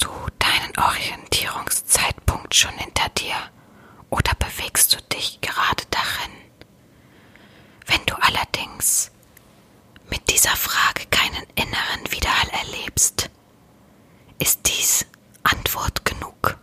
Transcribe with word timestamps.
Hast 0.00 0.04
du 0.04 0.26
deinen 0.38 0.78
Orientierungszeitpunkt 0.78 2.54
schon 2.54 2.76
hinter 2.78 3.08
dir 3.10 3.34
oder 4.10 4.32
bewegst 4.34 4.94
du 4.94 5.02
dich 5.12 5.40
gerade 5.40 5.82
darin? 5.90 6.32
Wenn 7.86 8.04
du 8.06 8.14
allerdings 8.22 9.10
mit 10.08 10.30
dieser 10.30 10.54
Frage 10.54 11.04
keinen 11.10 11.44
inneren 11.56 12.12
Widerhall 12.12 12.48
erlebst, 12.50 13.28
ist 14.38 14.60
dies 14.68 15.06
Antwort 15.42 16.04
genug. 16.04 16.58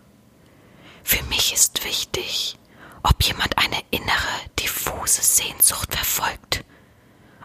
Für 1.03 1.23
mich 1.23 1.53
ist 1.53 1.83
wichtig, 1.83 2.57
ob 3.03 3.21
jemand 3.21 3.57
eine 3.57 3.83
innere, 3.91 4.49
diffuse 4.59 5.21
Sehnsucht 5.21 5.93
verfolgt 5.93 6.63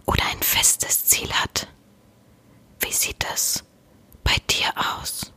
oder 0.07 0.25
ein 0.27 0.43
festes 0.43 1.07
Ziel 1.07 1.33
hat. 1.33 1.67
Wie 2.79 2.93
sieht 2.93 3.25
es 3.33 3.65
bei 4.23 4.37
dir 4.49 4.73
aus? 4.77 5.33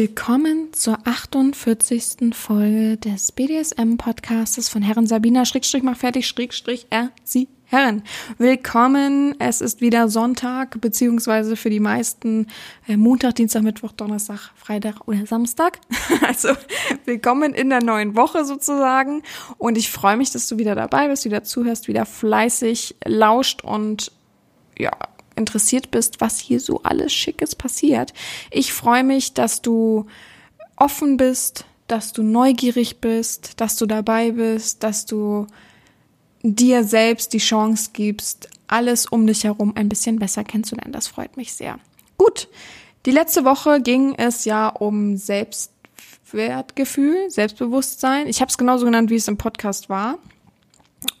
Willkommen 0.00 0.72
zur 0.74 0.96
48. 1.08 2.32
Folge 2.32 2.98
des 2.98 3.32
BDSM-Podcastes 3.32 4.68
von 4.68 4.80
Herren 4.80 5.08
Sabina, 5.08 5.44
Schrägstrich, 5.44 5.82
mach 5.82 5.96
fertig, 5.96 6.28
Schrägstrich, 6.28 6.86
er, 6.88 7.10
sie, 7.24 7.48
Herren. 7.64 8.04
Willkommen, 8.38 9.34
es 9.40 9.60
ist 9.60 9.80
wieder 9.80 10.08
Sonntag, 10.08 10.80
beziehungsweise 10.80 11.56
für 11.56 11.68
die 11.68 11.80
meisten 11.80 12.46
äh, 12.86 12.96
Montag, 12.96 13.34
Dienstag, 13.34 13.64
Mittwoch, 13.64 13.90
Donnerstag, 13.90 14.52
Freitag 14.54 15.08
oder 15.08 15.26
Samstag. 15.26 15.80
Also 16.24 16.50
willkommen 17.04 17.52
in 17.52 17.68
der 17.68 17.82
neuen 17.82 18.14
Woche 18.14 18.44
sozusagen. 18.44 19.24
Und 19.56 19.76
ich 19.76 19.90
freue 19.90 20.16
mich, 20.16 20.30
dass 20.30 20.46
du 20.46 20.58
wieder 20.58 20.76
dabei 20.76 21.08
bist, 21.08 21.24
wieder 21.24 21.42
zuhörst, 21.42 21.88
wieder 21.88 22.06
fleißig 22.06 22.94
lauscht 23.04 23.64
und 23.64 24.12
ja, 24.78 24.92
interessiert 25.38 25.90
bist, 25.90 26.20
was 26.20 26.38
hier 26.38 26.60
so 26.60 26.82
alles 26.82 27.12
Schickes 27.12 27.54
passiert. 27.54 28.12
Ich 28.50 28.72
freue 28.72 29.04
mich, 29.04 29.32
dass 29.32 29.62
du 29.62 30.06
offen 30.76 31.16
bist, 31.16 31.64
dass 31.86 32.12
du 32.12 32.22
neugierig 32.22 33.00
bist, 33.00 33.60
dass 33.60 33.76
du 33.76 33.86
dabei 33.86 34.32
bist, 34.32 34.82
dass 34.82 35.06
du 35.06 35.46
dir 36.42 36.84
selbst 36.84 37.32
die 37.32 37.38
Chance 37.38 37.90
gibst, 37.92 38.48
alles 38.66 39.06
um 39.06 39.26
dich 39.26 39.44
herum 39.44 39.72
ein 39.74 39.88
bisschen 39.88 40.18
besser 40.18 40.44
kennenzulernen. 40.44 40.92
Das 40.92 41.08
freut 41.08 41.36
mich 41.36 41.54
sehr. 41.54 41.78
Gut, 42.16 42.48
die 43.06 43.10
letzte 43.10 43.44
Woche 43.44 43.80
ging 43.80 44.14
es 44.14 44.44
ja 44.44 44.68
um 44.68 45.16
Selbstwertgefühl, 45.16 47.30
Selbstbewusstsein. 47.30 48.26
Ich 48.26 48.40
habe 48.40 48.50
es 48.50 48.58
genauso 48.58 48.84
genannt, 48.84 49.10
wie 49.10 49.16
es 49.16 49.28
im 49.28 49.38
Podcast 49.38 49.88
war. 49.88 50.18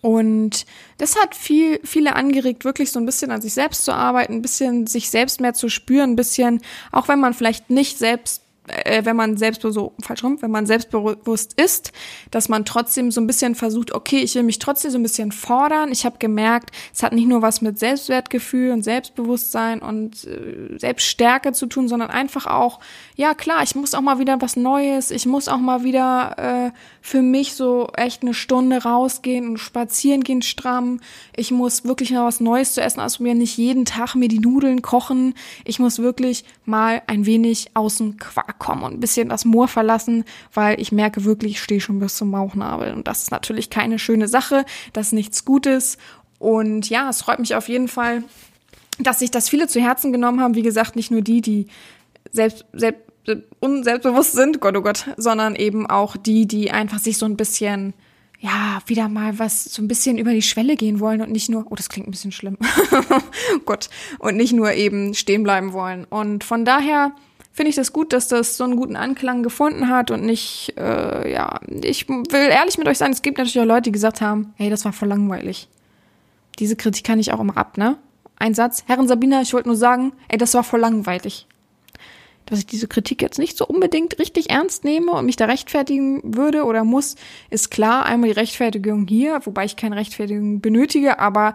Und 0.00 0.64
das 0.98 1.16
hat 1.16 1.34
viel, 1.34 1.80
viele 1.84 2.14
angeregt, 2.14 2.64
wirklich 2.64 2.92
so 2.92 3.00
ein 3.00 3.06
bisschen 3.06 3.30
an 3.30 3.40
sich 3.40 3.54
selbst 3.54 3.84
zu 3.84 3.92
arbeiten, 3.92 4.34
ein 4.34 4.42
bisschen 4.42 4.86
sich 4.86 5.10
selbst 5.10 5.40
mehr 5.40 5.54
zu 5.54 5.68
spüren, 5.68 6.10
ein 6.10 6.16
bisschen, 6.16 6.60
auch 6.92 7.08
wenn 7.08 7.18
man 7.18 7.34
vielleicht 7.34 7.70
nicht 7.70 7.98
selbst 7.98 8.42
äh, 8.68 9.04
wenn 9.04 9.16
man 9.16 9.36
selbst 9.36 9.62
so 9.62 9.92
falsch 10.00 10.22
rum, 10.22 10.40
wenn 10.40 10.50
man 10.50 10.66
selbstbewusst 10.66 11.60
ist, 11.60 11.92
dass 12.30 12.48
man 12.48 12.64
trotzdem 12.64 13.10
so 13.10 13.20
ein 13.20 13.26
bisschen 13.26 13.54
versucht, 13.54 13.92
okay, 13.92 14.18
ich 14.18 14.34
will 14.34 14.42
mich 14.42 14.58
trotzdem 14.58 14.90
so 14.90 14.98
ein 14.98 15.02
bisschen 15.02 15.32
fordern. 15.32 15.90
Ich 15.90 16.04
habe 16.04 16.18
gemerkt, 16.18 16.70
es 16.92 17.02
hat 17.02 17.12
nicht 17.12 17.28
nur 17.28 17.42
was 17.42 17.60
mit 17.60 17.78
Selbstwertgefühl 17.78 18.72
und 18.72 18.82
Selbstbewusstsein 18.82 19.80
und 19.80 20.24
äh, 20.24 20.78
Selbststärke 20.78 21.52
zu 21.52 21.66
tun, 21.66 21.88
sondern 21.88 22.10
einfach 22.10 22.46
auch, 22.46 22.80
ja 23.16 23.34
klar, 23.34 23.62
ich 23.62 23.74
muss 23.74 23.94
auch 23.94 24.00
mal 24.00 24.18
wieder 24.18 24.40
was 24.40 24.56
Neues, 24.56 25.10
ich 25.10 25.26
muss 25.26 25.48
auch 25.48 25.58
mal 25.58 25.84
wieder 25.84 26.36
äh, 26.66 26.70
für 27.08 27.22
mich 27.22 27.54
so 27.54 27.88
echt 27.96 28.20
eine 28.20 28.34
Stunde 28.34 28.82
rausgehen 28.82 29.48
und 29.48 29.56
spazieren 29.56 30.22
gehen 30.22 30.42
stramm. 30.42 31.00
Ich 31.34 31.50
muss 31.50 31.86
wirklich 31.86 32.10
mal 32.10 32.26
was 32.26 32.38
Neues 32.38 32.74
zu 32.74 32.82
essen 32.82 33.00
ausprobieren, 33.00 33.38
nicht 33.38 33.56
jeden 33.56 33.86
Tag 33.86 34.14
mir 34.14 34.28
die 34.28 34.40
Nudeln 34.40 34.82
kochen. 34.82 35.32
Ich 35.64 35.78
muss 35.78 36.00
wirklich 36.00 36.44
mal 36.66 37.00
ein 37.06 37.24
wenig 37.24 37.70
aus 37.72 37.96
dem 37.96 38.18
Quark 38.18 38.58
kommen 38.58 38.82
und 38.82 38.92
ein 38.92 39.00
bisschen 39.00 39.30
das 39.30 39.46
Moor 39.46 39.68
verlassen, 39.68 40.24
weil 40.52 40.78
ich 40.78 40.92
merke 40.92 41.24
wirklich, 41.24 41.52
ich 41.52 41.62
stehe 41.62 41.80
schon 41.80 41.98
bis 41.98 42.14
zum 42.14 42.30
Bauchnabel. 42.30 42.92
Und 42.92 43.08
das 43.08 43.22
ist 43.22 43.30
natürlich 43.30 43.70
keine 43.70 43.98
schöne 43.98 44.28
Sache, 44.28 44.66
das 44.92 45.06
ist 45.06 45.12
nichts 45.14 45.46
Gutes. 45.46 45.96
Und 46.38 46.90
ja, 46.90 47.08
es 47.08 47.22
freut 47.22 47.38
mich 47.38 47.54
auf 47.54 47.70
jeden 47.70 47.88
Fall, 47.88 48.22
dass 48.98 49.20
sich 49.20 49.30
das 49.30 49.48
viele 49.48 49.66
zu 49.66 49.80
Herzen 49.80 50.12
genommen 50.12 50.42
haben. 50.42 50.56
Wie 50.56 50.62
gesagt, 50.62 50.94
nicht 50.94 51.10
nur 51.10 51.22
die, 51.22 51.40
die 51.40 51.68
selbst, 52.32 52.66
selbst 52.74 53.07
unselbstbewusst 53.60 54.32
sind, 54.32 54.60
Gott 54.60 54.76
oh 54.76 54.82
Gott, 54.82 55.06
sondern 55.16 55.54
eben 55.54 55.86
auch 55.86 56.16
die, 56.16 56.46
die 56.46 56.70
einfach 56.70 56.98
sich 56.98 57.18
so 57.18 57.26
ein 57.26 57.36
bisschen 57.36 57.94
ja, 58.40 58.80
wieder 58.86 59.08
mal 59.08 59.38
was 59.38 59.64
so 59.64 59.82
ein 59.82 59.88
bisschen 59.88 60.16
über 60.16 60.32
die 60.32 60.42
Schwelle 60.42 60.76
gehen 60.76 61.00
wollen 61.00 61.20
und 61.20 61.32
nicht 61.32 61.48
nur, 61.48 61.66
oh, 61.70 61.74
das 61.74 61.88
klingt 61.88 62.06
ein 62.06 62.12
bisschen 62.12 62.30
schlimm. 62.32 62.56
Gott, 63.64 63.90
und 64.20 64.36
nicht 64.36 64.52
nur 64.52 64.72
eben 64.72 65.14
stehen 65.14 65.42
bleiben 65.42 65.72
wollen. 65.72 66.04
Und 66.04 66.44
von 66.44 66.64
daher 66.64 67.12
finde 67.52 67.70
ich 67.70 67.76
das 67.76 67.92
gut, 67.92 68.12
dass 68.12 68.28
das 68.28 68.56
so 68.56 68.62
einen 68.62 68.76
guten 68.76 68.94
Anklang 68.94 69.42
gefunden 69.42 69.88
hat 69.88 70.12
und 70.12 70.22
nicht, 70.22 70.74
äh, 70.76 71.32
ja, 71.32 71.58
ich 71.66 72.08
will 72.08 72.26
ehrlich 72.30 72.78
mit 72.78 72.86
euch 72.86 72.98
sein, 72.98 73.10
es 73.10 73.22
gibt 73.22 73.38
natürlich 73.38 73.58
auch 73.58 73.64
Leute, 73.64 73.82
die 73.82 73.92
gesagt 73.92 74.20
haben, 74.20 74.54
hey, 74.54 74.70
das 74.70 74.84
war 74.84 74.92
voll 74.92 75.08
langweilig. 75.08 75.68
Diese 76.60 76.76
Kritik 76.76 77.02
kann 77.02 77.18
ich 77.18 77.32
auch 77.32 77.40
immer 77.40 77.56
ab, 77.56 77.76
ne? 77.76 77.98
Ein 78.36 78.54
Satz, 78.54 78.84
Herren 78.86 79.08
Sabina, 79.08 79.42
ich 79.42 79.52
wollte 79.52 79.68
nur 79.68 79.76
sagen, 79.76 80.12
ey, 80.28 80.38
das 80.38 80.54
war 80.54 80.62
voll 80.62 80.78
langweilig. 80.78 81.47
Dass 82.48 82.60
ich 82.60 82.66
diese 82.66 82.88
Kritik 82.88 83.20
jetzt 83.20 83.38
nicht 83.38 83.56
so 83.56 83.66
unbedingt 83.66 84.18
richtig 84.18 84.50
ernst 84.50 84.84
nehme 84.84 85.12
und 85.12 85.26
mich 85.26 85.36
da 85.36 85.44
rechtfertigen 85.44 86.20
würde 86.24 86.64
oder 86.64 86.84
muss, 86.84 87.16
ist 87.50 87.70
klar. 87.70 88.06
Einmal 88.06 88.30
die 88.30 88.38
Rechtfertigung 88.38 89.06
hier, 89.06 89.40
wobei 89.44 89.64
ich 89.64 89.76
keine 89.76 89.96
Rechtfertigung 89.96 90.60
benötige, 90.60 91.18
aber 91.18 91.54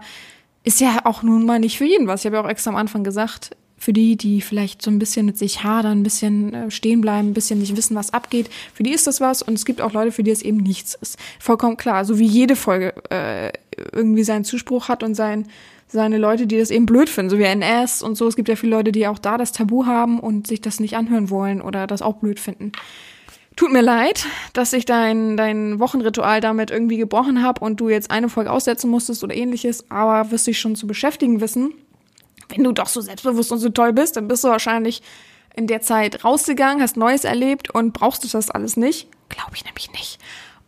ist 0.62 0.80
ja 0.80 1.00
auch 1.04 1.22
nun 1.22 1.44
mal 1.44 1.58
nicht 1.58 1.78
für 1.78 1.84
jeden 1.84 2.06
was. 2.06 2.20
Ich 2.20 2.26
habe 2.26 2.36
ja 2.36 2.44
auch 2.44 2.48
extra 2.48 2.70
am 2.70 2.76
Anfang 2.76 3.04
gesagt, 3.04 3.50
für 3.76 3.92
die, 3.92 4.16
die 4.16 4.40
vielleicht 4.40 4.80
so 4.80 4.90
ein 4.90 4.98
bisschen 4.98 5.26
mit 5.26 5.36
sich 5.36 5.62
hadern, 5.62 6.00
ein 6.00 6.02
bisschen 6.02 6.54
äh, 6.54 6.70
stehen 6.70 7.02
bleiben, 7.02 7.28
ein 7.28 7.34
bisschen 7.34 7.58
nicht 7.58 7.76
wissen, 7.76 7.94
was 7.94 8.14
abgeht, 8.14 8.48
für 8.72 8.82
die 8.82 8.92
ist 8.92 9.06
das 9.06 9.20
was 9.20 9.42
und 9.42 9.54
es 9.54 9.66
gibt 9.66 9.82
auch 9.82 9.92
Leute, 9.92 10.10
für 10.10 10.22
die 10.22 10.30
es 10.30 10.40
eben 10.40 10.58
nichts 10.58 10.96
ist. 11.00 11.18
Vollkommen 11.38 11.76
klar, 11.76 12.06
so 12.06 12.18
wie 12.18 12.26
jede 12.26 12.56
Folge 12.56 12.94
äh, 13.10 13.52
irgendwie 13.92 14.24
seinen 14.24 14.44
Zuspruch 14.44 14.88
hat 14.88 15.02
und 15.02 15.14
sein, 15.14 15.48
seine 15.86 16.18
Leute, 16.18 16.46
die 16.46 16.58
das 16.58 16.70
eben 16.70 16.86
blöd 16.86 17.08
finden, 17.08 17.30
so 17.30 17.38
wie 17.38 17.44
NS 17.44 18.02
und 18.02 18.16
so. 18.16 18.26
Es 18.26 18.36
gibt 18.36 18.48
ja 18.48 18.56
viele 18.56 18.76
Leute, 18.76 18.92
die 18.92 19.06
auch 19.06 19.18
da 19.18 19.38
das 19.38 19.52
Tabu 19.52 19.86
haben 19.86 20.18
und 20.18 20.46
sich 20.46 20.60
das 20.60 20.80
nicht 20.80 20.96
anhören 20.96 21.30
wollen 21.30 21.60
oder 21.60 21.86
das 21.86 22.02
auch 22.02 22.16
blöd 22.16 22.40
finden. 22.40 22.72
Tut 23.56 23.72
mir 23.72 23.82
leid, 23.82 24.26
dass 24.52 24.72
ich 24.72 24.84
dein, 24.84 25.36
dein 25.36 25.78
Wochenritual 25.78 26.40
damit 26.40 26.72
irgendwie 26.72 26.96
gebrochen 26.96 27.42
habe 27.42 27.64
und 27.64 27.78
du 27.80 27.88
jetzt 27.88 28.10
eine 28.10 28.28
Folge 28.28 28.50
aussetzen 28.50 28.90
musstest 28.90 29.22
oder 29.22 29.34
ähnliches, 29.34 29.88
aber 29.90 30.32
wirst 30.32 30.48
dich 30.48 30.58
schon 30.58 30.74
zu 30.74 30.88
beschäftigen 30.88 31.40
wissen 31.40 31.72
wenn 32.48 32.64
du 32.64 32.72
doch 32.72 32.88
so 32.88 33.00
selbstbewusst 33.00 33.52
und 33.52 33.58
so 33.58 33.68
toll 33.68 33.92
bist, 33.92 34.16
dann 34.16 34.28
bist 34.28 34.44
du 34.44 34.48
wahrscheinlich 34.48 35.02
in 35.54 35.66
der 35.66 35.82
Zeit 35.82 36.24
rausgegangen, 36.24 36.82
hast 36.82 36.96
Neues 36.96 37.24
erlebt 37.24 37.70
und 37.70 37.92
brauchst 37.92 38.24
du 38.24 38.28
das 38.28 38.50
alles 38.50 38.76
nicht? 38.76 39.08
Glaube 39.28 39.52
ich 39.54 39.64
nämlich 39.64 39.90
nicht. 39.92 40.18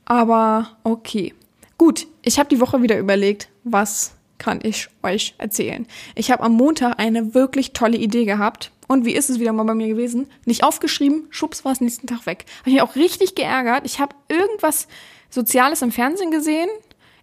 Aber 0.04 0.76
okay. 0.84 1.34
Gut, 1.78 2.06
ich 2.22 2.38
habe 2.38 2.48
die 2.48 2.60
Woche 2.60 2.82
wieder 2.82 2.98
überlegt, 2.98 3.48
was 3.64 4.14
kann 4.38 4.60
ich 4.62 4.88
euch 5.02 5.34
erzählen. 5.38 5.86
Ich 6.14 6.30
habe 6.30 6.42
am 6.42 6.52
Montag 6.52 6.98
eine 6.98 7.34
wirklich 7.34 7.72
tolle 7.72 7.96
Idee 7.96 8.24
gehabt. 8.24 8.70
Und 8.88 9.04
wie 9.04 9.14
ist 9.14 9.30
es 9.30 9.40
wieder 9.40 9.52
mal 9.52 9.64
bei 9.64 9.74
mir 9.74 9.88
gewesen? 9.88 10.28
Nicht 10.44 10.62
aufgeschrieben, 10.62 11.26
schubs 11.30 11.64
war 11.64 11.72
es 11.72 11.80
nächsten 11.80 12.06
Tag 12.06 12.26
weg. 12.26 12.44
Habe 12.60 12.70
mich 12.70 12.82
auch 12.82 12.94
richtig 12.94 13.34
geärgert. 13.34 13.82
Ich 13.84 13.98
habe 13.98 14.14
irgendwas 14.28 14.86
Soziales 15.30 15.82
im 15.82 15.90
Fernsehen 15.90 16.30
gesehen. 16.30 16.68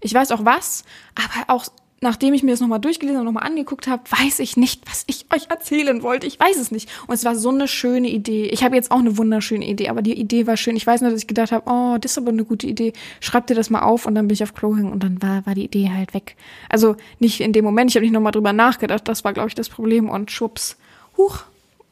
Ich 0.01 0.13
weiß 0.13 0.31
auch 0.31 0.43
was, 0.43 0.83
aber 1.15 1.53
auch 1.53 1.65
nachdem 2.03 2.33
ich 2.33 2.43
mir 2.43 2.51
das 2.51 2.59
nochmal 2.59 2.79
durchgelesen 2.79 3.19
und 3.19 3.25
nochmal 3.25 3.47
angeguckt 3.47 3.87
habe, 3.87 4.03
weiß 4.09 4.39
ich 4.39 4.57
nicht, 4.57 4.83
was 4.87 5.03
ich 5.07 5.25
euch 5.33 5.49
erzählen 5.49 6.03
wollte. 6.03 6.27
Ich 6.27 6.39
weiß 6.39 6.57
es 6.57 6.69
nicht. 6.69 6.89
Und 7.07 7.15
es 7.15 7.25
war 7.25 7.35
so 7.35 7.49
eine 7.49 7.67
schöne 7.67 8.09
Idee. 8.09 8.45
Ich 8.47 8.63
habe 8.63 8.75
jetzt 8.75 8.91
auch 8.91 8.99
eine 8.99 9.17
wunderschöne 9.17 9.65
Idee, 9.65 9.89
aber 9.89 10.01
die 10.01 10.13
Idee 10.13 10.45
war 10.45 10.57
schön. 10.57 10.75
Ich 10.75 10.85
weiß 10.85 11.01
nur, 11.01 11.09
dass 11.09 11.21
ich 11.21 11.27
gedacht 11.27 11.51
habe, 11.51 11.63
oh, 11.65 11.97
das 11.99 12.11
ist 12.11 12.17
aber 12.17 12.29
eine 12.29 12.45
gute 12.45 12.67
Idee. 12.67 12.93
Schreib 13.19 13.47
dir 13.47 13.55
das 13.55 13.69
mal 13.69 13.81
auf 13.81 14.05
und 14.05 14.13
dann 14.15 14.27
bin 14.27 14.35
ich 14.35 14.43
auf 14.43 14.53
Klo 14.53 14.69
gegangen 14.69 14.91
und 14.91 15.01
dann 15.01 15.21
war, 15.21 15.45
war 15.45 15.55
die 15.55 15.65
Idee 15.65 15.89
halt 15.89 16.13
weg. 16.13 16.35
Also 16.69 16.95
nicht 17.19 17.41
in 17.41 17.53
dem 17.53 17.65
Moment, 17.65 17.89
ich 17.89 17.95
habe 17.95 18.05
nicht 18.05 18.13
nochmal 18.13 18.31
drüber 18.33 18.53
nachgedacht. 18.53 19.07
Das 19.07 19.23
war, 19.23 19.33
glaube 19.33 19.49
ich, 19.49 19.55
das 19.55 19.69
Problem. 19.69 20.09
Und 20.09 20.29
schwupps, 20.29 20.77
huch, 21.17 21.43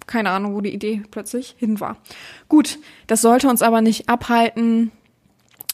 keine 0.08 0.32
Ahnung, 0.32 0.56
wo 0.56 0.62
die 0.62 0.74
Idee 0.74 1.04
plötzlich 1.10 1.56
hin 1.58 1.80
war. 1.80 1.98
Gut, 2.50 2.80
das 3.08 3.22
sollte 3.22 3.48
uns 3.48 3.62
aber 3.62 3.82
nicht 3.82 4.10
abhalten, 4.10 4.92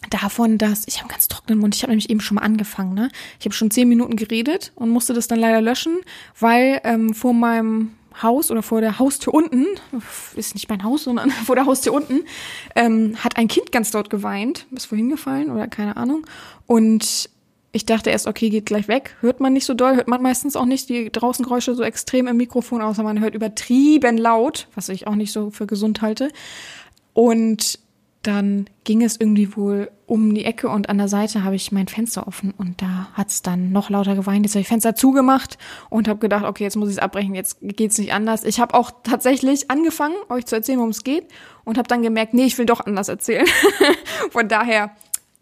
davon, 0.10 0.58
dass 0.58 0.88
ich 0.88 1.00
habe 1.00 1.10
ganz 1.10 1.28
trockenen 1.28 1.60
Mund. 1.60 1.76
Ich 1.76 1.84
habe 1.84 1.92
nämlich 1.92 2.10
eben 2.10 2.22
schon 2.22 2.36
mal 2.36 2.42
angefangen. 2.42 2.94
Ne? 2.94 3.10
Ich 3.40 3.46
habe 3.46 3.54
schon 3.54 3.72
zehn 3.72 3.90
Minuten 3.90 4.16
geredet 4.16 4.72
und 4.76 4.90
musste 4.90 5.14
das 5.14 5.28
dann 5.28 5.40
leider 5.40 5.62
löschen, 5.62 5.98
weil 6.40 6.82
ähm, 6.84 7.14
vor 7.14 7.34
meinem 7.34 7.94
Haus 8.22 8.50
oder 8.50 8.64
vor 8.64 8.82
der 8.82 9.00
Haustür 9.00 9.34
unten, 9.34 9.66
ist 10.36 10.56
nicht 10.56 10.70
mein 10.70 10.84
Haus, 10.84 11.04
sondern 11.04 11.30
vor 11.46 11.56
der 11.56 11.66
Haustür 11.66 11.94
unten, 11.94 12.22
ähm, 12.76 13.16
hat 13.24 13.38
ein 13.38 13.48
Kind 13.48 13.72
ganz 13.72 13.92
dort 13.92 14.10
geweint, 14.10 14.66
ist 14.72 14.86
vorhin 14.86 15.10
gefallen 15.10 15.52
oder 15.52 15.68
keine 15.68 15.98
Ahnung. 15.98 16.26
Und 16.66 17.30
Ich 17.74 17.86
dachte 17.86 18.10
erst, 18.10 18.26
okay, 18.26 18.50
geht 18.50 18.66
gleich 18.66 18.88
weg. 18.88 19.16
Hört 19.20 19.40
man 19.40 19.54
nicht 19.54 19.66
so 19.66 19.76
doll, 19.76 19.98
hört 19.98 20.08
man 20.08 20.22
meistens 20.22 20.56
auch 20.56 20.66
nicht 20.66 20.90
die 20.90 21.12
draußen 21.12 21.44
Geräusche 21.44 21.76
so 21.76 21.84
extrem 21.84 22.26
im 22.26 22.38
Mikrofon, 22.38 22.82
außer 22.82 23.04
man 23.04 23.20
hört 23.20 23.36
übertrieben 23.36 24.18
laut, 24.18 24.68
was 24.74 24.90
ich 24.90 25.06
auch 25.06 25.14
nicht 25.16 25.32
so 25.32 25.52
für 25.52 25.68
gesund 25.68 26.02
halte. 26.02 26.32
Und 27.14 27.78
dann 28.28 28.70
ging 28.84 29.02
es 29.04 29.20
irgendwie 29.20 29.56
wohl 29.56 29.90
um 30.06 30.36
die 30.36 30.44
Ecke 30.44 30.68
und 30.70 30.90
an 30.90 30.98
der 30.98 31.08
Seite 31.08 31.44
habe 31.44 31.56
ich 31.56 31.72
mein 31.72 31.88
Fenster 31.88 32.28
offen 32.28 32.54
und 32.58 32.82
da 32.82 33.08
hat 33.14 33.30
es 33.30 33.42
dann 33.42 33.72
noch 33.72 33.90
lauter 33.90 34.16
geweint. 34.16 34.46
Jetzt 34.46 34.56
habe 34.56 34.62
ich 34.62 34.68
Fenster 34.68 34.96
zugemacht 34.96 35.58
und 35.90 36.08
habe 36.08 36.20
gedacht, 36.20 36.46
okay, 36.46 36.64
jetzt 36.64 36.76
muss 36.76 36.90
ich 36.90 36.96
es 36.96 37.02
abbrechen, 37.02 37.36
jetzt 37.36 37.58
geht's 37.62 37.98
nicht 37.98 38.14
anders. 38.14 38.44
Ich 38.44 38.60
habe 38.60 38.74
auch 38.74 38.92
tatsächlich 39.04 39.72
angefangen, 39.72 40.16
euch 40.30 40.46
zu 40.46 40.56
erzählen, 40.56 40.80
worum 40.80 40.92
es 40.92 41.04
geht 41.04 41.26
und 41.64 41.78
habe 41.78 41.88
dann 41.88 42.02
gemerkt, 42.02 42.34
nee, 42.34 42.46
ich 42.46 42.58
will 42.58 42.66
doch 42.66 42.86
anders 42.86 43.08
erzählen. 43.08 43.46
von 44.32 44.48
daher 44.50 44.92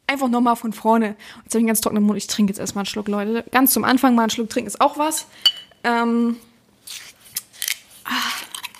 einfach 0.07 0.29
nochmal 0.29 0.55
von 0.55 0.71
vorne. 0.71 1.15
Jetzt 1.43 1.47
habe 1.47 1.47
ich 1.49 1.55
einen 1.55 1.67
ganz 1.67 1.81
trockenen 1.81 2.03
Mund. 2.03 2.17
Ich 2.17 2.27
trinke 2.27 2.51
jetzt 2.51 2.59
erstmal 2.59 2.83
einen 2.83 2.87
Schluck, 2.87 3.07
Leute. 3.07 3.43
Ganz 3.51 3.73
zum 3.73 3.83
Anfang 3.83 4.15
mal 4.15 4.23
einen 4.23 4.29
Schluck 4.29 4.49
trinken 4.49 4.67
ist 4.67 4.79
auch 4.79 4.97
was. 4.97 5.25
Ähm, 5.83 6.37
ah, 8.03 8.11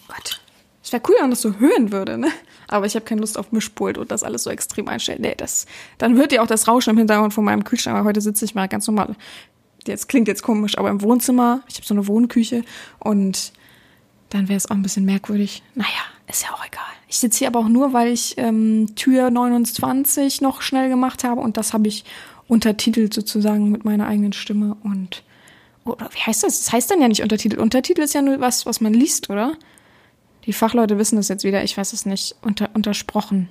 Gott. 0.08 0.42
Es 0.84 0.92
wäre 0.92 1.02
cool, 1.08 1.16
wenn 1.16 1.24
man 1.24 1.30
das 1.32 1.42
so 1.42 1.56
hören 1.60 1.92
würde, 1.92 2.18
ne? 2.18 2.32
Aber 2.68 2.86
ich 2.86 2.96
habe 2.96 3.06
keine 3.06 3.22
Lust 3.22 3.38
auf 3.38 3.52
Mischpult 3.52 3.98
und 3.98 4.12
das 4.12 4.24
alles 4.24 4.44
so 4.44 4.50
extrem 4.50 4.88
einstellen. 4.88 5.22
Nee, 5.22 5.36
das, 5.36 5.66
dann 5.98 6.16
hört 6.16 6.32
ihr 6.32 6.42
auch 6.42 6.48
das 6.48 6.68
Rauschen 6.68 6.92
im 6.92 6.98
Hintergrund 6.98 7.34
von 7.34 7.44
meinem 7.44 7.64
Kühlschrank. 7.64 7.98
Aber 7.98 8.08
heute 8.08 8.22
sitze 8.22 8.46
ich 8.46 8.56
mal 8.56 8.68
ganz 8.68 8.88
normal. 8.88 9.16
Jetzt 9.88 10.10
klingt 10.10 10.28
jetzt 10.28 10.42
komisch, 10.44 10.78
aber 10.78 10.90
im 10.90 11.02
Wohnzimmer. 11.02 11.62
Ich 11.68 11.76
habe 11.76 11.86
so 11.86 11.94
eine 11.94 12.08
Wohnküche 12.08 12.64
und 13.00 13.54
dann 14.30 14.50
wäre 14.50 14.58
es 14.58 14.70
auch 14.70 14.76
ein 14.76 14.82
bisschen 14.82 15.06
merkwürdig. 15.06 15.62
Naja, 15.76 15.90
ist 16.28 16.44
ja 16.44 16.50
auch 16.54 16.66
egal. 16.66 16.84
Ich 17.08 17.20
sitze 17.20 17.40
hier 17.40 17.48
aber 17.48 17.60
auch 17.60 17.70
nur, 17.70 17.94
weil 17.94 18.12
ich 18.12 18.36
ähm, 18.38 18.96
Tür 18.96 19.30
29 19.30 20.42
noch 20.42 20.62
schnell 20.62 20.90
gemacht 20.90 21.24
habe 21.24 21.42
und 21.42 21.58
das 21.58 21.74
habe 21.74 21.88
ich 21.88 22.04
untertitelt 22.48 23.14
sozusagen 23.14 23.72
mit 23.72 23.86
meiner 23.86 24.08
eigenen 24.08 24.34
Stimme 24.34 24.76
und 24.84 25.24
oder 25.86 26.10
wie 26.12 26.20
heißt 26.20 26.44
das? 26.44 26.64
Das 26.64 26.74
heißt 26.74 26.90
dann 26.90 27.02
ja 27.02 27.08
nicht 27.08 27.22
Untertitel. 27.22 27.60
Untertitel 27.60 28.02
ist 28.02 28.16
ja 28.16 28.22
nur 28.22 28.40
was, 28.40 28.66
was 28.66 28.82
man 28.82 28.94
liest, 28.94 29.30
oder? 29.30 29.56
Die 30.46 30.54
Fachleute 30.54 30.98
wissen 30.98 31.16
das 31.16 31.28
jetzt 31.28 31.44
wieder, 31.44 31.64
ich 31.64 31.78
weiß 31.78 31.94
es 31.94 32.06
nicht. 32.06 32.36
Unter, 32.42 32.70
untersprochen. 32.74 33.50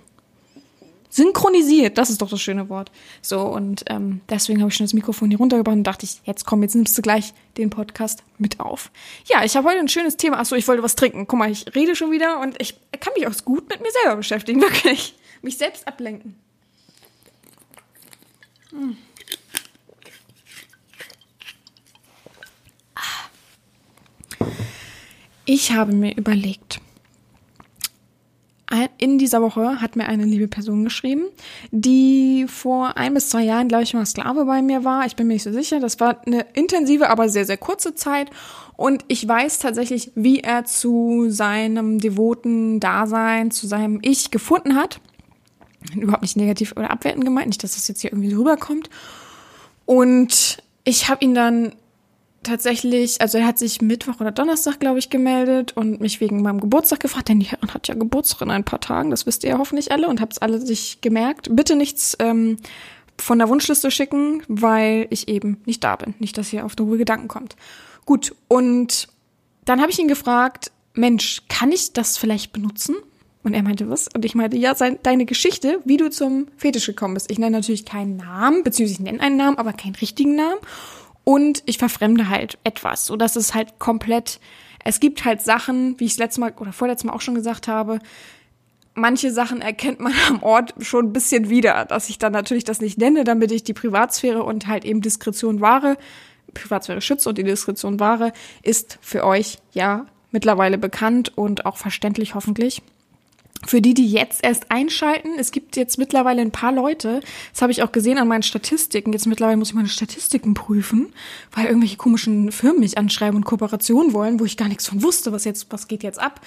Synchronisiert, 1.15 1.97
das 1.97 2.11
ist 2.11 2.23
doch 2.23 2.29
das 2.29 2.41
schöne 2.41 2.69
Wort. 2.69 2.91
So, 3.23 3.43
und 3.43 3.85
ähm, 3.87 4.21
deswegen 4.29 4.61
habe 4.61 4.71
ich 4.71 4.77
schon 4.77 4.87
das 4.87 4.95
Mikrofon 4.95 5.29
hier 5.29 5.39
runtergebracht 5.39 5.77
und 5.77 5.85
dachte 5.85 6.05
ich, 6.05 6.21
jetzt 6.25 6.45
komm, 6.45 6.63
jetzt 6.65 6.75
nimmst 6.75 6.99
du 6.99 7.03
gleich 7.03 7.33
den 7.57 7.71
Podcast 7.71 8.25
mit 8.37 8.59
auf. 8.59 8.91
Ja, 9.27 9.45
ich 9.45 9.57
habe 9.57 9.69
heute 9.69 9.79
ein 9.79 9.87
schönes 9.87 10.17
Thema. 10.17 10.41
Achso, 10.41 10.57
ich 10.57 10.67
wollte 10.67 10.83
was 10.83 10.97
trinken. 10.97 11.29
Guck 11.29 11.39
mal, 11.39 11.51
ich 11.53 11.73
rede 11.77 11.95
schon 11.95 12.11
wieder 12.11 12.41
und 12.41 12.61
ich 12.61 12.75
kann 12.99 13.13
mich 13.17 13.29
auch 13.29 13.45
gut 13.45 13.69
mit 13.69 13.81
mir 13.81 13.93
selber 14.03 14.17
beschäftigen, 14.17 14.61
wirklich. 14.61 15.15
Mich 15.41 15.57
selbst 15.57 15.87
ablenken. 15.87 16.35
Hm. 18.71 18.97
Ah. 22.97 23.29
Ich 25.45 25.71
habe 25.71 25.93
mir 25.93 26.17
überlegt, 26.17 26.81
in 29.05 29.19
dieser 29.19 29.43
Woche 29.43 29.83
hat 29.83 29.97
mir 29.97 30.07
eine 30.07 30.25
liebe 30.25 30.49
Person 30.49 30.83
geschrieben, 30.83 31.25
die 31.71 32.47
vor 32.49 32.97
ein 32.97 33.13
bis 33.13 33.29
zwei 33.29 33.43
Jahren, 33.43 33.69
glaube 33.69 33.85
ich, 33.85 33.93
mal 33.93 34.07
Sklave 34.07 34.47
bei 34.47 34.63
mir 34.63 34.83
war. 34.83 35.05
Ich 35.05 35.15
bin 35.15 35.27
mir 35.27 35.35
nicht 35.35 35.43
so 35.43 35.53
sicher. 35.53 35.79
Das 35.79 36.01
war 36.01 36.27
eine 36.27 36.47
intensive, 36.55 37.11
aber 37.11 37.29
sehr, 37.29 37.45
sehr 37.45 37.59
kurze 37.59 37.95
Zeit. 37.95 38.31
Und 38.79 39.05
ich 39.09 39.29
weiß 39.29 39.59
tatsächlich, 39.59 40.11
wie 40.15 40.41
er 40.41 40.65
zu 40.65 41.27
seinem 41.29 41.99
devoten 41.99 42.81
Dasein, 42.81 43.51
zu 43.51 43.67
seinem 43.67 43.99
Ich 44.01 44.31
gefunden 44.31 44.75
hat. 44.75 45.01
Überhaupt 45.95 46.23
nicht 46.23 46.39
negativ 46.39 46.73
oder 46.75 46.91
abwertend 46.91 47.27
gemeint, 47.27 47.49
nicht, 47.49 47.63
dass 47.63 47.75
das 47.75 47.87
jetzt 47.87 48.01
hier 48.01 48.11
irgendwie 48.11 48.31
so 48.31 48.39
rüberkommt. 48.39 48.89
Und 49.85 50.63
ich 50.85 51.11
habe 51.11 51.23
ihn 51.23 51.35
dann 51.35 51.75
tatsächlich, 52.45 53.21
also 53.21 53.39
er 53.39 53.47
hat 53.47 53.59
sich 53.59 53.83
Mittwoch 53.83 54.21
oder 54.21 54.31
Donnerstag, 54.31 54.79
glaube 54.79 54.99
ich, 54.99 55.11
gemeldet 55.11 55.77
und 55.77 56.01
mich 56.01 56.21
wegen 56.21 56.43
meinem 56.43 56.61
Geburtstag 56.61 57.01
gefragt, 57.01 57.29
denn 57.29 57.41
die 57.41 57.47
Herren 57.47 57.75
hat 57.75 57.89
ja 57.89 57.95
Geburtstag 57.95 58.43
in 58.43 58.51
ein 58.51 58.65
paar 58.65 58.81
Tagen, 58.81 59.11
das 59.11 59.27
wisst 59.27 59.45
ihr 59.45 59.51
ja 59.51 59.59
hoffentlich 59.59 59.91
alle 59.91 60.09
und 60.09 60.21
habt's 60.21 60.39
alle 60.39 60.65
sich 60.65 61.01
gemerkt. 61.01 61.49
Bitte 61.51 61.77
nichts 61.77 62.17
ähm, 62.21 62.59
von 63.19 63.39
der 63.39 63.49
Wunschliste 63.49 63.91
schicken, 63.91 64.43
weil 64.49 65.07
ich 65.11 65.29
eben 65.29 65.61
nicht 65.67 65.83
da 65.83 65.97
bin. 65.97 66.15
Nicht, 66.19 66.39
dass 66.39 66.53
ihr 66.53 66.65
auf 66.65 66.77
dumme 66.77 66.97
Gedanken 66.97 67.29
kommt. 67.29 67.57
Gut, 68.05 68.35
und 68.49 69.09
dann 69.65 69.81
habe 69.81 69.91
ich 69.91 69.99
ihn 69.99 70.09
gefragt, 70.09 70.71
Mensch, 70.95 71.43
kann 71.49 71.73
ich 71.73 71.93
das 71.93 72.17
vielleicht 72.17 72.53
benutzen? 72.53 72.97
Und 73.43 73.53
er 73.53 73.63
meinte, 73.63 73.91
was? 73.91 74.09
Und 74.15 74.25
ich 74.25 74.35
meinte, 74.35 74.57
ja, 74.57 74.75
sein, 74.75 74.99
deine 75.03 75.27
Geschichte, 75.27 75.81
wie 75.85 75.99
du 75.99 76.11
zum 76.11 76.47
Fetisch 76.57 76.87
gekommen 76.87 77.15
bist. 77.15 77.31
Ich 77.31 77.39
nenne 77.39 77.59
natürlich 77.59 77.85
keinen 77.85 78.17
Namen, 78.17 78.65
beziehungsweise 78.65 79.03
ich 79.03 79.05
nenne 79.05 79.21
einen 79.21 79.37
Namen, 79.37 79.59
aber 79.59 79.75
keinen 79.75 79.95
richtigen 79.97 80.35
Namen. 80.35 80.59
Und 81.25 81.63
ich 81.67 81.79
verfremde 81.79 82.29
halt 82.29 82.59
etwas, 82.65 83.07
so 83.07 83.17
dass 83.17 83.37
es 83.37 83.55
halt 83.55 83.79
komplett, 83.79 84.41
es 84.85 85.01
gibt 85.01 85.25
halt 85.25 85.41
Sachen, 85.41 85.99
wie 85.99 86.05
ich 86.05 86.19
letztes 86.19 86.39
Mal 86.39 86.53
oder 86.59 86.73
vorletztes 86.73 87.05
Mal 87.05 87.15
auch 87.15 87.23
schon 87.23 87.35
gesagt 87.35 87.67
habe, 87.67 87.99
manche 88.95 89.31
Sachen 89.33 89.61
erkennt 89.61 90.01
man 90.01 90.13
am 90.29 90.43
Ort 90.43 90.75
schon 90.81 91.07
ein 91.07 91.13
bisschen 91.13 91.49
wieder, 91.49 91.85
dass 91.87 92.09
ich 92.09 92.19
dann 92.19 92.33
natürlich 92.33 92.65
das 92.65 92.81
nicht 92.81 92.99
nenne, 92.99 93.25
damit 93.25 93.53
ich 93.53 93.65
die 93.65 93.75
Privatsphäre 93.75 94.43
und 94.43 94.67
halt 94.67 94.85
eben 94.85 95.01
Diskretion 95.01 95.61
wahre, 95.61 95.97
Privatsphäre 96.53 97.01
schütze 97.01 97.29
und 97.29 97.39
die 97.39 97.43
Diskretion 97.43 97.99
wahre, 97.99 98.33
ist 98.63 98.99
für 99.01 99.25
euch 99.25 99.59
ja 99.73 100.07
mittlerweile 100.31 100.79
bekannt 100.79 101.37
und 101.37 101.67
auch 101.67 101.77
verständlich 101.77 102.35
hoffentlich. 102.35 102.83
Für 103.67 103.81
die, 103.81 103.95
die 103.95 104.11
jetzt 104.11 104.43
erst 104.43 104.71
einschalten, 104.71 105.31
es 105.39 105.51
gibt 105.51 105.77
jetzt 105.77 105.99
mittlerweile 105.99 106.43
ein 106.43 106.51
paar 106.51 106.73
Leute, 106.73 107.21
das 107.53 107.63
habe 107.63 107.73
ich 107.73 107.83
auch 107.83 107.93
gesehen 107.93 108.19
an 108.19 108.29
meinen 108.29 108.43
Statistiken, 108.43 109.13
jetzt 109.13 109.27
mittlerweile 109.27 109.57
muss 109.57 109.71
ich 109.71 109.75
meine 109.75 109.89
Statistiken 109.89 110.55
prüfen, 110.55 111.13
weil 111.53 111.67
irgendwelche 111.67 111.97
komischen 111.97 112.53
Firmen 112.53 112.81
mich 112.81 112.99
anschreiben 112.99 113.37
und 113.37 113.45
Kooperationen 113.45 114.13
wollen, 114.13 114.41
wo 114.41 114.45
ich 114.45 114.57
gar 114.57 114.69
nichts 114.69 114.87
von 114.87 115.03
wusste, 115.03 115.33
was 115.33 115.45
jetzt, 115.45 115.67
was 115.71 115.89
geht 115.89 116.03
jetzt 116.03 116.19
ab. 116.19 116.41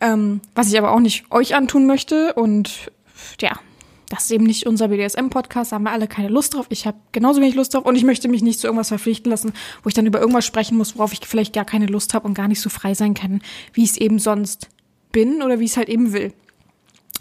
Ähm, 0.00 0.40
was 0.54 0.70
ich 0.70 0.78
aber 0.78 0.92
auch 0.92 1.00
nicht 1.00 1.30
euch 1.30 1.54
antun 1.54 1.86
möchte 1.86 2.34
und 2.34 2.90
ja, 3.40 3.58
das 4.08 4.24
ist 4.24 4.30
eben 4.30 4.44
nicht 4.44 4.66
unser 4.66 4.88
BDSM-Podcast, 4.88 5.72
da 5.72 5.76
haben 5.76 5.82
wir 5.82 5.90
alle 5.90 6.08
keine 6.08 6.28
Lust 6.28 6.54
drauf. 6.54 6.66
Ich 6.70 6.86
habe 6.86 6.96
genauso 7.12 7.40
wenig 7.40 7.54
Lust 7.54 7.74
drauf 7.74 7.84
und 7.84 7.94
ich 7.94 8.04
möchte 8.04 8.28
mich 8.28 8.42
nicht 8.42 8.58
zu 8.58 8.66
irgendwas 8.66 8.88
verpflichten 8.88 9.30
lassen, 9.30 9.52
wo 9.82 9.88
ich 9.88 9.94
dann 9.94 10.06
über 10.06 10.20
irgendwas 10.20 10.46
sprechen 10.46 10.78
muss, 10.78 10.96
worauf 10.96 11.12
ich 11.12 11.20
vielleicht 11.26 11.52
gar 11.52 11.66
keine 11.66 11.86
Lust 11.86 12.14
habe 12.14 12.26
und 12.26 12.34
gar 12.34 12.48
nicht 12.48 12.60
so 12.60 12.70
frei 12.70 12.94
sein 12.94 13.14
kann, 13.14 13.42
wie 13.74 13.84
ich 13.84 13.90
es 13.90 13.96
eben 13.98 14.18
sonst 14.18 14.68
bin 15.12 15.42
oder 15.42 15.60
wie 15.60 15.64
ich 15.64 15.72
es 15.72 15.76
halt 15.76 15.88
eben 15.88 16.12
will. 16.12 16.32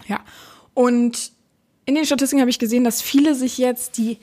Ja. 0.08 0.22
Und 0.74 1.32
in 1.86 1.96
den 1.96 2.06
Statistiken 2.06 2.42
habe 2.42 2.50
ich 2.50 2.60
gesehen, 2.60 2.84
dass 2.84 3.02
viele 3.02 3.36
sich 3.36 3.58
jetzt 3.58 3.98
die 3.98 4.18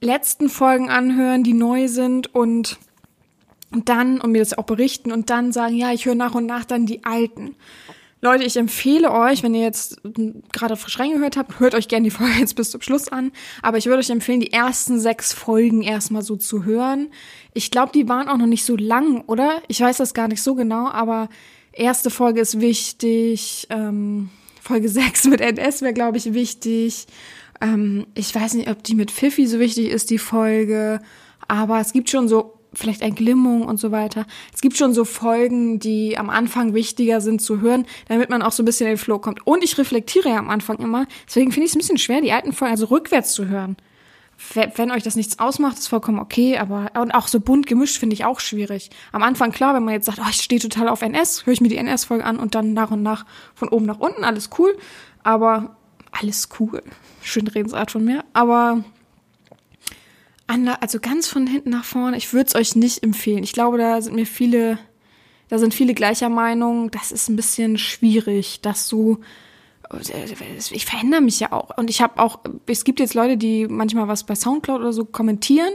letzten 0.00 0.48
Folgen 0.48 0.90
anhören, 0.90 1.44
die 1.44 1.54
neu 1.54 1.88
sind 1.88 2.34
und 2.34 2.78
dann 3.70 4.20
und 4.20 4.32
mir 4.32 4.40
das 4.40 4.56
auch 4.56 4.64
berichten 4.64 5.12
und 5.12 5.30
dann 5.30 5.52
sagen, 5.52 5.76
ja, 5.76 5.92
ich 5.92 6.06
höre 6.06 6.14
nach 6.14 6.34
und 6.34 6.46
nach 6.46 6.64
dann 6.64 6.86
die 6.86 7.04
alten. 7.04 7.54
Leute, 8.24 8.44
ich 8.44 8.56
empfehle 8.56 9.10
euch, 9.10 9.42
wenn 9.42 9.54
ihr 9.54 9.62
jetzt 9.62 10.00
gerade 10.52 10.76
frisch 10.76 11.00
reingehört 11.00 11.36
habt, 11.36 11.58
hört 11.58 11.74
euch 11.74 11.88
gerne 11.88 12.04
die 12.04 12.10
Folge 12.10 12.34
jetzt 12.38 12.54
bis 12.54 12.70
zum 12.70 12.80
Schluss 12.80 13.08
an. 13.08 13.32
Aber 13.62 13.78
ich 13.78 13.86
würde 13.86 13.98
euch 13.98 14.10
empfehlen, 14.10 14.38
die 14.38 14.52
ersten 14.52 15.00
sechs 15.00 15.32
Folgen 15.32 15.82
erstmal 15.82 16.22
so 16.22 16.36
zu 16.36 16.64
hören. 16.64 17.08
Ich 17.52 17.72
glaube, 17.72 17.90
die 17.92 18.08
waren 18.08 18.28
auch 18.28 18.36
noch 18.36 18.46
nicht 18.46 18.64
so 18.64 18.76
lang, 18.76 19.22
oder? 19.22 19.60
Ich 19.66 19.80
weiß 19.80 19.96
das 19.96 20.14
gar 20.14 20.28
nicht 20.28 20.42
so 20.42 20.54
genau, 20.54 20.88
aber 20.88 21.28
erste 21.72 22.10
Folge 22.10 22.40
ist 22.40 22.60
wichtig. 22.60 23.66
Ähm, 23.70 24.30
Folge 24.62 24.88
6 24.90 25.26
mit 25.26 25.40
NS 25.40 25.82
wäre, 25.82 25.92
glaube 25.92 26.18
ich, 26.18 26.32
wichtig. 26.32 27.06
Ähm, 27.60 28.06
ich 28.14 28.34
weiß 28.34 28.54
nicht, 28.54 28.70
ob 28.70 28.82
die 28.82 28.94
mit 28.94 29.10
Fifi 29.10 29.46
so 29.46 29.58
wichtig 29.58 29.88
ist, 29.88 30.10
die 30.10 30.18
Folge. 30.18 31.00
Aber 31.48 31.80
es 31.80 31.92
gibt 31.92 32.08
schon 32.08 32.28
so 32.28 32.58
vielleicht 32.74 33.02
Entglimmung 33.02 33.62
und 33.62 33.78
so 33.78 33.90
weiter. 33.90 34.24
Es 34.54 34.62
gibt 34.62 34.78
schon 34.78 34.94
so 34.94 35.04
Folgen, 35.04 35.78
die 35.78 36.16
am 36.16 36.30
Anfang 36.30 36.72
wichtiger 36.72 37.20
sind 37.20 37.42
zu 37.42 37.60
hören, 37.60 37.84
damit 38.08 38.30
man 38.30 38.40
auch 38.40 38.52
so 38.52 38.62
ein 38.62 38.66
bisschen 38.66 38.86
in 38.86 38.94
den 38.94 38.98
Flow 38.98 39.18
kommt. 39.18 39.46
Und 39.46 39.62
ich 39.62 39.76
reflektiere 39.76 40.30
ja 40.30 40.38
am 40.38 40.48
Anfang 40.48 40.78
immer. 40.78 41.06
Deswegen 41.26 41.52
finde 41.52 41.66
ich 41.66 41.72
es 41.72 41.76
ein 41.76 41.80
bisschen 41.80 41.98
schwer, 41.98 42.22
die 42.22 42.32
alten 42.32 42.52
Folgen 42.52 42.72
also 42.72 42.86
rückwärts 42.86 43.34
zu 43.34 43.48
hören 43.48 43.76
wenn 44.74 44.90
euch 44.90 45.02
das 45.02 45.16
nichts 45.16 45.38
ausmacht, 45.38 45.78
ist 45.78 45.88
vollkommen 45.88 46.18
okay, 46.18 46.58
aber 46.58 46.90
und 47.00 47.12
auch 47.12 47.28
so 47.28 47.40
bunt 47.40 47.66
gemischt 47.66 47.98
finde 47.98 48.14
ich 48.14 48.24
auch 48.24 48.40
schwierig. 48.40 48.90
Am 49.12 49.22
Anfang 49.22 49.52
klar, 49.52 49.74
wenn 49.74 49.84
man 49.84 49.94
jetzt 49.94 50.06
sagt, 50.06 50.18
oh, 50.20 50.28
ich 50.30 50.42
stehe 50.42 50.60
total 50.60 50.88
auf 50.88 51.02
NS, 51.02 51.46
höre 51.46 51.54
ich 51.54 51.60
mir 51.60 51.68
die 51.68 51.76
NS-Folge 51.76 52.24
an 52.24 52.38
und 52.38 52.54
dann 52.54 52.72
nach 52.72 52.90
und 52.90 53.02
nach 53.02 53.24
von 53.54 53.68
oben 53.68 53.86
nach 53.86 53.98
unten, 53.98 54.24
alles 54.24 54.50
cool, 54.58 54.76
aber 55.22 55.76
alles 56.10 56.48
cool. 56.58 56.82
Schön 57.22 57.46
Redensart 57.46 57.90
von 57.90 58.04
mir, 58.04 58.24
aber 58.32 58.84
also 60.80 61.00
ganz 61.00 61.28
von 61.28 61.46
hinten 61.46 61.70
nach 61.70 61.84
vorne, 61.84 62.16
ich 62.16 62.32
würde 62.32 62.48
es 62.48 62.54
euch 62.54 62.76
nicht 62.76 63.02
empfehlen. 63.02 63.42
Ich 63.42 63.52
glaube, 63.52 63.78
da 63.78 64.02
sind 64.02 64.14
mir 64.14 64.26
viele, 64.26 64.78
da 65.48 65.58
sind 65.58 65.72
viele 65.72 65.94
gleicher 65.94 66.28
Meinung. 66.28 66.90
Das 66.90 67.10
ist 67.10 67.28
ein 67.28 67.36
bisschen 67.36 67.78
schwierig, 67.78 68.60
das 68.60 68.86
so 68.86 69.20
ich 70.00 70.86
verändere 70.86 71.20
mich 71.20 71.40
ja 71.40 71.52
auch. 71.52 71.76
Und 71.76 71.90
ich 71.90 72.00
habe 72.00 72.20
auch, 72.22 72.40
es 72.66 72.84
gibt 72.84 73.00
jetzt 73.00 73.14
Leute, 73.14 73.36
die 73.36 73.66
manchmal 73.68 74.08
was 74.08 74.24
bei 74.24 74.34
Soundcloud 74.34 74.80
oder 74.80 74.92
so 74.92 75.04
kommentieren 75.04 75.72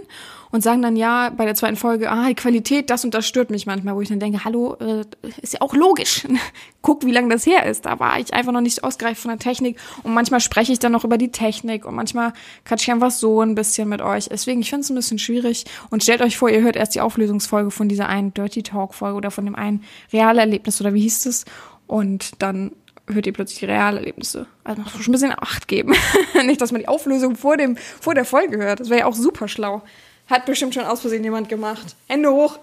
und 0.52 0.62
sagen 0.62 0.82
dann 0.82 0.96
ja 0.96 1.30
bei 1.30 1.46
der 1.46 1.56
zweiten 1.56 1.76
Folge, 1.76 2.10
ah, 2.10 2.28
die 2.28 2.36
Qualität, 2.36 2.90
das 2.90 3.04
und 3.04 3.14
das 3.14 3.28
stört 3.28 3.50
mich 3.50 3.66
manchmal, 3.66 3.96
wo 3.96 4.02
ich 4.02 4.10
dann 4.10 4.20
denke, 4.20 4.44
hallo, 4.46 4.76
äh, 4.80 5.04
ist 5.42 5.54
ja 5.54 5.62
auch 5.62 5.74
logisch. 5.74 6.26
Guck, 6.82 7.06
wie 7.06 7.12
lange 7.12 7.30
das 7.30 7.46
her 7.46 7.66
ist. 7.66 7.86
Da 7.86 8.00
war 8.00 8.20
ich 8.20 8.34
einfach 8.34 8.54
noch 8.54 8.62
nicht 8.62 8.84
ausgereift 8.84 9.22
von 9.22 9.30
der 9.30 9.40
Technik. 9.40 9.78
Und 10.04 10.14
manchmal 10.14 10.40
spreche 10.40 10.72
ich 10.72 10.80
dann 10.80 10.94
noch 10.94 11.04
über 11.04 11.18
die 11.18 11.32
Technik 11.32 11.86
und 11.86 11.96
manchmal 11.96 12.34
quatsche 12.64 12.84
ich 12.84 12.92
einfach 12.92 13.12
so 13.12 13.42
ein 13.42 13.56
bisschen 13.56 13.90
mit 13.90 14.02
euch. 14.02 14.30
Deswegen, 14.30 14.62
ich 14.62 14.70
finde 14.70 14.82
es 14.82 14.90
ein 14.90 14.96
bisschen 14.96 15.20
schwierig. 15.20 15.66
Und 15.90 16.04
stellt 16.04 16.22
euch 16.22 16.38
vor, 16.38 16.50
ihr 16.50 16.62
hört 16.62 16.76
erst 16.76 16.96
die 16.96 17.02
Auflösungsfolge 17.02 17.72
von 17.72 17.90
dieser 17.90 18.08
einen 18.08 18.34
Dirty 18.34 18.64
Talk-Folge 18.64 19.18
oder 19.18 19.32
von 19.32 19.46
dem 19.46 19.56
einen 19.56 19.84
Realerlebnis 20.14 20.80
oder 20.80 20.94
wie 20.94 21.02
hieß 21.02 21.26
es? 21.26 21.46
Und 21.88 22.42
dann 22.42 22.72
hört 23.08 23.26
ihr 23.26 23.34
plötzlich 23.34 23.64
Realerlebnisse. 23.64 24.48
Also 24.64 24.82
muss 24.82 24.94
man 24.94 25.04
schon 25.04 25.12
ein 25.12 25.20
bisschen 25.20 25.36
Acht 25.38 25.68
geben. 25.68 25.94
Nicht, 26.46 26.62
dass 26.62 26.72
man 26.72 26.82
die 26.82 26.88
Auflösung 26.88 27.36
vor, 27.36 27.58
dem, 27.58 27.78
vor 27.78 28.14
der 28.14 28.26
Folge 28.26 28.58
hört. 28.58 28.80
Das 28.80 28.90
wäre 28.90 29.02
ja 29.02 29.06
auch 29.06 29.16
super 29.16 29.48
schlau. 29.48 29.82
Hat 30.28 30.46
bestimmt 30.46 30.74
schon 30.74 30.84
aus 30.84 31.02
Versehen 31.02 31.24
jemand 31.24 31.48
gemacht. 31.48 31.96
Hände 32.08 32.32
hoch. 32.32 32.60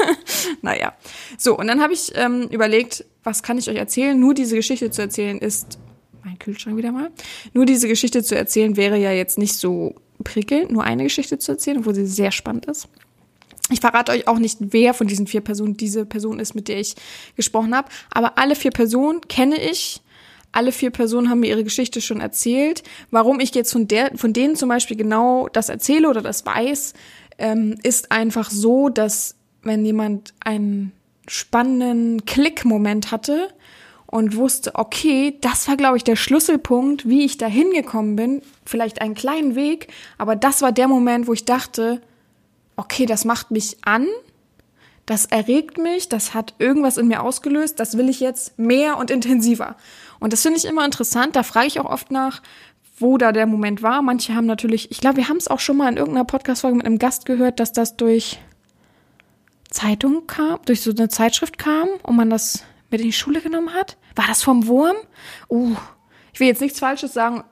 naja. 0.62 0.92
So, 1.38 1.56
und 1.58 1.66
dann 1.66 1.80
habe 1.80 1.94
ich 1.94 2.12
ähm, 2.14 2.48
überlegt, 2.50 3.04
was 3.24 3.42
kann 3.42 3.56
ich 3.56 3.70
euch 3.70 3.76
erzählen? 3.76 4.18
Nur 4.18 4.34
diese 4.34 4.56
Geschichte 4.56 4.90
zu 4.90 5.00
erzählen 5.00 5.38
ist. 5.38 5.78
Mein 6.22 6.38
Kühlschrank 6.38 6.76
wieder 6.76 6.92
mal. 6.92 7.10
Nur 7.54 7.64
diese 7.64 7.88
Geschichte 7.88 8.22
zu 8.22 8.36
erzählen 8.36 8.76
wäre 8.76 8.98
ja 8.98 9.12
jetzt 9.12 9.38
nicht 9.38 9.54
so 9.54 9.94
prickelnd, 10.22 10.70
nur 10.70 10.84
eine 10.84 11.04
Geschichte 11.04 11.38
zu 11.38 11.52
erzählen, 11.52 11.78
obwohl 11.78 11.94
sie 11.94 12.06
sehr 12.06 12.32
spannend 12.32 12.66
ist. 12.66 12.88
Ich 13.70 13.80
verrate 13.80 14.12
euch 14.12 14.26
auch 14.26 14.38
nicht, 14.38 14.58
wer 14.60 14.94
von 14.94 15.06
diesen 15.06 15.26
vier 15.26 15.40
Personen 15.40 15.76
diese 15.76 16.06
Person 16.06 16.40
ist, 16.40 16.54
mit 16.54 16.68
der 16.68 16.80
ich 16.80 16.94
gesprochen 17.36 17.74
habe. 17.74 17.88
Aber 18.10 18.38
alle 18.38 18.54
vier 18.54 18.70
Personen 18.70 19.20
kenne 19.28 19.60
ich. 19.60 20.00
Alle 20.52 20.72
vier 20.72 20.90
Personen 20.90 21.28
haben 21.28 21.40
mir 21.40 21.50
ihre 21.50 21.64
Geschichte 21.64 22.00
schon 22.00 22.20
erzählt. 22.20 22.82
Warum 23.10 23.40
ich 23.40 23.54
jetzt 23.54 23.72
von, 23.72 23.86
der, 23.86 24.16
von 24.16 24.32
denen 24.32 24.56
zum 24.56 24.68
Beispiel 24.68 24.96
genau 24.96 25.48
das 25.48 25.68
erzähle 25.68 26.08
oder 26.08 26.22
das 26.22 26.46
weiß, 26.46 26.94
ähm, 27.38 27.76
ist 27.82 28.10
einfach 28.10 28.50
so, 28.50 28.88
dass 28.88 29.36
wenn 29.62 29.84
jemand 29.84 30.32
einen 30.40 30.92
spannenden 31.26 32.24
Klickmoment 32.24 33.12
hatte 33.12 33.48
und 34.06 34.36
wusste, 34.36 34.74
okay, 34.74 35.36
das 35.42 35.68
war, 35.68 35.76
glaube 35.76 35.98
ich, 35.98 36.04
der 36.04 36.16
Schlüsselpunkt, 36.16 37.06
wie 37.06 37.24
ich 37.24 37.36
da 37.36 37.46
hingekommen 37.46 38.16
bin, 38.16 38.42
vielleicht 38.64 39.02
einen 39.02 39.14
kleinen 39.14 39.54
Weg, 39.54 39.88
aber 40.16 40.34
das 40.34 40.62
war 40.62 40.72
der 40.72 40.88
Moment, 40.88 41.26
wo 41.26 41.34
ich 41.34 41.44
dachte, 41.44 42.00
okay, 42.78 43.06
das 43.06 43.24
macht 43.24 43.50
mich 43.50 43.76
an, 43.82 44.06
das 45.04 45.26
erregt 45.26 45.78
mich, 45.78 46.08
das 46.08 46.32
hat 46.32 46.54
irgendwas 46.58 46.96
in 46.96 47.08
mir 47.08 47.22
ausgelöst, 47.22 47.80
das 47.80 47.98
will 47.98 48.08
ich 48.08 48.20
jetzt 48.20 48.58
mehr 48.58 48.98
und 48.98 49.10
intensiver. 49.10 49.76
Und 50.20 50.32
das 50.32 50.42
finde 50.42 50.58
ich 50.58 50.64
immer 50.64 50.84
interessant, 50.84 51.34
da 51.34 51.42
frage 51.42 51.66
ich 51.66 51.80
auch 51.80 51.90
oft 51.90 52.10
nach, 52.10 52.40
wo 52.96 53.18
da 53.18 53.32
der 53.32 53.46
Moment 53.46 53.82
war. 53.82 54.00
Manche 54.00 54.34
haben 54.34 54.46
natürlich, 54.46 54.90
ich 54.92 55.00
glaube, 55.00 55.16
wir 55.16 55.28
haben 55.28 55.38
es 55.38 55.48
auch 55.48 55.60
schon 55.60 55.76
mal 55.76 55.88
in 55.90 55.96
irgendeiner 55.96 56.24
Podcast-Folge 56.24 56.76
mit 56.76 56.86
einem 56.86 56.98
Gast 56.98 57.26
gehört, 57.26 57.58
dass 57.58 57.72
das 57.72 57.96
durch 57.96 58.38
Zeitung 59.70 60.26
kam, 60.26 60.60
durch 60.64 60.80
so 60.80 60.90
eine 60.90 61.08
Zeitschrift 61.08 61.58
kam 61.58 61.88
und 62.04 62.16
man 62.16 62.30
das 62.30 62.64
mit 62.90 63.00
in 63.00 63.08
die 63.08 63.12
Schule 63.12 63.40
genommen 63.40 63.74
hat. 63.74 63.96
War 64.14 64.26
das 64.28 64.42
vom 64.42 64.66
Wurm? 64.66 64.96
Uh, 65.48 65.74
ich 66.32 66.38
will 66.38 66.46
jetzt 66.46 66.60
nichts 66.60 66.78
Falsches 66.78 67.12
sagen. 67.12 67.42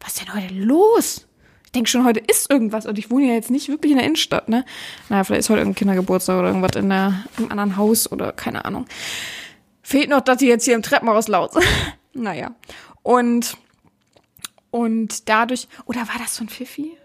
Was 0.00 0.14
ist 0.14 0.20
denn 0.20 0.34
heute 0.34 0.52
los? 0.54 1.26
Denke 1.74 1.88
schon, 1.88 2.04
heute 2.04 2.20
ist 2.20 2.50
irgendwas 2.50 2.86
und 2.86 2.98
ich 2.98 3.10
wohne 3.10 3.28
ja 3.28 3.34
jetzt 3.34 3.50
nicht 3.50 3.68
wirklich 3.68 3.92
in 3.92 3.98
der 3.98 4.06
Innenstadt, 4.06 4.48
ne? 4.48 4.64
Naja, 5.08 5.24
vielleicht 5.24 5.40
ist 5.40 5.50
heute 5.50 5.60
irgendein 5.60 5.78
Kindergeburtstag 5.78 6.38
oder 6.38 6.48
irgendwas 6.48 6.76
in 6.76 6.88
der, 6.88 7.24
im 7.38 7.50
anderen 7.50 7.76
Haus 7.76 8.10
oder 8.10 8.32
keine 8.32 8.64
Ahnung. 8.64 8.86
Fehlt 9.82 10.10
noch, 10.10 10.20
dass 10.20 10.38
die 10.38 10.46
jetzt 10.46 10.64
hier 10.64 10.74
im 10.74 10.82
Treppenhaus 10.82 11.28
laut 11.28 11.52
sind. 11.54 11.64
naja. 12.12 12.54
Und, 13.02 13.56
und 14.70 15.28
dadurch, 15.28 15.66
oder 15.86 16.00
war 16.00 16.18
das 16.18 16.36
von 16.36 16.48
Fifi? 16.48 16.96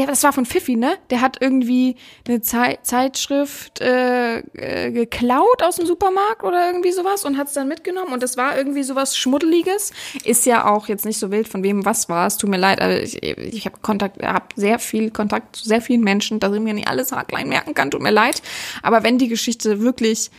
Der, 0.00 0.06
das 0.06 0.22
war 0.22 0.32
von 0.32 0.46
Fifi, 0.46 0.76
ne? 0.76 0.96
Der 1.10 1.20
hat 1.20 1.36
irgendwie 1.40 1.96
eine 2.26 2.40
Zei 2.40 2.78
Zeitschrift 2.82 3.80
äh, 3.80 4.38
äh, 4.38 4.90
geklaut 4.92 5.62
aus 5.62 5.76
dem 5.76 5.86
Supermarkt 5.86 6.42
oder 6.42 6.66
irgendwie 6.66 6.92
sowas 6.92 7.24
und 7.24 7.36
hat 7.36 7.48
es 7.48 7.52
dann 7.52 7.68
mitgenommen 7.68 8.12
und 8.14 8.22
das 8.22 8.36
war 8.38 8.56
irgendwie 8.56 8.82
sowas 8.82 9.16
Schmuddeliges. 9.16 9.92
Ist 10.24 10.46
ja 10.46 10.66
auch 10.66 10.88
jetzt 10.88 11.04
nicht 11.04 11.18
so 11.18 11.30
wild, 11.30 11.48
von 11.48 11.62
wem 11.62 11.84
was 11.84 12.08
war. 12.08 12.26
Es 12.26 12.38
tut 12.38 12.48
mir 12.48 12.56
leid, 12.56 12.80
also 12.80 12.98
ich, 12.98 13.22
ich 13.22 13.66
habe 13.66 13.76
Kontakt, 13.82 14.22
habe 14.22 14.46
sehr 14.56 14.78
viel 14.78 15.10
Kontakt 15.10 15.56
zu 15.56 15.68
sehr 15.68 15.82
vielen 15.82 16.02
Menschen, 16.02 16.40
dass 16.40 16.54
ich 16.54 16.60
mir 16.60 16.72
nicht 16.72 16.88
alles 16.88 17.12
klein 17.28 17.48
merken 17.48 17.74
kann, 17.74 17.90
tut 17.90 18.00
mir 18.00 18.10
leid. 18.10 18.42
Aber 18.82 19.02
wenn 19.02 19.18
die 19.18 19.28
Geschichte 19.28 19.80
wirklich 19.80 20.30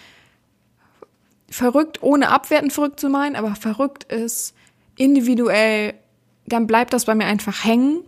verrückt, 1.51 2.01
ohne 2.01 2.29
abwertend 2.29 2.73
verrückt 2.73 2.99
zu 2.99 3.09
meinen, 3.09 3.35
aber 3.35 3.55
verrückt 3.55 4.05
ist, 4.05 4.55
individuell, 4.97 5.93
dann 6.47 6.65
bleibt 6.65 6.93
das 6.93 7.05
bei 7.05 7.13
mir 7.13 7.25
einfach 7.25 7.63
hängen 7.63 8.03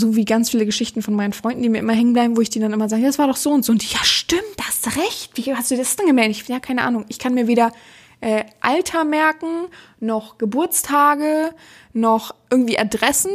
so 0.00 0.16
wie 0.16 0.24
ganz 0.24 0.50
viele 0.50 0.66
Geschichten 0.66 1.02
von 1.02 1.14
meinen 1.14 1.32
Freunden, 1.32 1.62
die 1.62 1.68
mir 1.68 1.78
immer 1.78 1.92
hängen 1.92 2.12
bleiben, 2.12 2.36
wo 2.36 2.40
ich 2.40 2.50
die 2.50 2.58
dann 2.58 2.72
immer 2.72 2.88
sage, 2.88 3.02
das 3.02 3.18
war 3.18 3.28
doch 3.28 3.36
so 3.36 3.50
und 3.50 3.64
so. 3.64 3.72
Und 3.72 3.82
die, 3.82 3.94
ja, 3.94 4.02
stimmt, 4.02 4.42
hast 4.66 4.96
recht. 4.96 5.30
Wie 5.34 5.54
hast 5.54 5.70
du 5.70 5.76
das 5.76 5.96
denn 5.96 6.06
gemeldet? 6.06 6.36
Ich, 6.36 6.48
ja, 6.48 6.58
keine 6.58 6.82
Ahnung. 6.82 7.04
Ich 7.08 7.18
kann 7.18 7.34
mir 7.34 7.46
weder 7.46 7.72
äh, 8.20 8.44
Alter 8.60 9.04
merken, 9.04 9.68
noch 10.00 10.38
Geburtstage, 10.38 11.54
noch 11.92 12.34
irgendwie 12.50 12.78
Adressen. 12.78 13.32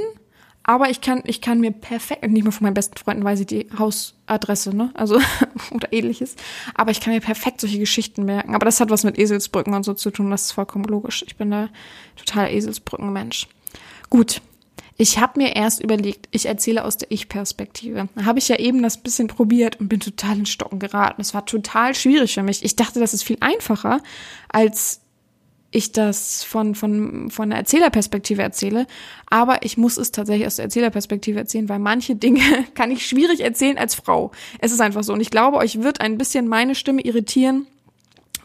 Aber 0.68 0.90
ich 0.90 1.00
kann, 1.00 1.22
ich 1.26 1.42
kann 1.42 1.60
mir 1.60 1.72
perfekt, 1.72 2.28
nicht 2.28 2.44
mehr 2.44 2.52
von 2.52 2.64
meinen 2.64 2.74
besten 2.74 2.98
Freunden 2.98 3.24
weiß 3.24 3.40
ich 3.40 3.46
die 3.46 3.68
Hausadresse, 3.78 4.76
ne? 4.76 4.90
Also, 4.96 5.20
oder 5.72 5.94
ähnliches. 5.94 6.36
Aber 6.74 6.90
ich 6.90 7.02
kann 7.02 7.14
mir 7.14 7.22
perfekt 7.22 7.62
solche 7.62 7.78
Geschichten 7.78 8.26
merken. 8.26 8.56
Aber 8.56 8.66
das 8.66 8.80
hat 8.80 8.90
was 8.90 9.04
mit 9.04 9.20
Eselsbrücken 9.20 9.76
und 9.76 9.84
so 9.84 9.94
zu 9.94 10.10
tun. 10.10 10.32
Das 10.32 10.46
ist 10.46 10.54
vollkommen 10.54 10.86
logisch. 10.86 11.24
Ich 11.28 11.36
bin 11.36 11.52
da 11.52 11.70
total 12.16 12.52
Eselsbrückenmensch. 12.52 13.48
Gut, 14.10 14.42
ich 14.98 15.20
habe 15.20 15.42
mir 15.42 15.56
erst 15.56 15.84
überlegt, 15.84 16.30
ich 16.32 16.46
erzähle 16.46 16.86
aus 16.86 16.98
der 16.98 17.12
Ich-Perspektive. 17.12 18.08
Da 18.16 18.26
habe 18.26 18.40
ich 18.40 18.48
ja 18.48 18.58
eben 18.58 18.82
das 18.82 18.98
bisschen 18.98 19.28
probiert 19.28 19.80
und 19.80 19.90
bin 19.90 20.00
total 20.00 20.40
in 20.40 20.46
Stocken 20.46 20.80
geraten. 20.80 21.20
Es 21.20 21.34
war 21.34 21.46
total 21.46 21.96
schwierig 21.96 22.34
für 22.34 22.44
mich. 22.44 22.64
Ich 22.64 22.78
dachte, 22.78 23.02
das 23.02 23.14
ist 23.14 23.24
viel 23.24 23.38
einfacher, 23.42 24.02
als 24.48 25.02
ich 25.72 25.92
das 25.92 26.46
von, 26.46 26.76
von, 26.76 27.30
von 27.30 27.50
der 27.50 27.60
Erzählerperspektive 27.60 28.42
erzähle. 28.42 28.88
Aber 29.30 29.64
ich 29.66 29.76
muss 29.76 29.98
es 29.98 30.12
tatsächlich 30.12 30.48
aus 30.48 30.56
der 30.56 30.66
Erzählerperspektive 30.66 31.40
erzählen, 31.40 31.68
weil 31.68 31.80
manche 31.80 32.16
Dinge 32.16 32.40
kann 32.74 32.90
ich 32.90 33.06
schwierig 33.06 33.42
erzählen 33.42 33.78
als 33.78 33.96
Frau. 33.96 34.32
Es 34.60 34.72
ist 34.72 34.80
einfach 34.80 35.04
so. 35.04 35.12
Und 35.12 35.20
ich 35.20 35.30
glaube, 35.30 35.58
euch 35.58 35.82
wird 35.82 36.00
ein 36.00 36.18
bisschen 36.18 36.48
meine 36.48 36.74
Stimme 36.74 37.02
irritieren, 37.02 37.68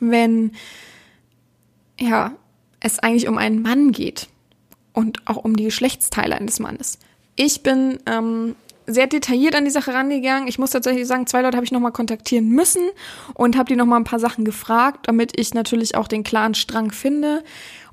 wenn, 0.01 0.51
ja, 2.01 2.33
es 2.81 2.99
eigentlich 2.99 3.29
um 3.29 3.39
einen 3.39 3.63
Mann 3.63 3.93
geht 3.93 4.27
und 5.01 5.27
auch 5.27 5.39
um 5.39 5.57
die 5.57 5.65
Geschlechtsteile 5.65 6.37
eines 6.37 6.61
Mannes. 6.61 6.99
Ich 7.35 7.63
bin 7.63 7.99
ähm, 8.07 8.55
sehr 8.87 9.07
detailliert 9.07 9.55
an 9.55 9.65
die 9.65 9.71
Sache 9.71 9.95
rangegangen. 9.95 10.47
Ich 10.47 10.59
muss 10.59 10.71
tatsächlich 10.71 11.07
sagen, 11.07 11.27
zwei 11.27 11.41
Leute 11.41 11.57
habe 11.57 11.65
ich 11.65 11.73
nochmal 11.73 11.93
kontaktieren 11.93 12.49
müssen 12.49 12.83
und 13.35 13.57
habe 13.57 13.69
die 13.69 13.77
nochmal 13.77 14.01
ein 14.01 14.05
paar 14.05 14.19
Sachen 14.19 14.45
gefragt, 14.45 15.09
damit 15.09 15.39
ich 15.41 15.55
natürlich 15.55 15.95
auch 15.95 16.07
den 16.07 16.23
klaren 16.23 16.55
Strang 16.55 16.91
finde. 16.91 17.43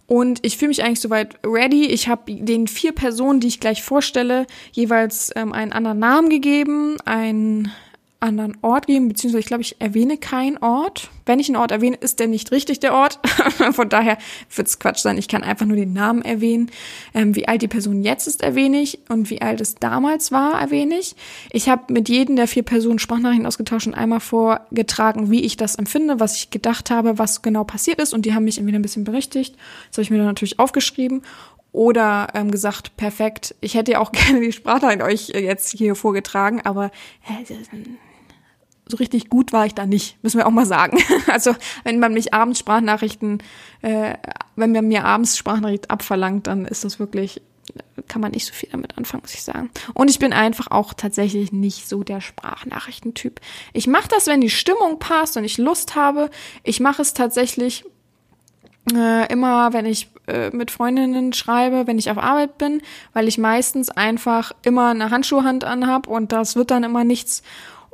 Und 0.05 0.45
ich 0.45 0.57
fühle 0.57 0.69
mich 0.69 0.83
eigentlich 0.83 1.01
soweit 1.01 1.37
ready. 1.45 1.85
Ich 1.85 2.07
habe 2.07 2.33
den 2.33 2.67
vier 2.67 2.93
Personen, 2.93 3.39
die 3.39 3.47
ich 3.47 3.59
gleich 3.59 3.83
vorstelle, 3.83 4.45
jeweils 4.71 5.31
ähm, 5.35 5.53
einen 5.53 5.73
anderen 5.73 5.99
Namen 5.99 6.29
gegeben, 6.29 6.97
ein 7.05 7.71
anderen 8.19 8.57
Ort 8.61 8.87
geben, 8.87 9.07
beziehungsweise 9.07 9.41
ich 9.41 9.45
glaube, 9.45 9.61
ich 9.61 9.79
erwähne 9.79 10.17
keinen 10.17 10.57
Ort. 10.57 11.09
Wenn 11.25 11.39
ich 11.39 11.49
einen 11.49 11.57
Ort 11.57 11.71
erwähne, 11.71 11.97
ist 11.97 12.19
der 12.19 12.27
nicht 12.27 12.51
richtig 12.51 12.79
der 12.79 12.93
Ort. 12.93 13.19
Von 13.73 13.89
daher 13.89 14.17
wird 14.55 14.67
es 14.67 14.79
Quatsch 14.79 14.99
sein. 14.99 15.17
Ich 15.17 15.27
kann 15.27 15.43
einfach 15.43 15.65
nur 15.65 15.77
den 15.77 15.93
Namen 15.93 16.23
erwähnen. 16.23 16.71
Ähm, 17.13 17.35
wie 17.35 17.47
alt 17.47 17.61
die 17.61 17.67
Person 17.67 18.01
jetzt 18.01 18.27
ist, 18.27 18.41
erwähne 18.41 18.81
ich. 18.81 18.99
Und 19.09 19.29
wie 19.29 19.41
alt 19.41 19.61
es 19.61 19.75
damals 19.75 20.31
war, 20.31 20.59
erwähne 20.59 20.97
ich. 20.97 21.15
Ich 21.51 21.69
habe 21.69 21.93
mit 21.93 22.09
jedem 22.09 22.35
der 22.35 22.47
vier 22.47 22.63
Personen 22.63 22.99
Sprachnachrichten 22.99 23.45
ausgetauscht 23.45 23.87
und 23.87 23.93
einmal 23.93 24.19
vorgetragen, 24.19 25.29
wie 25.29 25.43
ich 25.43 25.57
das 25.57 25.75
empfinde, 25.75 26.19
was 26.19 26.37
ich 26.37 26.49
gedacht 26.49 26.89
habe, 26.89 27.19
was 27.19 27.41
genau 27.41 27.65
passiert 27.65 28.01
ist. 28.01 28.13
Und 28.13 28.25
die 28.25 28.33
haben 28.33 28.45
mich 28.45 28.57
entweder 28.57 28.79
ein 28.79 28.83
bisschen 28.83 29.03
berichtigt. 29.03 29.55
Das 29.89 29.97
habe 29.97 30.03
ich 30.03 30.09
mir 30.09 30.17
dann 30.17 30.27
natürlich 30.27 30.59
aufgeschrieben 30.59 31.21
oder 31.71 32.29
ähm, 32.33 32.49
gesagt, 32.49 32.97
perfekt, 32.97 33.53
ich 33.61 33.75
hätte 33.75 33.91
ja 33.91 33.99
auch 33.99 34.11
gerne 34.13 34.39
die 34.39 34.51
Sprachnachricht 34.51 35.03
euch 35.03 35.27
jetzt 35.29 35.77
hier 35.77 35.93
vorgetragen, 35.93 36.61
aber 36.63 36.91
äh, 37.27 37.43
so 38.89 38.97
richtig 38.97 39.29
gut 39.29 39.53
war 39.53 39.65
ich 39.65 39.73
da 39.73 39.85
nicht, 39.85 40.21
müssen 40.23 40.37
wir 40.37 40.47
auch 40.47 40.51
mal 40.51 40.65
sagen. 40.65 40.97
Also 41.27 41.55
wenn 41.83 41.99
man 41.99 42.13
mich 42.13 42.33
abends 42.33 42.59
Sprachnachrichten, 42.59 43.43
äh, 43.81 44.15
wenn 44.55 44.71
man 44.71 44.87
mir 44.87 45.03
abends 45.03 45.37
Sprachnachricht 45.37 45.91
abverlangt, 45.91 46.47
dann 46.47 46.65
ist 46.65 46.83
das 46.83 46.99
wirklich, 46.99 47.41
kann 48.07 48.21
man 48.21 48.31
nicht 48.31 48.45
so 48.45 48.53
viel 48.53 48.69
damit 48.71 48.97
anfangen, 48.97 49.21
muss 49.23 49.33
ich 49.33 49.43
sagen. 49.43 49.69
Und 49.93 50.09
ich 50.09 50.19
bin 50.19 50.33
einfach 50.33 50.71
auch 50.71 50.93
tatsächlich 50.93 51.51
nicht 51.51 51.87
so 51.87 52.03
der 52.03 52.21
Sprachnachrichtentyp. 52.21 53.41
Ich 53.73 53.87
mache 53.87 54.07
das, 54.07 54.27
wenn 54.27 54.41
die 54.41 54.49
Stimmung 54.49 54.99
passt 54.99 55.37
und 55.37 55.43
ich 55.43 55.57
Lust 55.57 55.95
habe. 55.95 56.29
Ich 56.63 56.79
mache 56.79 57.01
es 57.01 57.13
tatsächlich 57.13 57.83
äh, 58.93 59.31
immer, 59.31 59.73
wenn 59.73 59.85
ich 59.85 60.09
äh, 60.27 60.49
mit 60.51 60.71
Freundinnen 60.71 61.33
schreibe, 61.33 61.87
wenn 61.87 61.99
ich 61.99 62.09
auf 62.09 62.17
Arbeit 62.17 62.57
bin, 62.57 62.81
weil 63.13 63.27
ich 63.27 63.37
meistens 63.37 63.89
einfach 63.89 64.53
immer 64.63 64.89
eine 64.89 65.09
Handschuhhand 65.09 65.65
anhab 65.65 66.07
und 66.07 66.31
das 66.31 66.55
wird 66.55 66.71
dann 66.71 66.83
immer 66.83 67.03
nichts 67.03 67.43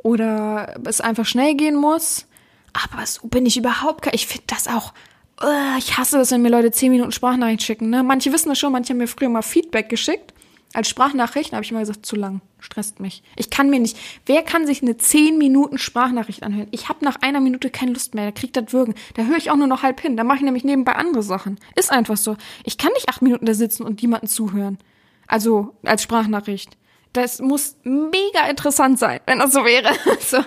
oder 0.03 0.75
es 0.85 1.01
einfach 1.01 1.25
schnell 1.25 1.55
gehen 1.55 1.75
muss. 1.75 2.27
Aber 2.73 3.05
so 3.05 3.27
bin 3.27 3.45
ich 3.45 3.57
überhaupt 3.57 4.07
ich 4.13 4.27
finde 4.27 4.45
das 4.47 4.67
auch, 4.67 4.93
äh, 5.41 5.77
ich 5.77 5.97
hasse 5.97 6.17
das, 6.17 6.31
wenn 6.31 6.41
mir 6.41 6.49
Leute 6.49 6.71
10 6.71 6.91
Minuten 6.91 7.11
Sprachnachricht 7.11 7.63
schicken. 7.63 7.89
Ne? 7.89 8.03
Manche 8.03 8.31
wissen 8.31 8.49
das 8.49 8.59
schon, 8.59 8.71
manche 8.71 8.91
haben 8.91 8.97
mir 8.97 9.07
früher 9.07 9.29
mal 9.29 9.41
Feedback 9.41 9.89
geschickt. 9.89 10.33
Als 10.75 10.89
Sprachnachricht 10.89 11.53
habe 11.53 11.63
ich 11.63 11.69
immer 11.69 11.81
gesagt, 11.81 12.03
zu 12.03 12.15
lang, 12.15 12.41
stresst 12.59 12.99
mich. 12.99 13.21
Ich 13.35 13.51
kann 13.51 13.69
mir 13.69 13.79
nicht. 13.79 13.95
Wer 14.25 14.41
kann 14.41 14.65
sich 14.65 14.81
eine 14.81 14.97
10 14.97 15.37
Minuten 15.37 15.77
Sprachnachricht 15.77 16.41
anhören? 16.41 16.67
Ich 16.71 16.89
habe 16.89 17.05
nach 17.05 17.21
einer 17.21 17.39
Minute 17.41 17.69
keine 17.69 17.93
Lust 17.93 18.15
mehr, 18.15 18.25
da 18.25 18.31
kriegt 18.31 18.57
das 18.57 18.73
Würgen. 18.73 18.95
Da 19.13 19.23
höre 19.23 19.37
ich 19.37 19.51
auch 19.51 19.55
nur 19.55 19.67
noch 19.67 19.83
halb 19.83 20.01
hin. 20.01 20.17
Da 20.17 20.23
mache 20.23 20.37
ich 20.37 20.43
nämlich 20.43 20.63
nebenbei 20.63 20.93
andere 20.93 21.21
Sachen. 21.21 21.59
Ist 21.75 21.91
einfach 21.91 22.17
so. 22.17 22.37
Ich 22.63 22.79
kann 22.79 22.91
nicht 22.93 23.07
acht 23.07 23.21
Minuten 23.21 23.45
da 23.45 23.53
sitzen 23.53 23.83
und 23.83 24.01
jemanden 24.01 24.25
zuhören. 24.25 24.79
Also 25.27 25.75
als 25.83 26.01
Sprachnachricht. 26.01 26.75
Das 27.13 27.39
muss 27.39 27.75
mega 27.83 28.47
interessant 28.49 28.99
sein, 28.99 29.19
wenn 29.25 29.39
das 29.39 29.53
so 29.53 29.63
wäre. 29.63 29.93
so. 30.19 30.39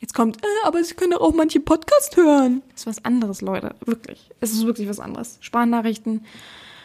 Jetzt 0.00 0.14
kommt, 0.14 0.38
äh, 0.38 0.48
aber 0.64 0.82
Sie 0.82 0.94
können 0.94 1.12
doch 1.12 1.20
auch 1.20 1.34
manche 1.34 1.60
Podcast 1.60 2.16
hören. 2.16 2.62
Das 2.72 2.82
ist 2.82 2.86
was 2.86 3.04
anderes, 3.04 3.40
Leute. 3.40 3.74
Wirklich. 3.84 4.30
Es 4.40 4.52
ist 4.52 4.66
wirklich 4.66 4.88
was 4.88 5.00
anderes. 5.00 5.38
Sprachnachrichten. 5.40 6.24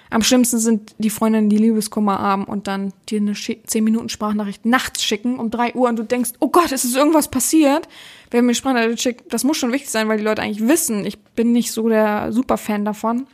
Am 0.10 0.22
schlimmsten 0.22 0.60
sind 0.60 0.96
die 0.98 1.10
Freundinnen, 1.10 1.50
die 1.50 1.58
Liebeskummer 1.58 2.20
haben 2.20 2.46
und 2.46 2.68
dann 2.68 2.94
dir 3.10 3.20
eine 3.20 3.34
10 3.34 3.84
Minuten 3.84 4.10
Sprachnachricht 4.10 4.66
nachts 4.66 5.04
schicken 5.04 5.40
um 5.40 5.50
3 5.50 5.74
Uhr 5.74 5.90
und 5.90 5.98
du 5.98 6.04
denkst, 6.04 6.32
oh 6.40 6.50
Gott, 6.50 6.72
es 6.72 6.84
ist 6.86 6.96
irgendwas 6.96 7.30
passiert. 7.30 7.88
Wer 8.32 8.42
mir 8.42 8.54
Sprachnachricht 8.54 9.02
schickt, 9.02 9.34
das 9.34 9.44
muss 9.44 9.58
schon 9.58 9.72
wichtig 9.72 9.90
sein, 9.90 10.08
weil 10.08 10.18
die 10.18 10.24
Leute 10.24 10.42
eigentlich 10.42 10.68
wissen, 10.68 11.06
ich 11.06 11.20
bin 11.20 11.52
nicht 11.52 11.72
so 11.72 11.90
der 11.90 12.32
Superfan 12.32 12.86
davon. 12.86 13.28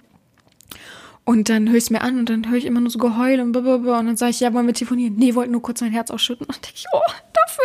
Und 1.23 1.49
dann 1.49 1.69
höre 1.69 1.77
ich 1.77 1.85
es 1.85 1.89
mir 1.89 2.01
an 2.01 2.19
und 2.19 2.29
dann 2.29 2.49
höre 2.49 2.57
ich 2.57 2.65
immer 2.65 2.79
nur 2.79 2.89
so 2.89 2.99
Geheul 2.99 3.39
und 3.39 3.51
blablabla. 3.51 3.99
Und 3.99 4.07
dann 4.07 4.17
sage 4.17 4.31
ich, 4.31 4.39
ja, 4.39 4.53
wollen 4.53 4.67
wir 4.67 4.73
telefonieren? 4.73 5.15
Nee, 5.15 5.35
wollten 5.35 5.51
nur 5.51 5.61
kurz 5.61 5.81
mein 5.81 5.91
Herz 5.91 6.09
ausschütten. 6.09 6.47
Und 6.47 6.55
denke 6.55 6.75
ich, 6.75 6.85
oh, 6.93 6.99
dafür, 7.33 7.63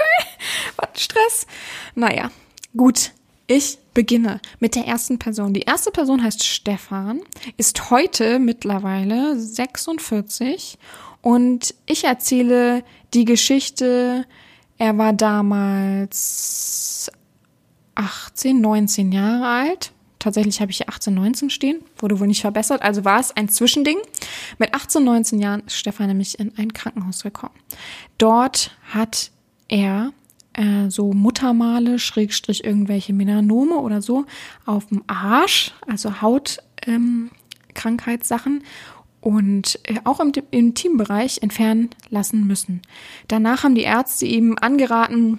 was 0.76 0.88
ein 0.88 0.96
Stress. 0.96 1.46
Naja, 1.94 2.30
gut. 2.76 3.12
Ich 3.48 3.78
beginne 3.94 4.40
mit 4.58 4.74
der 4.74 4.86
ersten 4.86 5.18
Person. 5.18 5.54
Die 5.54 5.62
erste 5.62 5.92
Person 5.92 6.22
heißt 6.22 6.44
Stefan, 6.44 7.20
ist 7.56 7.90
heute 7.90 8.40
mittlerweile 8.40 9.38
46 9.38 10.78
und 11.22 11.74
ich 11.86 12.04
erzähle 12.04 12.82
die 13.14 13.24
Geschichte, 13.24 14.26
er 14.78 14.98
war 14.98 15.12
damals 15.12 17.10
18, 17.94 18.60
19 18.60 19.12
Jahre 19.12 19.46
alt 19.46 19.92
Tatsächlich 20.26 20.60
habe 20.60 20.72
ich 20.72 20.78
hier 20.78 20.88
18, 20.88 21.14
19 21.14 21.50
stehen, 21.50 21.84
wurde 21.98 22.18
wohl 22.18 22.26
nicht 22.26 22.40
verbessert. 22.40 22.82
Also 22.82 23.04
war 23.04 23.20
es 23.20 23.36
ein 23.36 23.48
Zwischending. 23.48 23.98
Mit 24.58 24.74
18, 24.74 25.04
19 25.04 25.38
Jahren 25.38 25.62
ist 25.64 25.76
Stefan 25.76 26.08
nämlich 26.08 26.40
in 26.40 26.52
ein 26.58 26.72
Krankenhaus 26.72 27.22
gekommen. 27.22 27.54
Dort 28.18 28.76
hat 28.92 29.30
er 29.68 30.12
äh, 30.54 30.90
so 30.90 31.12
Muttermale, 31.12 32.00
Schrägstrich 32.00 32.64
irgendwelche 32.64 33.12
Melanome 33.12 33.76
oder 33.76 34.02
so 34.02 34.24
auf 34.64 34.86
dem 34.86 35.04
Arsch, 35.06 35.72
also 35.86 36.20
Hautkrankheitssachen. 36.20 38.52
Ähm, 38.52 38.62
und 39.20 39.78
äh, 39.84 40.00
auch 40.02 40.18
im 40.18 40.32
Intimbereich 40.50 41.38
entfernen 41.40 41.90
lassen 42.10 42.48
müssen. 42.48 42.82
Danach 43.28 43.62
haben 43.62 43.76
die 43.76 43.82
Ärzte 43.82 44.26
ihm 44.26 44.56
angeraten, 44.60 45.38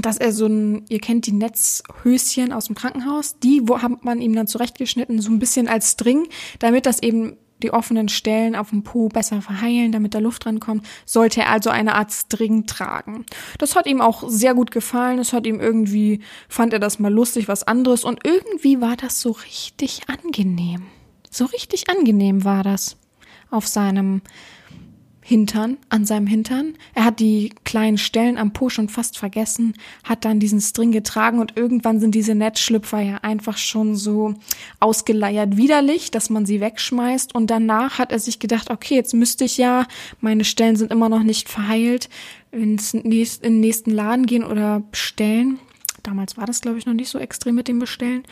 dass 0.00 0.18
er 0.18 0.32
so 0.32 0.46
ein, 0.46 0.84
ihr 0.88 1.00
kennt 1.00 1.26
die 1.26 1.32
Netzhöschen 1.32 2.52
aus 2.52 2.66
dem 2.66 2.74
Krankenhaus, 2.76 3.38
die 3.38 3.62
wo 3.64 3.82
hat 3.82 4.04
man 4.04 4.20
ihm 4.20 4.34
dann 4.34 4.46
zurechtgeschnitten, 4.46 5.20
so 5.20 5.30
ein 5.30 5.38
bisschen 5.38 5.68
als 5.68 5.92
String, 5.92 6.28
damit 6.58 6.86
das 6.86 7.02
eben 7.02 7.36
die 7.62 7.72
offenen 7.72 8.08
Stellen 8.08 8.56
auf 8.56 8.70
dem 8.70 8.82
Po 8.82 9.08
besser 9.08 9.42
verheilen, 9.42 9.92
damit 9.92 10.14
da 10.14 10.18
Luft 10.18 10.46
rankommt, 10.46 10.86
sollte 11.04 11.42
er 11.42 11.50
also 11.50 11.70
eine 11.70 11.94
Art 11.94 12.12
String 12.12 12.66
tragen. 12.66 13.26
Das 13.58 13.76
hat 13.76 13.86
ihm 13.86 14.00
auch 14.00 14.28
sehr 14.28 14.54
gut 14.54 14.70
gefallen, 14.70 15.18
es 15.18 15.32
hat 15.32 15.46
ihm 15.46 15.60
irgendwie, 15.60 16.20
fand 16.48 16.72
er 16.72 16.78
das 16.78 16.98
mal 16.98 17.12
lustig, 17.12 17.48
was 17.48 17.64
anderes 17.64 18.04
und 18.04 18.20
irgendwie 18.24 18.80
war 18.80 18.96
das 18.96 19.20
so 19.20 19.32
richtig 19.32 20.02
angenehm. 20.08 20.84
So 21.30 21.44
richtig 21.44 21.90
angenehm 21.90 22.44
war 22.44 22.62
das 22.64 22.96
auf 23.50 23.66
seinem 23.66 24.22
Hintern, 25.30 25.76
an 25.90 26.04
seinem 26.04 26.26
Hintern. 26.26 26.74
Er 26.92 27.04
hat 27.04 27.20
die 27.20 27.52
kleinen 27.62 27.98
Stellen 27.98 28.36
am 28.36 28.52
Po 28.52 28.68
schon 28.68 28.88
fast 28.88 29.16
vergessen, 29.16 29.74
hat 30.02 30.24
dann 30.24 30.40
diesen 30.40 30.60
String 30.60 30.90
getragen 30.90 31.38
und 31.38 31.56
irgendwann 31.56 32.00
sind 32.00 32.16
diese 32.16 32.34
Netzschlüpfer 32.34 32.98
ja 32.98 33.18
einfach 33.18 33.56
schon 33.56 33.94
so 33.94 34.34
ausgeleiert 34.80 35.56
widerlich, 35.56 36.10
dass 36.10 36.30
man 36.30 36.46
sie 36.46 36.60
wegschmeißt 36.60 37.32
und 37.32 37.48
danach 37.48 38.00
hat 38.00 38.10
er 38.10 38.18
sich 38.18 38.40
gedacht, 38.40 38.70
okay, 38.70 38.96
jetzt 38.96 39.14
müsste 39.14 39.44
ich 39.44 39.56
ja, 39.56 39.86
meine 40.20 40.42
Stellen 40.42 40.74
sind 40.74 40.90
immer 40.90 41.08
noch 41.08 41.22
nicht 41.22 41.48
verheilt, 41.48 42.08
ins 42.50 42.92
nächst, 42.92 43.44
in 43.44 43.52
den 43.52 43.60
nächsten 43.60 43.92
Laden 43.92 44.26
gehen 44.26 44.42
oder 44.42 44.80
bestellen. 44.80 45.60
Damals 46.02 46.36
war 46.36 46.46
das, 46.46 46.60
glaube 46.60 46.78
ich, 46.78 46.86
noch 46.86 46.94
nicht 46.94 47.08
so 47.08 47.20
extrem 47.20 47.54
mit 47.54 47.68
dem 47.68 47.78
Bestellen 47.78 48.24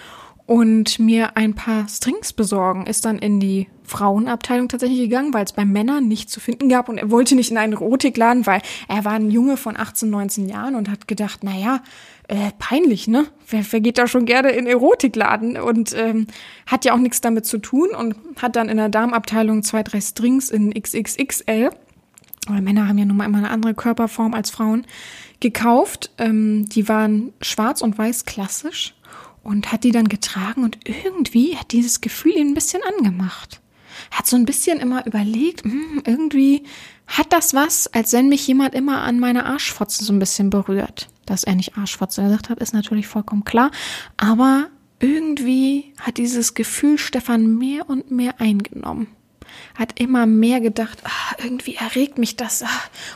und 0.49 0.99
mir 0.99 1.37
ein 1.37 1.55
paar 1.55 1.87
Strings 1.89 2.33
besorgen. 2.33 2.87
Ist 2.87 3.05
dann 3.05 3.19
in 3.19 3.39
die 3.39 3.69
Frauenabteilung 3.85 4.69
tatsächlich 4.69 5.01
gegangen, 5.01 5.35
weil 5.35 5.45
es 5.45 5.53
bei 5.53 5.67
Männern 5.67 6.09
nicht 6.09 6.31
zu 6.31 6.41
finden 6.41 6.71
gab 6.71 6.89
und 6.89 6.97
er 6.97 7.11
wollte 7.11 7.35
nicht 7.35 7.51
in 7.51 7.59
einen 7.59 7.75
Erotikladen, 7.75 8.47
weil 8.47 8.63
er 8.89 9.05
war 9.05 9.13
ein 9.13 9.31
Junge 9.31 9.59
von 9.59 9.77
18, 9.77 10.09
19 10.09 10.49
Jahren 10.49 10.75
und 10.75 10.89
hat 10.89 11.07
gedacht, 11.07 11.45
naja, 11.45 11.83
äh, 12.29 12.51
peinlich, 12.59 13.09
ne? 13.09 13.27
Wer, 13.47 13.63
wer 13.71 13.81
geht 13.83 13.99
da 13.99 14.07
schon 14.07 14.25
gerne 14.25 14.49
in 14.53 14.67
Erotikladen 14.67 15.59
und 15.59 15.95
ähm, 15.95 16.29
hat 16.67 16.87
ja 16.87 16.95
auch 16.95 16.99
nichts 16.99 17.21
damit 17.21 17.45
zu 17.45 17.59
tun 17.59 17.91
und 17.91 18.17
hat 18.41 18.57
dann 18.57 18.71
in 18.71 18.79
der 18.79 18.89
Damenabteilung 18.89 19.63
zwei, 19.63 19.83
drei 19.83 20.01
Strings 20.01 20.49
in 20.49 20.73
XXXL, 20.73 21.73
weil 22.47 22.63
Männer 22.63 22.89
haben 22.89 22.97
ja 22.97 23.05
nun 23.05 23.19
mal 23.19 23.27
immer 23.27 23.39
eine 23.39 23.51
andere 23.51 23.75
Körperform 23.75 24.33
als 24.33 24.49
Frauen, 24.49 24.87
gekauft. 25.41 26.11
Ähm, 26.17 26.67
die 26.71 26.89
waren 26.89 27.35
schwarz 27.43 27.83
und 27.83 27.99
weiß 27.99 28.25
klassisch 28.25 28.95
und 29.43 29.73
hat 29.73 29.85
die 29.85 29.93
dann 29.93 30.09
getragen 30.09 30.65
und 30.65 30.79
irgendwie 30.85 31.57
hat 31.57 31.73
dieses 31.73 32.01
Gefühl 32.01 32.37
ihn 32.37 32.49
ein 32.49 32.55
bisschen 32.55 32.83
angemacht. 32.83 33.61
Hat 34.11 34.27
so 34.27 34.37
ein 34.37 34.47
bisschen 34.47 34.79
immer 34.79 35.07
überlegt, 35.07 35.65
hm, 35.65 36.03
irgendwie 36.07 36.63
hat 37.07 37.33
das 37.33 37.55
was, 37.55 37.93
als 37.93 38.13
wenn 38.13 38.29
mich 38.29 38.47
jemand 38.47 38.75
immer 38.75 39.03
an 39.03 39.19
meine 39.19 39.47
Arschfotze 39.47 40.05
so 40.05 40.13
ein 40.13 40.19
bisschen 40.19 40.51
berührt. 40.51 41.09
Dass 41.27 41.45
er 41.45 41.55
nicht 41.55 41.77
Arschfotze 41.77 42.23
gesagt 42.23 42.49
hat, 42.49 42.59
ist 42.59 42.75
natürlich 42.75 43.07
vollkommen 43.07 43.45
klar, 43.45 43.71
aber 44.17 44.69
irgendwie 45.01 45.93
hat 46.01 46.19
dieses 46.19 46.55
Gefühl 46.55 46.99
Stefan 46.99 47.59
mehr 47.59 47.89
und 47.89 48.11
mehr 48.11 48.41
eingenommen 48.41 49.09
hat 49.75 49.99
immer 50.01 50.27
mehr 50.27 50.61
gedacht, 50.61 50.99
ah, 51.05 51.35
irgendwie 51.43 51.77
erregt 51.77 52.19
mich 52.19 52.37
das 52.37 52.63
ah, 52.63 52.69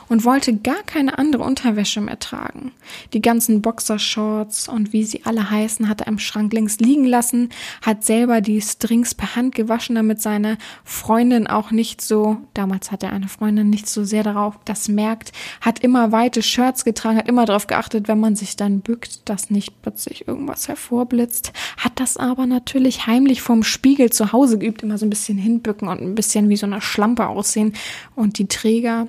und 0.08 0.24
wollte 0.24 0.56
gar 0.56 0.82
keine 0.84 1.18
andere 1.18 1.42
Unterwäsche 1.42 2.00
mehr 2.00 2.18
tragen. 2.18 2.72
Die 3.12 3.22
ganzen 3.22 3.62
Boxershorts 3.62 4.68
und 4.68 4.92
wie 4.92 5.04
sie 5.04 5.22
alle 5.24 5.50
heißen, 5.50 5.88
hat 5.88 6.02
er 6.02 6.08
im 6.08 6.18
Schrank 6.18 6.52
links 6.52 6.78
liegen 6.78 7.04
lassen, 7.04 7.50
hat 7.82 8.04
selber 8.04 8.40
die 8.40 8.60
Strings 8.60 9.14
per 9.14 9.36
Hand 9.36 9.54
gewaschen, 9.54 9.96
damit 9.96 10.20
seine 10.20 10.58
Freundin 10.84 11.46
auch 11.46 11.70
nicht 11.70 12.00
so, 12.00 12.38
damals 12.54 12.90
hat 12.90 13.02
er 13.02 13.12
eine 13.12 13.28
Freundin 13.28 13.70
nicht 13.70 13.88
so 13.88 14.04
sehr 14.04 14.22
darauf 14.22 14.58
das 14.64 14.88
merkt, 14.88 15.32
hat 15.60 15.80
immer 15.80 16.12
weite 16.12 16.42
Shirts 16.42 16.84
getragen, 16.84 17.18
hat 17.18 17.28
immer 17.28 17.46
darauf 17.46 17.66
geachtet, 17.66 18.08
wenn 18.08 18.20
man 18.20 18.36
sich 18.36 18.56
dann 18.56 18.80
bückt, 18.80 19.28
dass 19.28 19.50
nicht 19.50 19.82
plötzlich 19.82 20.28
irgendwas 20.28 20.68
hervorblitzt, 20.68 21.52
hat 21.76 22.00
das 22.00 22.16
aber 22.16 22.46
natürlich 22.46 23.06
heimlich 23.06 23.42
vom 23.42 23.62
Spiegel 23.62 24.10
zu 24.10 24.32
Hause 24.32 24.58
geübt, 24.58 24.82
immer 24.82 24.98
so 24.98 25.06
ein 25.06 25.10
bisschen 25.10 25.38
hinbücken 25.38 25.88
und 25.88 26.00
ein 26.00 26.14
bisschen 26.14 26.21
bisschen 26.22 26.48
wie 26.48 26.56
so 26.56 26.66
eine 26.66 26.80
Schlampe 26.80 27.26
aussehen 27.26 27.74
und 28.14 28.38
die 28.38 28.46
Träger 28.46 29.08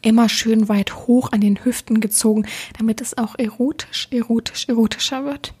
immer 0.00 0.28
schön 0.28 0.68
weit 0.68 1.06
hoch 1.06 1.32
an 1.32 1.40
den 1.40 1.64
Hüften 1.64 2.00
gezogen, 2.00 2.46
damit 2.78 3.00
es 3.00 3.18
auch 3.18 3.34
erotisch, 3.36 4.08
erotisch, 4.10 4.68
erotischer 4.68 5.24
wird. 5.24 5.54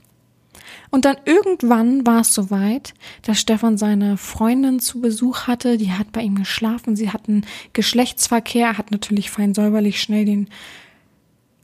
Und 0.90 1.04
dann 1.04 1.16
irgendwann 1.24 2.06
war 2.06 2.20
es 2.20 2.34
soweit, 2.34 2.94
dass 3.22 3.40
Stefan 3.40 3.78
seine 3.78 4.16
Freundin 4.16 4.78
zu 4.78 5.00
Besuch 5.00 5.46
hatte, 5.46 5.76
die 5.76 5.92
hat 5.92 6.12
bei 6.12 6.22
ihm 6.22 6.36
geschlafen, 6.36 6.96
sie 6.96 7.10
hatten 7.10 7.42
Geschlechtsverkehr, 7.72 8.78
hat 8.78 8.90
natürlich 8.90 9.30
fein 9.30 9.54
säuberlich 9.54 10.00
schnell 10.00 10.24
den 10.24 10.48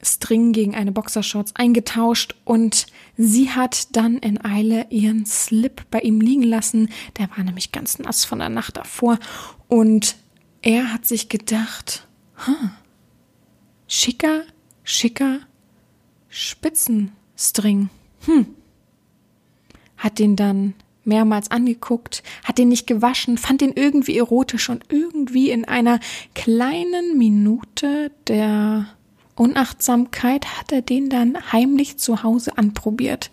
String 0.01 0.53
gegen 0.53 0.75
eine 0.75 0.91
Boxershorts 0.91 1.55
eingetauscht 1.55 2.35
und 2.45 2.87
sie 3.17 3.49
hat 3.49 3.95
dann 3.95 4.17
in 4.17 4.43
Eile 4.43 4.87
ihren 4.89 5.25
Slip 5.25 5.83
bei 5.91 5.99
ihm 5.99 6.21
liegen 6.21 6.43
lassen. 6.43 6.89
Der 7.17 7.29
war 7.35 7.43
nämlich 7.43 7.71
ganz 7.71 7.99
nass 7.99 8.25
von 8.25 8.39
der 8.39 8.49
Nacht 8.49 8.77
davor 8.77 9.19
und 9.67 10.15
er 10.61 10.93
hat 10.93 11.05
sich 11.05 11.29
gedacht, 11.29 12.07
huh, 12.47 12.69
schicker, 13.87 14.43
schicker 14.83 15.39
Spitzenstring. 16.29 17.89
Hm. 18.25 18.45
Hat 19.97 20.19
den 20.19 20.35
dann 20.35 20.75
mehrmals 21.03 21.49
angeguckt, 21.51 22.23
hat 22.43 22.57
den 22.57 22.69
nicht 22.69 22.87
gewaschen, 22.87 23.37
fand 23.37 23.61
den 23.61 23.73
irgendwie 23.73 24.17
erotisch 24.17 24.69
und 24.69 24.85
irgendwie 24.89 25.49
in 25.49 25.65
einer 25.65 25.99
kleinen 26.35 27.17
Minute 27.17 28.11
der 28.27 28.87
Unachtsamkeit 29.39 30.59
hat 30.59 30.71
er 30.73 30.81
den 30.81 31.09
dann 31.09 31.37
heimlich 31.51 31.97
zu 31.97 32.23
Hause 32.23 32.57
anprobiert. 32.57 33.31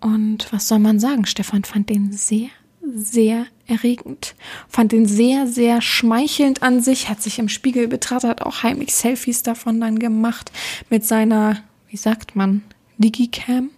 Und 0.00 0.52
was 0.52 0.68
soll 0.68 0.78
man 0.78 1.00
sagen? 1.00 1.24
Stefan 1.24 1.64
fand 1.64 1.88
den 1.88 2.12
sehr, 2.12 2.50
sehr 2.94 3.46
erregend. 3.66 4.34
Fand 4.68 4.92
den 4.92 5.06
sehr, 5.06 5.46
sehr 5.46 5.80
schmeichelnd 5.80 6.62
an 6.62 6.82
sich, 6.82 7.08
hat 7.08 7.22
sich 7.22 7.38
im 7.38 7.48
Spiegel 7.48 7.88
betrachtet, 7.88 8.28
hat 8.30 8.42
auch 8.42 8.62
heimlich 8.62 8.94
Selfies 8.94 9.42
davon 9.42 9.80
dann 9.80 9.98
gemacht 9.98 10.52
mit 10.90 11.04
seiner, 11.04 11.62
wie 11.88 11.96
sagt 11.96 12.36
man, 12.36 12.62
Digicam. 12.98 13.70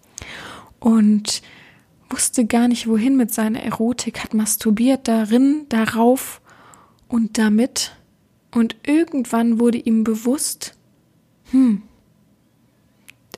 und 0.80 1.42
wusste 2.08 2.46
gar 2.46 2.68
nicht 2.68 2.86
wohin 2.86 3.16
mit 3.16 3.32
seiner 3.32 3.62
Erotik, 3.62 4.24
hat 4.24 4.32
masturbiert 4.32 5.06
darin, 5.06 5.66
darauf 5.68 6.40
und 7.08 7.36
damit. 7.36 7.92
Und 8.54 8.76
irgendwann 8.84 9.58
wurde 9.58 9.78
ihm 9.78 10.04
bewusst, 10.04 10.74
hm, 11.50 11.82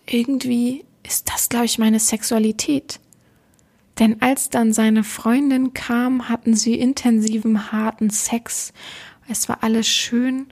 irgendwie 0.07 0.85
ist 1.03 1.31
das, 1.31 1.49
glaube 1.49 1.65
ich, 1.65 1.79
meine 1.79 1.99
Sexualität. 1.99 3.01
Denn 3.99 4.21
als 4.21 4.51
dann 4.51 4.75
seine 4.75 5.05
Freundin 5.05 5.73
kam, 5.73 6.29
hatten 6.29 6.55
sie 6.55 6.75
intensiven, 6.75 7.73
harten 7.73 8.11
Sex. 8.11 8.75
Es 9.27 9.49
war 9.49 9.63
alles 9.63 9.89
schön 9.89 10.49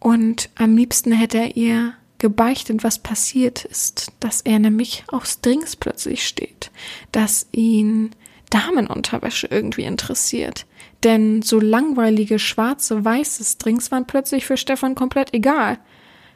und 0.00 0.50
am 0.56 0.76
liebsten 0.76 1.12
hätte 1.12 1.38
er 1.38 1.56
ihr 1.56 1.94
gebeichtet, 2.18 2.82
was 2.82 2.98
passiert 2.98 3.64
ist, 3.64 4.12
dass 4.18 4.40
er 4.40 4.58
nämlich 4.58 5.04
auf 5.06 5.24
Strings 5.24 5.76
plötzlich 5.76 6.26
steht, 6.26 6.72
dass 7.12 7.46
ihn 7.52 8.10
Damenunterwäsche 8.50 9.46
irgendwie 9.46 9.84
interessiert. 9.84 10.66
Denn 11.04 11.42
so 11.42 11.60
langweilige 11.60 12.38
schwarze, 12.38 13.04
weiße 13.04 13.44
Strings 13.44 13.90
waren 13.90 14.06
plötzlich 14.06 14.46
für 14.46 14.56
Stefan 14.56 14.94
komplett 14.94 15.34
egal. 15.34 15.78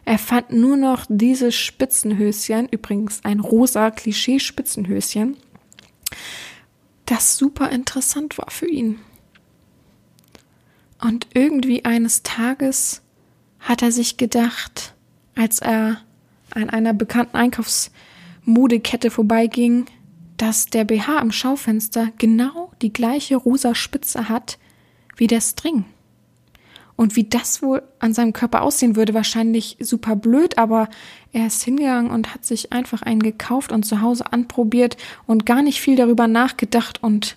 Er 0.05 0.19
fand 0.19 0.53
nur 0.53 0.77
noch 0.77 1.07
dieses 1.09 1.55
Spitzenhöschen, 1.55 2.69
übrigens 2.71 3.25
ein 3.25 3.41
rosa 3.41 3.91
Klischee-Spitzenhöschen, 3.91 5.37
das 7.07 7.37
super 7.37 7.71
interessant 7.71 8.39
war 8.39 8.51
für 8.51 8.69
ihn. 8.69 9.01
Und 11.01 11.27
irgendwie 11.33 11.85
eines 11.85 12.23
Tages 12.23 13.03
hat 13.61 13.83
er 13.83 13.93
sich 13.93 14.17
gedacht, 14.17 14.95
als 15.35 15.61
er 15.61 16.03
an 16.51 16.71
einer 16.71 16.93
bekannten 16.93 17.37
Einkaufsmodekette 17.37 19.11
vorbeiging, 19.11 19.87
dass 20.39 20.67
der 20.67 20.85
BH 20.85 21.21
im 21.21 21.33
Schaufenster 21.33 22.09
genau 22.17 22.71
die 22.81 22.93
gleiche 22.93 23.37
rosa 23.37 23.75
Spitze 23.75 24.29
hat 24.29 24.59
wie 25.17 25.27
der 25.27 25.41
String. 25.41 25.85
Und 26.97 27.15
wie 27.15 27.25
das 27.25 27.63
wohl 27.63 27.83
an 28.01 28.13
seinem 28.13 28.33
Körper 28.33 28.63
aussehen 28.63 28.97
würde, 28.97 29.15
wahrscheinlich 29.15 29.77
super 29.81 30.17
blöd, 30.17 30.59
aber 30.59 30.89
er 31.33 31.47
ist 31.47 31.63
hingegangen 31.63 32.11
und 32.11 32.35
hat 32.35 32.45
sich 32.45 32.73
einfach 32.73 33.03
einen 33.03 33.23
gekauft 33.23 33.71
und 33.71 33.85
zu 33.85 34.01
Hause 34.01 34.33
anprobiert 34.33 34.97
und 35.27 35.47
gar 35.47 35.63
nicht 35.63 35.81
viel 35.81 35.95
darüber 35.95 36.27
nachgedacht 36.27 37.03
und 37.03 37.37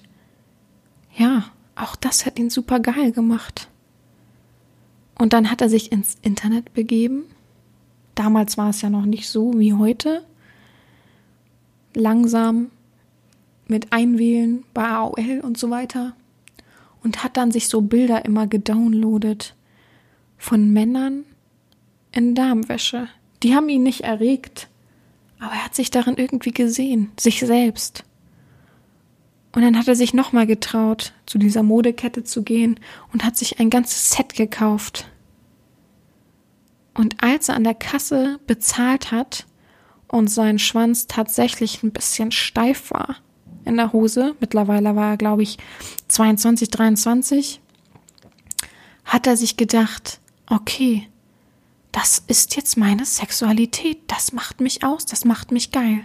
ja, 1.15 1.45
auch 1.75 1.95
das 1.95 2.25
hat 2.25 2.39
ihn 2.39 2.49
super 2.49 2.79
geil 2.79 3.11
gemacht. 3.11 3.67
Und 5.17 5.33
dann 5.33 5.51
hat 5.51 5.61
er 5.61 5.69
sich 5.69 5.91
ins 5.91 6.17
Internet 6.21 6.73
begeben. 6.73 7.25
Damals 8.15 8.57
war 8.57 8.69
es 8.69 8.81
ja 8.81 8.89
noch 8.89 9.05
nicht 9.05 9.29
so 9.29 9.59
wie 9.59 9.73
heute. 9.73 10.23
Langsam 11.93 12.71
mit 13.71 13.93
Einwählen 13.93 14.63
bei 14.73 14.86
AOL 14.86 15.39
und 15.41 15.57
so 15.57 15.69
weiter 15.69 16.13
und 17.03 17.23
hat 17.23 17.38
dann 17.38 17.51
sich 17.51 17.67
so 17.67 17.81
Bilder 17.81 18.25
immer 18.25 18.45
gedownloadet 18.45 19.55
von 20.38 20.71
Männern 20.71 21.23
in 22.12 22.36
Damenwäsche. 22.36 23.07
Die 23.41 23.55
haben 23.55 23.69
ihn 23.69 23.84
nicht 23.84 24.01
erregt, 24.01 24.67
aber 25.39 25.53
er 25.53 25.65
hat 25.65 25.73
sich 25.73 25.89
darin 25.89 26.17
irgendwie 26.17 26.51
gesehen, 26.51 27.12
sich 27.17 27.39
selbst. 27.39 28.03
Und 29.53 29.63
dann 29.63 29.77
hat 29.77 29.88
er 29.88 29.95
sich 29.95 30.13
nochmal 30.13 30.47
getraut, 30.47 31.13
zu 31.25 31.38
dieser 31.38 31.63
Modekette 31.63 32.23
zu 32.23 32.43
gehen 32.43 32.79
und 33.12 33.25
hat 33.25 33.38
sich 33.38 33.60
ein 33.60 33.69
ganzes 33.69 34.12
Set 34.12 34.36
gekauft. 34.36 35.07
Und 36.93 37.23
als 37.23 37.49
er 37.49 37.55
an 37.55 37.63
der 37.63 37.73
Kasse 37.73 38.39
bezahlt 38.47 39.12
hat 39.12 39.45
und 40.07 40.27
sein 40.29 40.60
Schwanz 40.60 41.07
tatsächlich 41.07 41.84
ein 41.84 41.91
bisschen 41.91 42.31
steif 42.31 42.91
war, 42.91 43.17
in 43.65 43.78
der 43.78 43.93
Hose. 43.93 44.36
Mittlerweile 44.39 44.95
war 44.95 45.12
er, 45.12 45.17
glaube 45.17 45.43
ich, 45.43 45.58
22, 46.08 46.69
23. 46.69 47.62
Hat 49.06 49.28
er 49.28 49.38
sich 49.38 49.58
gedacht, 49.58 50.19
okay, 50.47 51.08
das 51.91 52.24
ist 52.28 52.56
jetzt 52.56 52.78
meine 52.78 53.06
Sexualität. 53.06 54.00
Das 54.08 54.32
macht 54.34 54.62
mich 54.62 54.84
aus, 54.84 55.06
das 55.06 55.26
macht 55.26 55.52
mich 55.52 55.71
geil. 55.71 56.02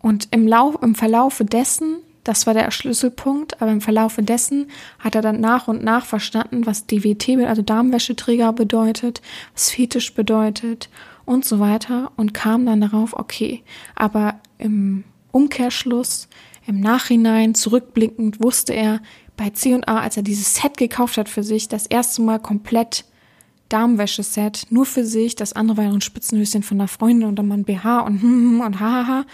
Und 0.00 0.28
im, 0.32 0.46
Lauf, 0.46 0.82
im 0.82 0.94
Verlaufe 0.94 1.44
dessen, 1.44 1.98
das 2.24 2.46
war 2.46 2.54
der 2.54 2.70
Schlüsselpunkt, 2.70 3.62
aber 3.62 3.70
im 3.70 3.80
Verlaufe 3.80 4.22
dessen 4.22 4.68
hat 4.98 5.14
er 5.14 5.22
dann 5.22 5.40
nach 5.40 5.68
und 5.68 5.82
nach 5.82 6.04
verstanden, 6.04 6.66
was 6.66 6.86
DWT, 6.86 7.46
also 7.46 7.62
Darmwäscheträger 7.62 8.52
bedeutet, 8.52 9.22
was 9.54 9.70
Fetisch 9.70 10.14
bedeutet 10.14 10.88
und 11.24 11.44
so 11.44 11.60
weiter 11.60 12.12
und 12.16 12.34
kam 12.34 12.66
dann 12.66 12.80
darauf, 12.80 13.14
okay, 13.14 13.62
aber 13.94 14.40
im 14.58 15.04
Umkehrschluss, 15.32 16.28
im 16.66 16.80
Nachhinein, 16.80 17.54
zurückblickend, 17.54 18.40
wusste 18.42 18.72
er 18.72 19.00
bei 19.36 19.50
C&A, 19.50 20.00
als 20.00 20.16
er 20.16 20.22
dieses 20.22 20.54
Set 20.54 20.76
gekauft 20.76 21.16
hat 21.16 21.28
für 21.28 21.42
sich, 21.42 21.68
das 21.68 21.86
erste 21.86 22.22
Mal 22.22 22.38
komplett 22.38 23.04
Darmwäscheset, 23.68 24.66
nur 24.70 24.84
für 24.84 25.04
sich. 25.04 25.34
Das 25.34 25.54
andere 25.54 25.78
war 25.78 25.84
ein 25.84 26.02
Spitzenhöschen 26.02 26.62
von 26.62 26.78
einer 26.78 26.88
Freundin 26.88 27.26
und 27.28 27.36
dann 27.36 27.48
mal 27.48 27.56
ein 27.56 27.64
BH 27.64 28.00
und 28.00 28.20
hm, 28.20 28.30
hm, 28.30 28.50
hm 28.50 28.60
und 28.60 28.80
hahaha 28.80 29.24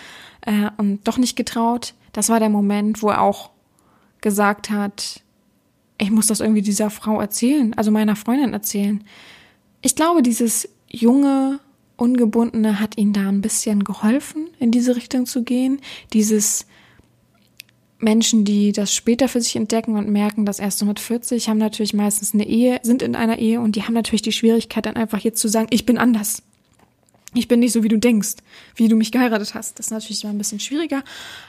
äh, 0.43 0.71
und 0.77 1.07
doch 1.07 1.19
nicht 1.19 1.37
getraut. 1.37 1.95
Das 2.13 2.29
war 2.29 2.39
der 2.39 2.49
Moment, 2.49 3.03
wo 3.03 3.11
er 3.11 3.21
auch 3.21 3.51
gesagt 4.21 4.71
hat, 4.71 5.23
ich 6.01 6.11
muss 6.11 6.29
das 6.29 6.41
irgendwie 6.41 6.63
dieser 6.63 6.91
Frau 6.91 7.21
erzählen, 7.21 7.75
also 7.75 7.91
meiner 7.91 8.15
Freundin 8.15 8.53
erzählen. 8.53 9.03
Ich 9.83 9.97
glaube, 9.97 10.23
dieses 10.23 10.69
junge, 10.89 11.59
Ungebundene 11.99 12.81
hat 12.81 12.97
ihnen 12.97 13.13
da 13.13 13.29
ein 13.29 13.43
bisschen 13.43 13.85
geholfen, 13.85 14.49
in 14.61 14.71
diese 14.71 14.97
Richtung 14.97 15.27
zu 15.27 15.43
gehen. 15.43 15.81
Dieses 16.13 16.65
Menschen, 17.99 18.45
die 18.45 18.71
das 18.71 18.95
später 18.95 19.27
für 19.27 19.41
sich 19.41 19.57
entdecken 19.57 19.97
und 19.97 20.09
merken, 20.09 20.47
dass 20.47 20.61
erst 20.61 20.79
so 20.79 20.87
mit 20.87 21.01
40 21.01 21.49
haben 21.49 21.59
natürlich 21.59 21.95
meistens 21.95 22.33
eine 22.33 22.47
Ehe, 22.47 22.79
sind 22.83 23.03
in 23.03 23.17
einer 23.17 23.39
Ehe 23.39 23.61
und 23.61 23.75
die 23.75 23.83
haben 23.83 23.95
natürlich 23.95 24.23
die 24.23 24.33
Schwierigkeit 24.33 24.87
dann 24.87 24.95
einfach 24.95 25.19
jetzt 25.19 25.41
zu 25.41 25.49
sagen, 25.49 25.67
ich 25.71 25.85
bin 25.85 25.99
anders 25.99 26.45
ich 27.35 27.47
bin 27.47 27.61
nicht 27.61 27.73
so, 27.73 27.83
wie 27.83 27.89
du 27.89 27.99
denkst, 27.99 28.37
wie 28.75 28.89
du 28.89 28.97
mich 28.97 29.13
geheiratet 29.13 29.55
hast. 29.55 29.79
Das 29.79 29.87
ist 29.87 29.91
natürlich 29.91 30.25
mal 30.25 30.31
ein 30.31 30.39
bisschen 30.39 30.61
schwieriger, 30.61 31.03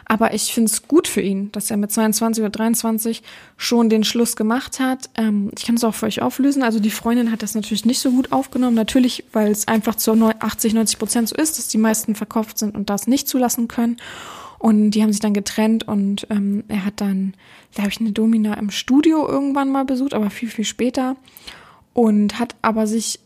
aber 0.06 0.34
ich 0.34 0.54
finde 0.54 0.70
es 0.70 0.88
gut 0.88 1.08
für 1.08 1.22
ihn, 1.22 1.52
dass 1.54 1.72
er 1.72 1.78
mit 1.78 1.92
22 1.92 2.42
oder 2.42 2.50
23 2.50 3.24
schon 3.56 3.90
den 3.90 4.04
Schluss 4.04 4.36
gemacht 4.36 4.80
hat. 4.80 5.10
Ähm, 5.16 5.52
ich 5.58 5.66
kann 5.66 5.76
es 5.76 5.84
auch 5.86 5.96
für 5.96 6.08
euch 6.08 6.22
auflösen. 6.22 6.64
Also 6.64 6.80
die 6.80 6.90
Freundin 6.90 7.32
hat 7.32 7.44
das 7.44 7.56
natürlich 7.56 7.86
nicht 7.86 8.00
so 8.00 8.12
gut 8.12 8.34
aufgenommen. 8.34 8.76
Natürlich, 8.76 9.24
weil 9.32 9.52
es 9.52 9.70
einfach 9.70 9.96
zu 9.96 10.12
80, 10.12 10.74
90 10.74 11.00
Prozent 11.00 11.30
so 11.30 11.36
ist, 11.36 11.58
dass 11.58 11.70
die 11.70 11.78
meisten 11.78 12.14
verkauft 12.14 12.58
sind 12.58 12.76
und 12.76 12.90
das 12.90 13.08
nicht 13.08 13.30
zulassen 13.30 13.70
können. 13.70 13.98
Und 14.58 14.92
die 14.92 15.02
haben 15.02 15.14
sich 15.14 15.22
dann 15.22 15.34
getrennt 15.34 15.88
und 15.88 16.28
ähm, 16.30 16.66
er 16.68 16.84
hat 16.84 17.00
dann, 17.00 17.34
glaube 17.74 17.92
ich, 17.92 18.02
eine 18.02 18.12
Domina 18.12 18.56
im 18.56 18.72
Studio 18.72 19.26
irgendwann 19.26 19.72
mal 19.72 19.86
besucht, 19.86 20.14
aber 20.14 20.30
viel, 20.30 20.50
viel 20.50 20.66
später. 20.66 21.16
Und 21.94 22.38
hat 22.38 22.56
aber 22.62 22.86
sich 22.86 23.22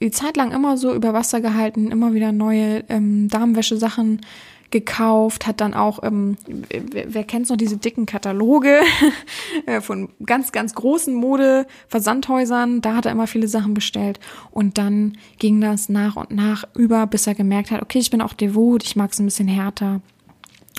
die 0.00 0.10
Zeit 0.10 0.36
lang 0.36 0.52
immer 0.52 0.76
so 0.76 0.94
über 0.94 1.12
Wasser 1.12 1.40
gehalten, 1.40 1.90
immer 1.90 2.14
wieder 2.14 2.32
neue 2.32 2.84
ähm, 2.88 3.28
Damenwäsche-Sachen 3.28 4.20
gekauft, 4.70 5.46
hat 5.46 5.60
dann 5.60 5.72
auch, 5.72 6.02
ähm, 6.02 6.36
wer, 6.68 7.14
wer 7.14 7.24
kennt 7.24 7.48
noch 7.48 7.56
diese 7.56 7.76
dicken 7.76 8.06
Kataloge 8.06 8.80
äh, 9.66 9.80
von 9.80 10.08
ganz, 10.26 10.50
ganz 10.50 10.74
großen 10.74 11.14
Mode-Versandhäusern, 11.14 12.80
da 12.80 12.96
hat 12.96 13.06
er 13.06 13.12
immer 13.12 13.28
viele 13.28 13.46
Sachen 13.46 13.72
bestellt. 13.72 14.18
Und 14.50 14.76
dann 14.76 15.16
ging 15.38 15.60
das 15.60 15.88
nach 15.88 16.16
und 16.16 16.32
nach 16.32 16.64
über, 16.74 17.06
bis 17.06 17.26
er 17.26 17.36
gemerkt 17.36 17.70
hat, 17.70 17.82
okay, 17.82 18.00
ich 18.00 18.10
bin 18.10 18.20
auch 18.20 18.32
devot, 18.32 18.82
ich 18.82 18.96
mag 18.96 19.12
es 19.12 19.20
ein 19.20 19.26
bisschen 19.26 19.48
härter 19.48 20.00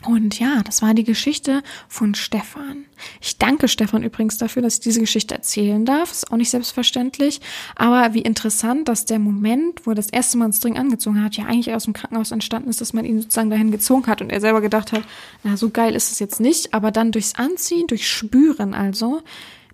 und 0.03 0.39
ja, 0.39 0.61
das 0.63 0.81
war 0.81 0.93
die 0.93 1.03
Geschichte 1.03 1.63
von 1.87 2.13
Stefan. 2.13 2.85
Ich 3.21 3.37
danke 3.37 3.67
Stefan 3.67 4.03
übrigens 4.03 4.37
dafür, 4.37 4.61
dass 4.61 4.75
ich 4.75 4.79
diese 4.81 4.99
Geschichte 4.99 5.33
erzählen 5.33 5.83
darf. 5.83 6.11
Ist 6.11 6.31
auch 6.31 6.37
nicht 6.37 6.49
selbstverständlich. 6.49 7.41
Aber 7.75 8.13
wie 8.13 8.21
interessant, 8.21 8.87
dass 8.87 9.05
der 9.05 9.19
Moment, 9.19 9.85
wo 9.85 9.91
er 9.91 9.95
das 9.95 10.09
erste 10.09 10.37
Mal 10.37 10.45
einen 10.45 10.53
String 10.53 10.77
angezogen 10.77 11.23
hat, 11.23 11.37
ja 11.37 11.45
eigentlich 11.45 11.73
aus 11.73 11.85
dem 11.85 11.93
Krankenhaus 11.93 12.31
entstanden 12.31 12.69
ist, 12.69 12.81
dass 12.81 12.93
man 12.93 13.05
ihn 13.05 13.21
sozusagen 13.21 13.49
dahin 13.49 13.71
gezogen 13.71 14.05
hat 14.07 14.21
und 14.21 14.31
er 14.31 14.41
selber 14.41 14.61
gedacht 14.61 14.91
hat, 14.91 15.03
na, 15.43 15.57
so 15.57 15.69
geil 15.71 15.95
ist 15.95 16.11
es 16.11 16.19
jetzt 16.19 16.39
nicht. 16.39 16.73
Aber 16.73 16.91
dann 16.91 17.11
durchs 17.11 17.35
Anziehen, 17.35 17.87
durch 17.87 18.07
Spüren 18.07 18.73
also, 18.75 19.23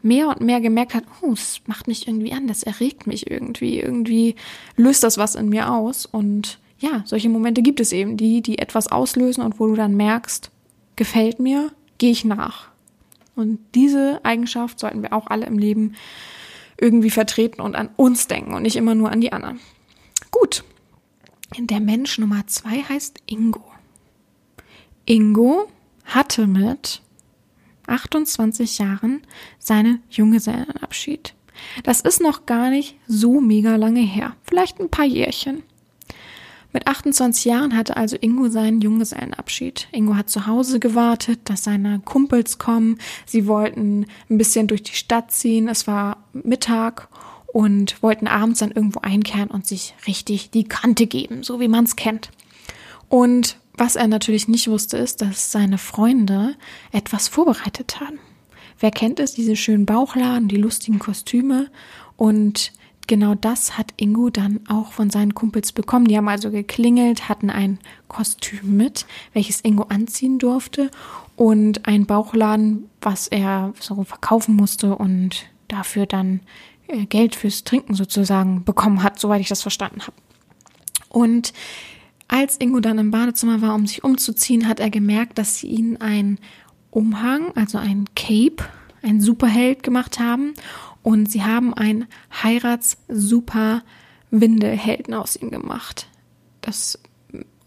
mehr 0.01 0.29
und 0.29 0.41
mehr 0.41 0.61
gemerkt 0.61 0.93
hat, 0.93 1.03
oh, 1.21 1.31
das 1.31 1.61
macht 1.65 1.87
mich 1.87 2.07
irgendwie 2.07 2.33
an, 2.33 2.47
das 2.47 2.63
erregt 2.63 3.05
mich 3.05 3.29
irgendwie, 3.29 3.79
irgendwie 3.79 4.35
löst 4.75 5.03
das 5.03 5.17
was 5.17 5.35
in 5.35 5.49
mir 5.49 5.71
aus 5.71 6.05
und 6.05 6.57
ja, 6.81 7.03
solche 7.05 7.29
Momente 7.29 7.61
gibt 7.61 7.79
es 7.79 7.91
eben, 7.91 8.17
die, 8.17 8.41
die 8.41 8.57
etwas 8.57 8.87
auslösen 8.87 9.43
und 9.43 9.59
wo 9.59 9.67
du 9.67 9.75
dann 9.75 9.95
merkst, 9.95 10.51
gefällt 10.95 11.39
mir, 11.39 11.71
gehe 11.99 12.11
ich 12.11 12.25
nach. 12.25 12.69
Und 13.35 13.59
diese 13.75 14.19
Eigenschaft 14.23 14.79
sollten 14.79 15.03
wir 15.03 15.13
auch 15.13 15.27
alle 15.27 15.45
im 15.45 15.57
Leben 15.57 15.95
irgendwie 16.79 17.11
vertreten 17.11 17.61
und 17.61 17.75
an 17.75 17.89
uns 17.95 18.27
denken 18.27 18.53
und 18.53 18.63
nicht 18.63 18.75
immer 18.75 18.95
nur 18.95 19.11
an 19.11 19.21
die 19.21 19.31
anderen. 19.31 19.59
Gut. 20.31 20.63
Der 21.57 21.79
Mensch 21.79 22.17
Nummer 22.17 22.47
zwei 22.47 22.81
heißt 22.81 23.19
Ingo. 23.27 23.63
Ingo 25.05 25.67
hatte 26.05 26.47
mit 26.47 27.01
28 27.87 28.79
Jahren 28.79 29.21
seinen 29.59 30.01
Junggesellenabschied. 30.09 31.35
Das 31.83 32.01
ist 32.01 32.21
noch 32.21 32.45
gar 32.45 32.69
nicht 32.69 32.95
so 33.05 33.41
mega 33.41 33.75
lange 33.75 34.01
her. 34.01 34.35
Vielleicht 34.43 34.79
ein 34.79 34.89
paar 34.89 35.05
Jährchen. 35.05 35.63
Mit 36.73 36.87
28 36.87 37.45
Jahren 37.45 37.75
hatte 37.75 37.97
also 37.97 38.17
Ingo 38.19 38.47
seinen 38.47 38.81
Junggesellenabschied. 38.81 39.87
Ingo 39.91 40.15
hat 40.15 40.29
zu 40.29 40.47
Hause 40.47 40.79
gewartet, 40.79 41.41
dass 41.45 41.63
seine 41.63 41.99
Kumpels 41.99 42.59
kommen. 42.59 42.97
Sie 43.25 43.47
wollten 43.47 44.05
ein 44.29 44.37
bisschen 44.37 44.67
durch 44.67 44.83
die 44.83 44.95
Stadt 44.95 45.31
ziehen. 45.31 45.67
Es 45.67 45.85
war 45.85 46.23
Mittag 46.31 47.09
und 47.47 48.01
wollten 48.01 48.27
abends 48.27 48.59
dann 48.59 48.71
irgendwo 48.71 49.01
einkehren 49.01 49.49
und 49.49 49.67
sich 49.67 49.95
richtig 50.07 50.51
die 50.51 50.63
Kante 50.63 51.07
geben, 51.07 51.43
so 51.43 51.59
wie 51.59 51.67
man 51.67 51.83
es 51.83 51.97
kennt. 51.97 52.31
Und 53.09 53.57
was 53.75 53.97
er 53.97 54.07
natürlich 54.07 54.47
nicht 54.47 54.69
wusste, 54.69 54.97
ist, 54.97 55.21
dass 55.21 55.51
seine 55.51 55.77
Freunde 55.77 56.55
etwas 56.93 57.27
vorbereitet 57.27 57.99
haben. 57.99 58.19
Wer 58.79 58.91
kennt 58.91 59.19
es, 59.19 59.33
diese 59.33 59.55
schönen 59.55 59.85
Bauchladen, 59.85 60.47
die 60.47 60.57
lustigen 60.57 60.99
Kostüme 60.99 61.69
und 62.15 62.71
genau 63.11 63.35
das 63.35 63.77
hat 63.77 63.93
Ingo 63.97 64.29
dann 64.29 64.61
auch 64.69 64.93
von 64.93 65.09
seinen 65.09 65.35
Kumpels 65.35 65.73
bekommen. 65.73 66.05
Die 66.05 66.15
haben 66.15 66.29
also 66.29 66.49
geklingelt, 66.49 67.27
hatten 67.27 67.49
ein 67.49 67.77
Kostüm 68.07 68.77
mit, 68.77 69.05
welches 69.33 69.59
Ingo 69.65 69.83
anziehen 69.89 70.39
durfte 70.39 70.89
und 71.35 71.85
ein 71.89 72.05
Bauchladen, 72.05 72.89
was 73.01 73.27
er 73.27 73.73
so 73.81 74.05
verkaufen 74.05 74.55
musste 74.55 74.95
und 74.95 75.47
dafür 75.67 76.05
dann 76.05 76.39
äh, 76.87 77.05
Geld 77.05 77.35
fürs 77.35 77.65
Trinken 77.65 77.95
sozusagen 77.95 78.63
bekommen 78.63 79.03
hat, 79.03 79.19
soweit 79.19 79.41
ich 79.41 79.49
das 79.49 79.61
verstanden 79.61 80.03
habe. 80.03 80.15
Und 81.09 81.51
als 82.29 82.61
Ingo 82.61 82.79
dann 82.79 82.97
im 82.97 83.11
Badezimmer 83.11 83.61
war, 83.61 83.75
um 83.75 83.87
sich 83.87 84.05
umzuziehen, 84.05 84.69
hat 84.69 84.79
er 84.79 84.89
gemerkt, 84.89 85.37
dass 85.37 85.57
sie 85.57 85.67
ihn 85.67 85.97
ein 85.97 86.39
Umhang, 86.91 87.51
also 87.55 87.77
ein 87.77 88.05
Cape, 88.15 88.63
ein 89.01 89.19
Superheld 89.19 89.83
gemacht 89.83 90.17
haben 90.17 90.53
und 91.03 91.31
sie 91.31 91.43
haben 91.43 91.73
ein 91.73 92.05
Heirats-Super-Windelhelden 92.43 95.13
aus 95.13 95.35
ihm 95.35 95.51
gemacht. 95.51 96.07
Das, 96.61 96.99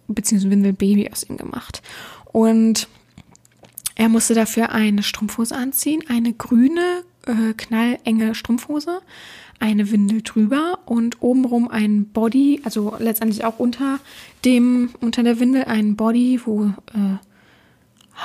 beziehungsweise 0.07 0.51
Windelbaby 0.51 1.11
aus 1.11 1.25
ihm 1.25 1.37
gemacht. 1.37 1.83
Und 2.33 2.88
er 3.97 4.09
musste 4.09 4.35
dafür 4.35 4.70
eine 4.70 5.03
Strumpfhose 5.03 5.55
anziehen, 5.55 6.03
eine 6.09 6.33
grüne, 6.33 7.03
äh, 7.27 7.53
knallenge 7.55 8.35
Strumpfhose, 8.35 9.01
eine 9.61 9.90
Windel 9.90 10.23
drüber 10.23 10.81
und 10.85 11.23
obenrum 11.23 11.68
ein 11.68 12.07
Body, 12.07 12.61
also 12.64 12.97
letztendlich 12.99 13.44
auch 13.44 13.59
unter 13.59 14.01
dem, 14.44 14.90
unter 15.01 15.23
der 15.23 15.38
Windel 15.38 15.64
ein 15.64 15.97
Body, 15.97 16.40
wo 16.44 16.73
äh, 16.92 17.18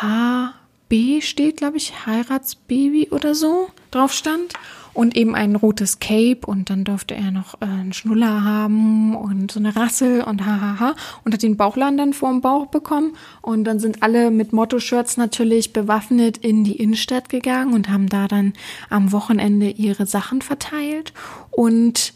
HB 0.01 1.21
steht, 1.21 1.57
glaube 1.57 1.77
ich, 1.77 2.05
Heiratsbaby 2.05 3.09
oder 3.11 3.35
so 3.35 3.69
drauf 3.91 4.11
stand 4.11 4.53
und 4.99 5.15
eben 5.15 5.33
ein 5.33 5.55
rotes 5.55 5.99
Cape 5.99 6.41
und 6.45 6.69
dann 6.69 6.83
durfte 6.83 7.15
er 7.15 7.31
noch 7.31 7.53
äh, 7.61 7.65
einen 7.65 7.93
Schnuller 7.93 8.43
haben 8.43 9.15
und 9.15 9.49
so 9.49 9.57
eine 9.57 9.73
Rassel 9.73 10.19
und 10.23 10.45
hahaha 10.45 10.93
und 11.23 11.33
hat 11.33 11.41
den 11.41 11.55
Bauchladen 11.55 11.97
dann 11.97 12.11
vor 12.11 12.29
dem 12.29 12.41
Bauch 12.41 12.65
bekommen. 12.65 13.15
Und 13.41 13.63
dann 13.63 13.79
sind 13.79 14.03
alle 14.03 14.29
mit 14.29 14.51
Motto-Shirts 14.51 15.15
natürlich 15.15 15.71
bewaffnet 15.71 16.39
in 16.39 16.65
die 16.65 16.75
Innenstadt 16.75 17.29
gegangen 17.29 17.73
und 17.73 17.87
haben 17.87 18.09
da 18.09 18.27
dann 18.27 18.51
am 18.89 19.13
Wochenende 19.13 19.69
ihre 19.69 20.05
Sachen 20.05 20.41
verteilt. 20.41 21.13
Und 21.49 22.13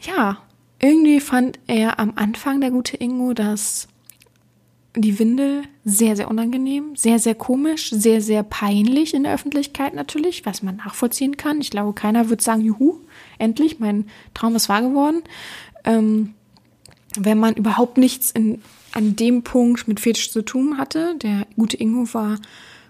ja, 0.00 0.38
irgendwie 0.80 1.20
fand 1.20 1.60
er 1.68 2.00
am 2.00 2.14
Anfang 2.16 2.60
der 2.60 2.72
gute 2.72 2.96
Ingo, 2.96 3.32
dass 3.32 3.86
die 4.96 5.18
Windel 5.18 5.62
sehr, 5.84 6.16
sehr 6.16 6.28
unangenehm, 6.28 6.94
sehr, 6.94 7.18
sehr 7.18 7.34
komisch, 7.34 7.90
sehr, 7.90 8.20
sehr 8.20 8.42
peinlich 8.42 9.14
in 9.14 9.24
der 9.24 9.34
Öffentlichkeit 9.34 9.94
natürlich, 9.94 10.46
was 10.46 10.62
man 10.62 10.76
nachvollziehen 10.76 11.36
kann. 11.36 11.60
Ich 11.60 11.70
glaube, 11.70 11.94
keiner 11.94 12.28
wird 12.30 12.42
sagen, 12.42 12.62
juhu, 12.62 13.00
endlich, 13.38 13.80
mein 13.80 14.06
Traum 14.34 14.54
ist 14.54 14.68
wahr 14.68 14.82
geworden. 14.82 15.22
Ähm, 15.84 16.34
wenn 17.16 17.38
man 17.38 17.54
überhaupt 17.54 17.98
nichts 17.98 18.30
in, 18.30 18.62
an 18.92 19.16
dem 19.16 19.42
Punkt 19.42 19.88
mit 19.88 20.00
Fetisch 20.00 20.30
zu 20.30 20.42
tun 20.42 20.78
hatte, 20.78 21.16
der 21.16 21.46
gute 21.56 21.76
Ingo 21.76 22.12
war 22.14 22.38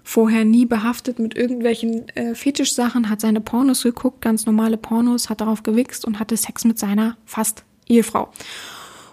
vorher 0.02 0.44
nie 0.44 0.66
behaftet 0.66 1.18
mit 1.18 1.34
irgendwelchen 1.34 2.08
äh, 2.10 2.34
Fetischsachen, 2.34 3.08
hat 3.08 3.22
seine 3.22 3.40
Pornos 3.40 3.82
geguckt, 3.82 4.20
ganz 4.20 4.44
normale 4.44 4.76
Pornos, 4.76 5.30
hat 5.30 5.40
darauf 5.40 5.62
gewichst 5.62 6.04
und 6.04 6.20
hatte 6.20 6.36
Sex 6.36 6.64
mit 6.64 6.78
seiner 6.78 7.16
fast 7.24 7.64
Ehefrau. 7.88 8.28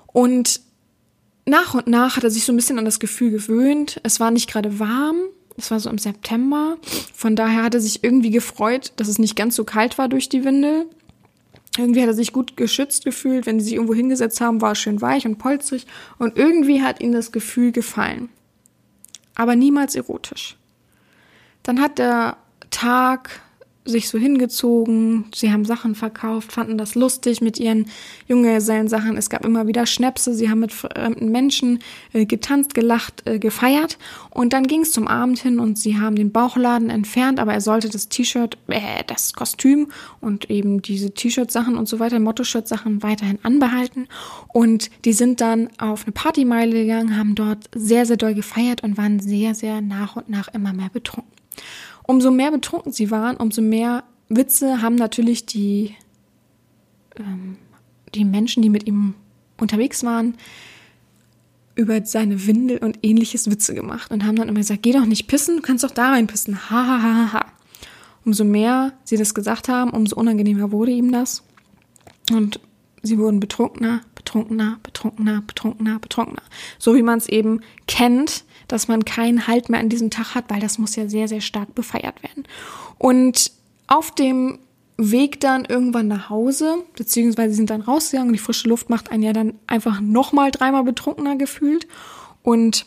Und 0.07 0.59
nach 1.45 1.73
und 1.73 1.87
nach 1.87 2.17
hat 2.17 2.23
er 2.23 2.29
sich 2.29 2.45
so 2.45 2.53
ein 2.53 2.55
bisschen 2.55 2.79
an 2.79 2.85
das 2.85 2.99
Gefühl 2.99 3.31
gewöhnt. 3.31 3.99
Es 4.03 4.19
war 4.19 4.31
nicht 4.31 4.49
gerade 4.49 4.79
warm. 4.79 5.17
Es 5.57 5.71
war 5.71 5.79
so 5.79 5.89
im 5.89 5.97
September. 5.97 6.77
Von 7.13 7.35
daher 7.35 7.63
hat 7.63 7.73
er 7.73 7.81
sich 7.81 8.03
irgendwie 8.03 8.31
gefreut, 8.31 8.93
dass 8.95 9.07
es 9.07 9.19
nicht 9.19 9.35
ganz 9.35 9.55
so 9.55 9.63
kalt 9.63 9.97
war 9.97 10.07
durch 10.07 10.29
die 10.29 10.43
Windel. 10.43 10.85
Irgendwie 11.77 12.01
hat 12.01 12.07
er 12.07 12.13
sich 12.13 12.33
gut 12.33 12.57
geschützt 12.57 13.05
gefühlt. 13.05 13.45
Wenn 13.45 13.59
sie 13.59 13.65
sich 13.65 13.73
irgendwo 13.75 13.93
hingesetzt 13.93 14.41
haben, 14.41 14.61
war 14.61 14.73
es 14.73 14.79
schön 14.79 15.01
weich 15.01 15.25
und 15.25 15.37
polstrig. 15.37 15.87
Und 16.17 16.37
irgendwie 16.37 16.81
hat 16.81 17.01
ihm 17.01 17.11
das 17.11 17.31
Gefühl 17.31 17.71
gefallen. 17.71 18.29
Aber 19.35 19.55
niemals 19.55 19.95
erotisch. 19.95 20.57
Dann 21.63 21.79
hat 21.79 21.97
der 21.97 22.37
Tag 22.69 23.41
sich 23.83 24.09
so 24.09 24.19
hingezogen, 24.19 25.25
sie 25.33 25.51
haben 25.51 25.65
Sachen 25.65 25.95
verkauft, 25.95 26.51
fanden 26.51 26.77
das 26.77 26.93
lustig 26.93 27.41
mit 27.41 27.59
ihren 27.59 27.87
Junggesellensachen. 28.27 29.17
Es 29.17 29.29
gab 29.29 29.43
immer 29.43 29.65
wieder 29.65 29.87
Schnäpse, 29.87 30.35
sie 30.35 30.49
haben 30.49 30.59
mit 30.59 30.71
fremden 30.71 31.31
Menschen 31.31 31.79
äh, 32.13 32.25
getanzt, 32.25 32.75
gelacht, 32.75 33.27
äh, 33.27 33.39
gefeiert. 33.39 33.97
Und 34.29 34.53
dann 34.53 34.67
ging 34.67 34.81
es 34.81 34.91
zum 34.91 35.07
Abend 35.07 35.39
hin 35.39 35.57
und 35.57 35.79
sie 35.79 35.99
haben 35.99 36.15
den 36.15 36.31
Bauchladen 36.31 36.91
entfernt, 36.91 37.39
aber 37.39 37.53
er 37.53 37.61
sollte 37.61 37.89
das 37.89 38.07
T-Shirt, 38.07 38.57
äh, 38.67 39.03
das 39.07 39.33
Kostüm 39.33 39.87
und 40.19 40.51
eben 40.51 40.83
diese 40.83 41.11
T-Shirt-Sachen 41.11 41.75
und 41.75 41.87
so 41.87 41.99
weiter, 41.99 42.19
Motto-Shirt-Sachen 42.19 43.01
weiterhin 43.01 43.39
anbehalten. 43.41 44.07
Und 44.47 44.91
die 45.05 45.13
sind 45.13 45.41
dann 45.41 45.69
auf 45.79 46.03
eine 46.03 46.11
Partymeile 46.11 46.73
gegangen, 46.73 47.17
haben 47.17 47.33
dort 47.33 47.69
sehr, 47.73 48.05
sehr 48.05 48.17
doll 48.17 48.35
gefeiert 48.35 48.83
und 48.83 48.97
waren 48.97 49.19
sehr, 49.19 49.55
sehr 49.55 49.81
nach 49.81 50.15
und 50.17 50.29
nach 50.29 50.49
immer 50.53 50.71
mehr 50.71 50.89
betrunken. 50.93 51.31
Umso 52.03 52.31
mehr 52.31 52.51
betrunken 52.51 52.91
sie 52.91 53.11
waren, 53.11 53.37
umso 53.37 53.61
mehr 53.61 54.03
Witze 54.29 54.81
haben 54.81 54.95
natürlich 54.95 55.45
die, 55.45 55.95
ähm, 57.17 57.57
die 58.15 58.25
Menschen, 58.25 58.63
die 58.63 58.69
mit 58.69 58.87
ihm 58.87 59.13
unterwegs 59.59 60.03
waren, 60.03 60.35
über 61.75 62.05
seine 62.05 62.45
Windel 62.47 62.77
und 62.79 62.99
ähnliches 63.01 63.49
Witze 63.49 63.73
gemacht 63.73 64.11
und 64.11 64.25
haben 64.25 64.35
dann 64.35 64.49
immer 64.49 64.59
gesagt, 64.59 64.83
geh 64.83 64.91
doch 64.91 65.05
nicht 65.05 65.27
pissen, 65.27 65.57
du 65.57 65.61
kannst 65.61 65.83
doch 65.83 65.91
da 65.91 66.09
rein 66.09 66.27
pissen. 66.27 66.69
Ha, 66.69 66.87
ha, 66.87 67.01
ha, 67.01 67.33
ha. 67.33 67.45
Umso 68.25 68.43
mehr 68.43 68.93
sie 69.03 69.17
das 69.17 69.33
gesagt 69.33 69.67
haben, 69.67 69.91
umso 69.91 70.15
unangenehmer 70.15 70.71
wurde 70.71 70.91
ihm 70.91 71.11
das. 71.11 71.43
Und 72.31 72.59
sie 73.01 73.17
wurden 73.17 73.39
betrunkener, 73.39 74.01
betrunkener, 74.31 74.79
betrunkener, 74.81 75.41
betrunkener, 75.45 75.99
betrunkener. 75.99 76.41
So 76.79 76.95
wie 76.95 77.01
man 77.01 77.17
es 77.17 77.27
eben 77.27 77.61
kennt, 77.87 78.45
dass 78.67 78.87
man 78.87 79.03
keinen 79.03 79.47
Halt 79.47 79.69
mehr 79.69 79.79
an 79.79 79.89
diesem 79.89 80.09
Tag 80.09 80.35
hat, 80.35 80.45
weil 80.49 80.61
das 80.61 80.77
muss 80.77 80.95
ja 80.95 81.09
sehr, 81.09 81.27
sehr 81.27 81.41
stark 81.41 81.75
befeiert 81.75 82.23
werden. 82.23 82.45
Und 82.97 83.51
auf 83.87 84.15
dem 84.15 84.59
Weg 84.97 85.41
dann 85.41 85.65
irgendwann 85.65 86.07
nach 86.07 86.29
Hause, 86.29 86.77
beziehungsweise 86.95 87.55
sind 87.55 87.69
dann 87.69 87.81
rausgegangen 87.81 88.33
die 88.33 88.39
frische 88.39 88.69
Luft 88.69 88.89
macht 88.89 89.11
einen 89.11 89.23
ja 89.23 89.33
dann 89.33 89.55
einfach 89.67 89.99
nochmal 89.99 90.51
dreimal 90.51 90.83
betrunkener 90.83 91.35
gefühlt. 91.35 91.87
Und 92.43 92.85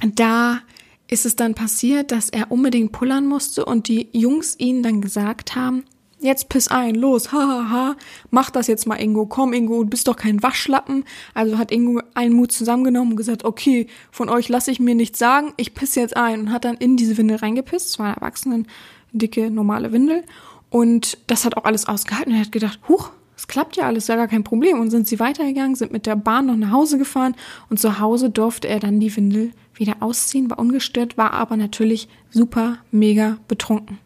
da 0.00 0.60
ist 1.06 1.26
es 1.26 1.36
dann 1.36 1.54
passiert, 1.54 2.10
dass 2.10 2.30
er 2.30 2.50
unbedingt 2.50 2.90
pullern 2.90 3.26
musste 3.26 3.64
und 3.64 3.86
die 3.86 4.08
Jungs 4.12 4.58
ihnen 4.58 4.82
dann 4.82 5.00
gesagt 5.00 5.54
haben, 5.54 5.84
jetzt 6.22 6.48
piss 6.48 6.68
ein, 6.68 6.94
los, 6.94 7.32
hahaha, 7.32 7.70
ha, 7.70 7.70
ha. 7.70 7.96
mach 8.30 8.50
das 8.50 8.66
jetzt 8.66 8.86
mal, 8.86 8.96
Ingo, 8.96 9.26
komm, 9.26 9.52
Ingo, 9.52 9.82
du 9.82 9.90
bist 9.90 10.08
doch 10.08 10.16
kein 10.16 10.42
Waschlappen. 10.42 11.04
Also 11.34 11.58
hat 11.58 11.70
Ingo 11.70 12.00
allen 12.14 12.32
Mut 12.32 12.52
zusammengenommen 12.52 13.12
und 13.12 13.16
gesagt, 13.16 13.44
okay, 13.44 13.86
von 14.10 14.28
euch 14.28 14.48
lasse 14.48 14.70
ich 14.70 14.80
mir 14.80 14.94
nichts 14.94 15.18
sagen, 15.18 15.52
ich 15.56 15.74
piss 15.74 15.94
jetzt 15.94 16.16
ein. 16.16 16.40
Und 16.40 16.52
hat 16.52 16.64
dann 16.64 16.76
in 16.76 16.96
diese 16.96 17.16
Windel 17.16 17.38
reingepisst, 17.38 17.88
es 17.88 18.00
eine 18.00 18.14
erwachsenen, 18.14 18.66
dicke, 19.12 19.50
normale 19.50 19.92
Windel. 19.92 20.24
Und 20.70 21.18
das 21.26 21.44
hat 21.44 21.56
auch 21.56 21.64
alles 21.64 21.86
ausgehalten. 21.86 22.32
Und 22.32 22.38
er 22.38 22.44
hat 22.44 22.52
gedacht, 22.52 22.80
huch, 22.88 23.10
es 23.36 23.46
klappt 23.48 23.76
ja 23.76 23.86
alles, 23.86 24.06
ja 24.06 24.16
gar 24.16 24.28
kein 24.28 24.44
Problem. 24.44 24.80
Und 24.80 24.90
sind 24.90 25.08
sie 25.08 25.20
weitergegangen, 25.20 25.74
sind 25.74 25.92
mit 25.92 26.06
der 26.06 26.16
Bahn 26.16 26.46
noch 26.46 26.56
nach 26.56 26.70
Hause 26.70 26.98
gefahren. 26.98 27.34
Und 27.68 27.80
zu 27.80 27.98
Hause 27.98 28.30
durfte 28.30 28.68
er 28.68 28.80
dann 28.80 29.00
die 29.00 29.14
Windel 29.14 29.52
wieder 29.74 29.96
ausziehen, 30.00 30.50
war 30.50 30.58
ungestört, 30.58 31.18
war 31.18 31.32
aber 31.32 31.56
natürlich 31.56 32.08
super, 32.30 32.78
mega 32.90 33.38
betrunken 33.48 33.98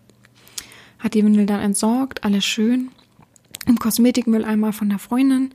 hat 1.07 1.15
die 1.15 1.25
Windel 1.25 1.47
dann 1.47 1.61
entsorgt, 1.61 2.25
alles 2.25 2.45
schön. 2.45 2.91
Im 3.67 3.79
Kosmetikmülleimer 3.79 4.73
von 4.73 4.89
der 4.89 4.99
Freundin, 4.99 5.55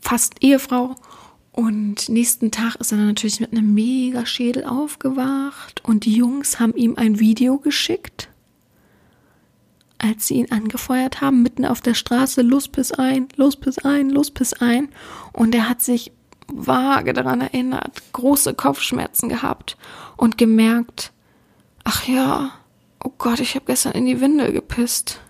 fast 0.00 0.42
Ehefrau. 0.42 0.94
Und 1.52 2.10
nächsten 2.10 2.50
Tag 2.50 2.76
ist 2.76 2.92
er 2.92 2.98
dann 2.98 3.06
natürlich 3.08 3.40
mit 3.40 3.52
einem 3.52 3.72
mega 3.72 4.26
Schädel 4.26 4.64
aufgewacht 4.64 5.82
und 5.84 6.04
die 6.04 6.14
Jungs 6.14 6.60
haben 6.60 6.74
ihm 6.74 6.96
ein 6.96 7.18
Video 7.18 7.56
geschickt, 7.56 8.28
als 9.96 10.26
sie 10.26 10.34
ihn 10.34 10.52
angefeuert 10.52 11.22
haben, 11.22 11.42
mitten 11.42 11.64
auf 11.64 11.80
der 11.80 11.94
Straße, 11.94 12.42
los 12.42 12.68
bis 12.68 12.92
ein, 12.92 13.28
los 13.36 13.56
bis 13.56 13.78
ein, 13.78 14.10
los 14.10 14.30
bis 14.30 14.52
ein. 14.52 14.90
Und 15.32 15.54
er 15.54 15.66
hat 15.66 15.80
sich 15.80 16.12
vage 16.52 17.14
daran 17.14 17.40
erinnert, 17.40 18.02
große 18.12 18.52
Kopfschmerzen 18.52 19.30
gehabt 19.30 19.78
und 20.18 20.36
gemerkt, 20.36 21.12
ach 21.84 22.06
ja, 22.06 22.52
Oh 23.06 23.12
Gott, 23.18 23.38
ich 23.38 23.54
habe 23.54 23.66
gestern 23.66 23.92
in 23.92 24.04
die 24.04 24.20
Windel 24.20 24.50
gepisst. 24.50 25.20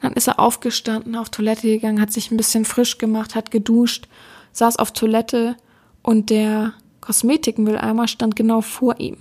Dann 0.00 0.12
ist 0.12 0.28
er 0.28 0.38
aufgestanden, 0.38 1.16
auf 1.16 1.30
Toilette 1.30 1.66
gegangen, 1.66 2.00
hat 2.00 2.12
sich 2.12 2.30
ein 2.30 2.36
bisschen 2.36 2.64
frisch 2.64 2.98
gemacht, 2.98 3.34
hat 3.34 3.50
geduscht, 3.50 4.06
saß 4.52 4.76
auf 4.76 4.92
Toilette 4.92 5.56
und 6.00 6.30
der 6.30 6.74
Kosmetikmülleimer 7.00 8.06
stand 8.06 8.36
genau 8.36 8.60
vor 8.60 9.00
ihm. 9.00 9.16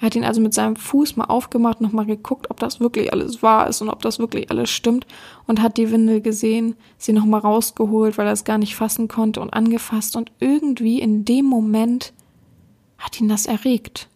Er 0.00 0.02
hat 0.02 0.16
ihn 0.16 0.24
also 0.24 0.42
mit 0.42 0.52
seinem 0.52 0.76
Fuß 0.76 1.16
mal 1.16 1.24
aufgemacht, 1.24 1.80
nochmal 1.80 2.04
geguckt, 2.04 2.50
ob 2.50 2.60
das 2.60 2.78
wirklich 2.78 3.10
alles 3.10 3.42
wahr 3.42 3.66
ist 3.66 3.80
und 3.80 3.88
ob 3.88 4.02
das 4.02 4.18
wirklich 4.18 4.50
alles 4.50 4.68
stimmt 4.68 5.06
und 5.46 5.62
hat 5.62 5.78
die 5.78 5.90
Windel 5.90 6.20
gesehen, 6.20 6.76
sie 6.98 7.14
nochmal 7.14 7.40
rausgeholt, 7.40 8.18
weil 8.18 8.26
er 8.26 8.34
es 8.34 8.44
gar 8.44 8.58
nicht 8.58 8.76
fassen 8.76 9.08
konnte 9.08 9.40
und 9.40 9.54
angefasst 9.54 10.14
und 10.14 10.30
irgendwie 10.40 11.00
in 11.00 11.24
dem 11.24 11.46
Moment 11.46 12.12
hat 12.98 13.18
ihn 13.18 13.30
das 13.30 13.46
erregt. 13.46 14.10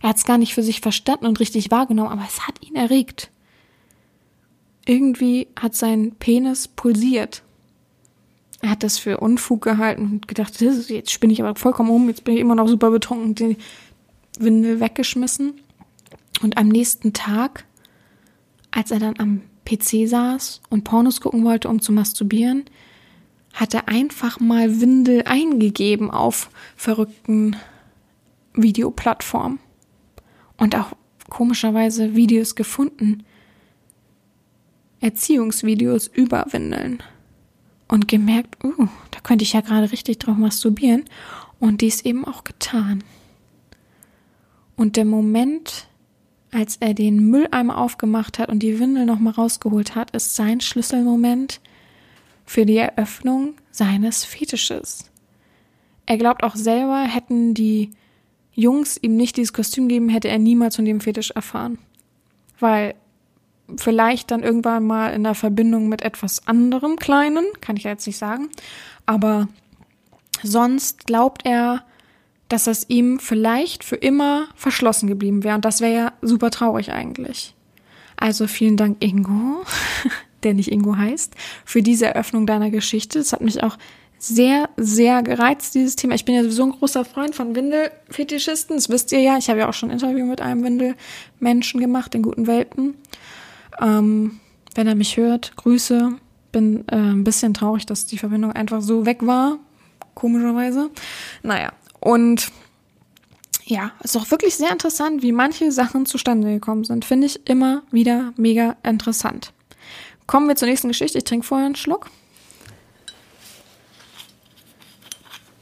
Er 0.00 0.10
hat 0.10 0.16
es 0.16 0.24
gar 0.24 0.38
nicht 0.38 0.54
für 0.54 0.62
sich 0.62 0.80
verstanden 0.80 1.26
und 1.26 1.40
richtig 1.40 1.70
wahrgenommen, 1.70 2.10
aber 2.10 2.24
es 2.26 2.46
hat 2.46 2.62
ihn 2.62 2.76
erregt. 2.76 3.30
Irgendwie 4.86 5.48
hat 5.58 5.74
sein 5.74 6.12
Penis 6.18 6.68
pulsiert. 6.68 7.42
Er 8.60 8.70
hat 8.70 8.82
das 8.82 8.98
für 8.98 9.18
Unfug 9.18 9.62
gehalten 9.62 10.02
und 10.02 10.28
gedacht, 10.28 10.60
jetzt 10.60 11.10
spinne 11.10 11.32
ich 11.32 11.42
aber 11.42 11.58
vollkommen 11.58 11.90
um, 11.90 12.08
jetzt 12.08 12.24
bin 12.24 12.34
ich 12.34 12.40
immer 12.40 12.54
noch 12.54 12.68
super 12.68 12.90
betrunken. 12.90 13.34
Die, 13.34 13.56
Windel 14.38 14.80
weggeschmissen. 14.80 15.54
Und 16.42 16.56
am 16.56 16.68
nächsten 16.68 17.12
Tag, 17.12 17.64
als 18.70 18.90
er 18.90 19.00
dann 19.00 19.18
am 19.18 19.42
PC 19.64 20.08
saß 20.08 20.62
und 20.70 20.84
Pornos 20.84 21.20
gucken 21.20 21.44
wollte, 21.44 21.68
um 21.68 21.80
zu 21.80 21.92
masturbieren, 21.92 22.64
hat 23.52 23.74
er 23.74 23.88
einfach 23.88 24.40
mal 24.40 24.80
Windel 24.80 25.22
eingegeben 25.24 26.10
auf 26.10 26.50
verrückten 26.76 27.56
Videoplattformen. 28.54 29.58
Und 30.58 30.76
auch 30.76 30.92
komischerweise 31.30 32.14
Videos 32.14 32.54
gefunden. 32.54 33.24
Erziehungsvideos 35.00 36.08
über 36.08 36.46
Windeln. 36.50 37.02
Und 37.86 38.08
gemerkt, 38.08 38.62
uh, 38.62 38.88
da 39.10 39.20
könnte 39.20 39.44
ich 39.44 39.54
ja 39.54 39.62
gerade 39.62 39.90
richtig 39.90 40.18
drauf 40.18 40.36
masturbieren. 40.36 41.04
Und 41.58 41.80
dies 41.80 42.04
eben 42.04 42.24
auch 42.24 42.44
getan. 42.44 43.02
Und 44.76 44.96
der 44.96 45.04
Moment, 45.04 45.88
als 46.52 46.76
er 46.76 46.94
den 46.94 47.30
Mülleimer 47.30 47.78
aufgemacht 47.78 48.38
hat 48.38 48.48
und 48.48 48.60
die 48.60 48.78
Windel 48.78 49.06
nochmal 49.06 49.32
rausgeholt 49.32 49.94
hat, 49.94 50.12
ist 50.12 50.36
sein 50.36 50.60
Schlüsselmoment 50.60 51.60
für 52.46 52.64
die 52.64 52.76
Eröffnung 52.76 53.54
seines 53.70 54.24
Fetisches. 54.24 55.10
Er 56.06 56.16
glaubt 56.16 56.44
auch 56.44 56.56
selber, 56.56 57.02
hätten 57.02 57.54
die 57.54 57.90
Jungs 58.58 58.98
ihm 59.00 59.16
nicht 59.16 59.36
dieses 59.36 59.52
Kostüm 59.52 59.86
gegeben, 59.86 60.08
hätte 60.08 60.26
er 60.26 60.38
niemals 60.38 60.74
von 60.74 60.84
dem 60.84 61.00
Fetisch 61.00 61.30
erfahren. 61.30 61.78
Weil 62.58 62.96
vielleicht 63.76 64.32
dann 64.32 64.42
irgendwann 64.42 64.84
mal 64.84 65.12
in 65.12 65.22
der 65.22 65.36
Verbindung 65.36 65.88
mit 65.88 66.02
etwas 66.02 66.48
anderem 66.48 66.96
Kleinen, 66.96 67.44
kann 67.60 67.76
ich 67.76 67.84
ja 67.84 67.92
jetzt 67.92 68.08
nicht 68.08 68.18
sagen, 68.18 68.48
aber 69.06 69.46
sonst 70.42 71.06
glaubt 71.06 71.46
er, 71.46 71.84
dass 72.48 72.64
das 72.64 72.88
ihm 72.88 73.20
vielleicht 73.20 73.84
für 73.84 73.94
immer 73.94 74.48
verschlossen 74.56 75.06
geblieben 75.06 75.44
wäre. 75.44 75.54
Und 75.54 75.64
das 75.64 75.80
wäre 75.80 75.94
ja 75.94 76.12
super 76.20 76.50
traurig 76.50 76.90
eigentlich. 76.90 77.54
Also 78.16 78.48
vielen 78.48 78.76
Dank, 78.76 78.96
Ingo, 79.04 79.64
der 80.42 80.54
nicht 80.54 80.72
Ingo 80.72 80.96
heißt, 80.96 81.36
für 81.64 81.82
diese 81.82 82.06
Eröffnung 82.06 82.44
deiner 82.44 82.70
Geschichte. 82.70 83.20
Das 83.20 83.32
hat 83.32 83.40
mich 83.40 83.62
auch 83.62 83.78
sehr, 84.18 84.68
sehr 84.76 85.22
gereizt, 85.22 85.74
dieses 85.74 85.96
Thema. 85.96 86.14
Ich 86.14 86.24
bin 86.24 86.34
ja 86.34 86.42
sowieso 86.42 86.64
ein 86.64 86.72
großer 86.72 87.04
Freund 87.04 87.34
von 87.34 87.54
Windelfetischisten. 87.54 88.76
Das 88.76 88.88
wisst 88.88 89.12
ihr 89.12 89.20
ja. 89.20 89.38
Ich 89.38 89.48
habe 89.48 89.60
ja 89.60 89.68
auch 89.68 89.74
schon 89.74 89.90
ein 89.90 89.98
Interview 89.98 90.26
mit 90.26 90.40
einem 90.40 90.64
Windelmenschen 90.64 91.80
gemacht 91.80 92.14
in 92.14 92.22
guten 92.22 92.46
Welten. 92.46 92.94
Ähm, 93.80 94.40
wenn 94.74 94.86
er 94.86 94.94
mich 94.94 95.16
hört, 95.16 95.56
Grüße. 95.56 96.12
Bin 96.50 96.84
äh, 96.88 96.96
ein 96.96 97.24
bisschen 97.24 97.54
traurig, 97.54 97.86
dass 97.86 98.06
die 98.06 98.18
Verbindung 98.18 98.52
einfach 98.52 98.80
so 98.80 99.06
weg 99.06 99.18
war. 99.26 99.58
Komischerweise. 100.14 100.90
Naja, 101.42 101.72
und 102.00 102.50
ja, 103.64 103.92
ist 104.02 104.16
auch 104.16 104.30
wirklich 104.30 104.56
sehr 104.56 104.72
interessant, 104.72 105.22
wie 105.22 105.32
manche 105.32 105.70
Sachen 105.70 106.06
zustande 106.06 106.48
gekommen 106.48 106.84
sind. 106.84 107.04
Finde 107.04 107.26
ich 107.26 107.46
immer 107.48 107.82
wieder 107.90 108.32
mega 108.36 108.76
interessant. 108.82 109.52
Kommen 110.26 110.48
wir 110.48 110.56
zur 110.56 110.68
nächsten 110.68 110.88
Geschichte. 110.88 111.18
Ich 111.18 111.24
trinke 111.24 111.46
vorher 111.46 111.66
einen 111.66 111.76
Schluck. 111.76 112.10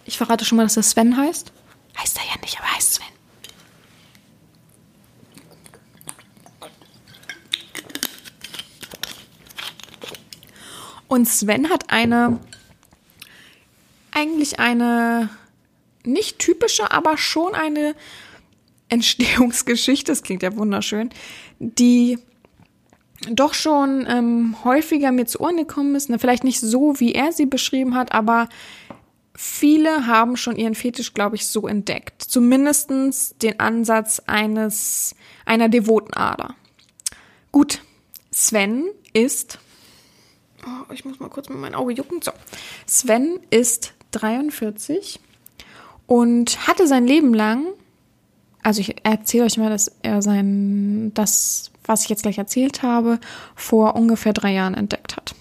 Ich 0.07 0.19
verrate 0.19 0.45
schon 0.45 0.57
mal, 0.57 0.63
dass 0.63 0.77
er 0.77 0.83
Sven 0.83 1.17
heißt. 1.17 1.53
Heißt 1.99 2.19
er 2.19 2.25
ja 2.25 2.41
nicht, 2.41 2.59
aber 2.59 2.73
heißt 2.73 2.95
Sven. 2.95 3.07
Und 11.09 11.29
Sven 11.29 11.71
hat 11.71 11.91
eine, 11.91 12.39
eigentlich 14.13 14.59
eine 14.61 15.31
nicht 16.05 16.39
typische, 16.39 16.91
aber 16.91 17.17
schon 17.17 17.55
eine 17.55 17.95
Entstehungsgeschichte, 18.89 20.13
das 20.13 20.23
klingt 20.23 20.43
ja 20.43 20.57
wunderschön, 20.57 21.11
die 21.59 22.19
doch 23.31 23.55
schon 23.55 24.07
ähm, 24.09 24.57
häufiger 24.63 25.11
mir 25.11 25.27
zu 25.27 25.41
Ohren 25.41 25.57
gekommen 25.57 25.95
ist. 25.95 26.11
Ne? 26.11 26.19
Vielleicht 26.19 26.45
nicht 26.45 26.61
so, 26.61 27.01
wie 27.01 27.13
er 27.13 27.33
sie 27.33 27.47
beschrieben 27.47 27.95
hat, 27.95 28.13
aber 28.13 28.49
viele 29.37 30.07
haben 30.07 30.37
schon 30.37 30.57
ihren 30.57 30.75
Fetisch, 30.75 31.15
glaube 31.15 31.37
ich, 31.37 31.47
so 31.47 31.69
entdeckt. 31.69 32.23
Zumindestens 32.23 33.37
den 33.37 33.61
Ansatz 33.61 34.21
eines, 34.27 35.15
einer 35.45 35.69
devoten 35.69 36.15
Ader. 36.15 36.55
Gut, 37.53 37.83
Sven 38.33 38.87
ist, 39.13 39.59
oh, 40.65 40.93
ich 40.93 41.05
muss 41.05 41.21
mal 41.21 41.29
kurz 41.29 41.49
mit 41.49 41.59
meinem 41.59 41.75
Auge 41.75 41.93
jucken, 41.95 42.21
so. 42.23 42.33
Sven 42.87 43.41
ist 43.51 43.95
43 44.13 45.21
und 46.07 46.67
hatte 46.67 46.87
sein 46.87 47.07
Leben 47.07 47.35
lang, 47.35 47.67
also 48.63 48.81
ich 48.81 49.05
erzähle 49.05 49.45
euch 49.45 49.59
mal, 49.59 49.71
dass 49.71 49.93
er 50.03 50.23
sein, 50.23 51.13
das, 51.15 51.71
was 51.85 52.03
ich 52.03 52.09
jetzt 52.09 52.23
gleich 52.23 52.39
erzählt 52.39 52.83
habe, 52.83 53.21
vor 53.55 53.95
ungefähr 53.95 54.33
drei 54.33 54.53
Jahren 54.53 54.75
entdeckt 54.75 55.17
hat. 55.17 55.35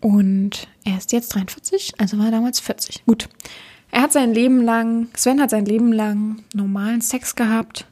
Und 0.00 0.68
er 0.84 0.98
ist 0.98 1.12
jetzt 1.12 1.34
43, 1.34 1.94
also 1.98 2.18
war 2.18 2.26
er 2.26 2.32
damals 2.32 2.60
40. 2.60 3.04
Gut. 3.06 3.28
Er 3.90 4.02
hat 4.02 4.12
sein 4.12 4.34
Leben 4.34 4.62
lang, 4.62 5.08
Sven 5.16 5.40
hat 5.40 5.50
sein 5.50 5.64
Leben 5.64 5.92
lang 5.92 6.42
normalen 6.52 7.00
Sex 7.00 7.36
gehabt, 7.36 7.86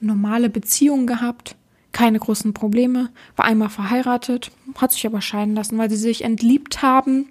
normale 0.00 0.50
Beziehungen 0.50 1.06
gehabt, 1.06 1.56
keine 1.92 2.18
großen 2.18 2.52
Probleme, 2.52 3.10
war 3.36 3.46
einmal 3.46 3.70
verheiratet, 3.70 4.50
hat 4.76 4.92
sich 4.92 5.06
aber 5.06 5.22
scheiden 5.22 5.54
lassen, 5.54 5.78
weil 5.78 5.88
sie 5.88 5.96
sich 5.96 6.24
entliebt 6.24 6.82
haben 6.82 7.30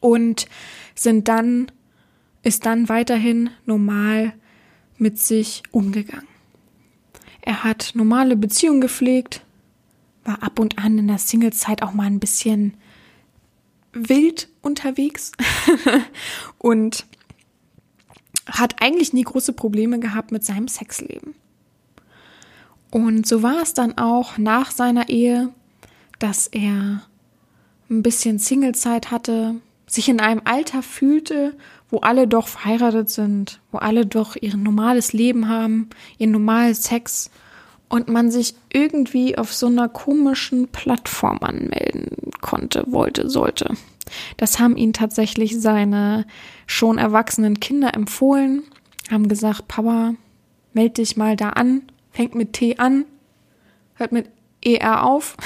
und 0.00 0.46
sind 0.94 1.28
dann 1.28 1.70
ist 2.44 2.66
dann 2.66 2.88
weiterhin 2.88 3.50
normal 3.66 4.32
mit 4.98 5.18
sich 5.18 5.62
umgegangen. 5.70 6.26
Er 7.40 7.64
hat 7.64 7.92
normale 7.94 8.36
Beziehungen 8.36 8.80
gepflegt, 8.80 9.44
war 10.24 10.42
ab 10.42 10.58
und 10.58 10.78
an 10.78 10.98
in 10.98 11.08
der 11.08 11.18
Singlezeit 11.18 11.82
auch 11.82 11.92
mal 11.92 12.06
ein 12.06 12.20
bisschen 12.20 12.74
wild 13.92 14.48
unterwegs 14.62 15.32
und 16.58 17.06
hat 18.46 18.82
eigentlich 18.82 19.12
nie 19.12 19.22
große 19.22 19.52
Probleme 19.52 20.00
gehabt 20.00 20.32
mit 20.32 20.44
seinem 20.44 20.68
Sexleben. 20.68 21.34
Und 22.90 23.26
so 23.26 23.42
war 23.42 23.62
es 23.62 23.72
dann 23.74 23.96
auch 23.96 24.36
nach 24.36 24.70
seiner 24.70 25.08
Ehe, 25.08 25.50
dass 26.18 26.46
er 26.46 27.02
ein 27.88 28.02
bisschen 28.02 28.38
Singlezeit 28.38 29.10
hatte, 29.10 29.56
sich 29.86 30.08
in 30.08 30.20
einem 30.20 30.42
Alter 30.44 30.82
fühlte, 30.82 31.56
wo 31.90 31.98
alle 31.98 32.26
doch 32.26 32.48
verheiratet 32.48 33.10
sind, 33.10 33.60
wo 33.70 33.78
alle 33.78 34.06
doch 34.06 34.36
ihr 34.40 34.56
normales 34.56 35.12
Leben 35.12 35.48
haben, 35.48 35.90
ihr 36.18 36.26
normales 36.26 36.84
Sex 36.84 37.30
und 37.92 38.08
man 38.08 38.30
sich 38.30 38.54
irgendwie 38.72 39.36
auf 39.36 39.52
so 39.52 39.66
einer 39.66 39.86
komischen 39.86 40.68
Plattform 40.68 41.40
anmelden 41.42 42.32
konnte, 42.40 42.84
wollte, 42.88 43.28
sollte. 43.28 43.74
Das 44.38 44.58
haben 44.58 44.78
ihn 44.78 44.94
tatsächlich 44.94 45.60
seine 45.60 46.24
schon 46.66 46.96
erwachsenen 46.96 47.60
Kinder 47.60 47.92
empfohlen, 47.92 48.62
haben 49.10 49.28
gesagt, 49.28 49.68
Papa, 49.68 50.14
meld 50.72 50.96
dich 50.96 51.18
mal 51.18 51.36
da 51.36 51.50
an, 51.50 51.82
fängt 52.12 52.34
mit 52.34 52.54
T 52.54 52.78
an, 52.78 53.04
hört 53.96 54.12
mit 54.12 54.30
ER 54.64 55.04
auf 55.04 55.36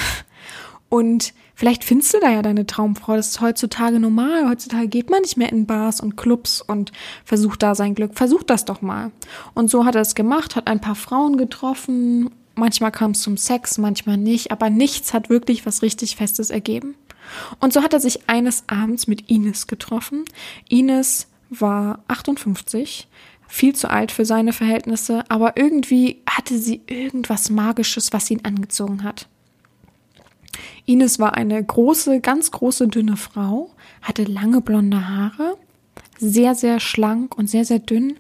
und 0.88 1.34
Vielleicht 1.58 1.84
findest 1.84 2.12
du 2.12 2.20
da 2.20 2.30
ja 2.30 2.42
deine 2.42 2.66
Traumfrau. 2.66 3.16
Das 3.16 3.28
ist 3.28 3.40
heutzutage 3.40 3.98
normal. 3.98 4.46
Heutzutage 4.46 4.88
geht 4.88 5.08
man 5.08 5.22
nicht 5.22 5.38
mehr 5.38 5.50
in 5.50 5.64
Bars 5.64 6.02
und 6.02 6.14
Clubs 6.14 6.60
und 6.60 6.92
versucht 7.24 7.62
da 7.62 7.74
sein 7.74 7.94
Glück. 7.94 8.14
Versuch 8.14 8.42
das 8.42 8.66
doch 8.66 8.82
mal. 8.82 9.10
Und 9.54 9.70
so 9.70 9.86
hat 9.86 9.94
er 9.94 10.02
es 10.02 10.14
gemacht, 10.14 10.54
hat 10.54 10.66
ein 10.66 10.82
paar 10.82 10.94
Frauen 10.94 11.38
getroffen. 11.38 12.30
Manchmal 12.56 12.92
kam 12.92 13.12
es 13.12 13.22
zum 13.22 13.38
Sex, 13.38 13.78
manchmal 13.78 14.18
nicht. 14.18 14.52
Aber 14.52 14.68
nichts 14.68 15.14
hat 15.14 15.30
wirklich 15.30 15.64
was 15.64 15.80
richtig 15.80 16.16
Festes 16.16 16.50
ergeben. 16.50 16.94
Und 17.58 17.72
so 17.72 17.82
hat 17.82 17.94
er 17.94 18.00
sich 18.00 18.28
eines 18.28 18.64
Abends 18.66 19.06
mit 19.06 19.30
Ines 19.30 19.66
getroffen. 19.66 20.24
Ines 20.68 21.26
war 21.48 22.00
58, 22.08 23.08
viel 23.48 23.74
zu 23.74 23.90
alt 23.90 24.12
für 24.12 24.26
seine 24.26 24.52
Verhältnisse, 24.52 25.24
aber 25.30 25.56
irgendwie 25.56 26.20
hatte 26.28 26.58
sie 26.58 26.82
irgendwas 26.86 27.48
Magisches, 27.48 28.12
was 28.12 28.30
ihn 28.30 28.44
angezogen 28.44 29.04
hat. 29.04 29.26
Ines 30.86 31.18
war 31.18 31.34
eine 31.34 31.62
große, 31.62 32.20
ganz 32.20 32.50
große, 32.52 32.88
dünne 32.88 33.16
Frau, 33.16 33.70
hatte 34.02 34.24
lange 34.24 34.60
blonde 34.60 35.08
Haare, 35.08 35.56
sehr, 36.18 36.54
sehr 36.54 36.80
schlank 36.80 37.36
und 37.36 37.50
sehr, 37.50 37.64
sehr 37.64 37.80
dünn 37.80 38.16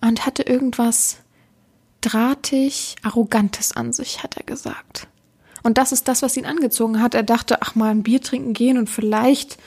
und 0.00 0.24
hatte 0.24 0.44
irgendwas 0.44 1.18
drahtig, 2.00 2.96
arrogantes 3.02 3.72
an 3.72 3.92
sich, 3.92 4.22
hat 4.22 4.36
er 4.36 4.44
gesagt. 4.44 5.08
Und 5.62 5.78
das 5.78 5.92
ist 5.92 6.08
das, 6.08 6.22
was 6.22 6.36
ihn 6.36 6.46
angezogen 6.46 7.00
hat. 7.00 7.14
Er 7.14 7.22
dachte, 7.22 7.62
ach 7.62 7.74
mal 7.74 7.90
ein 7.90 8.02
Bier 8.02 8.20
trinken 8.20 8.52
gehen 8.52 8.78
und 8.78 8.88
vielleicht 8.88 9.58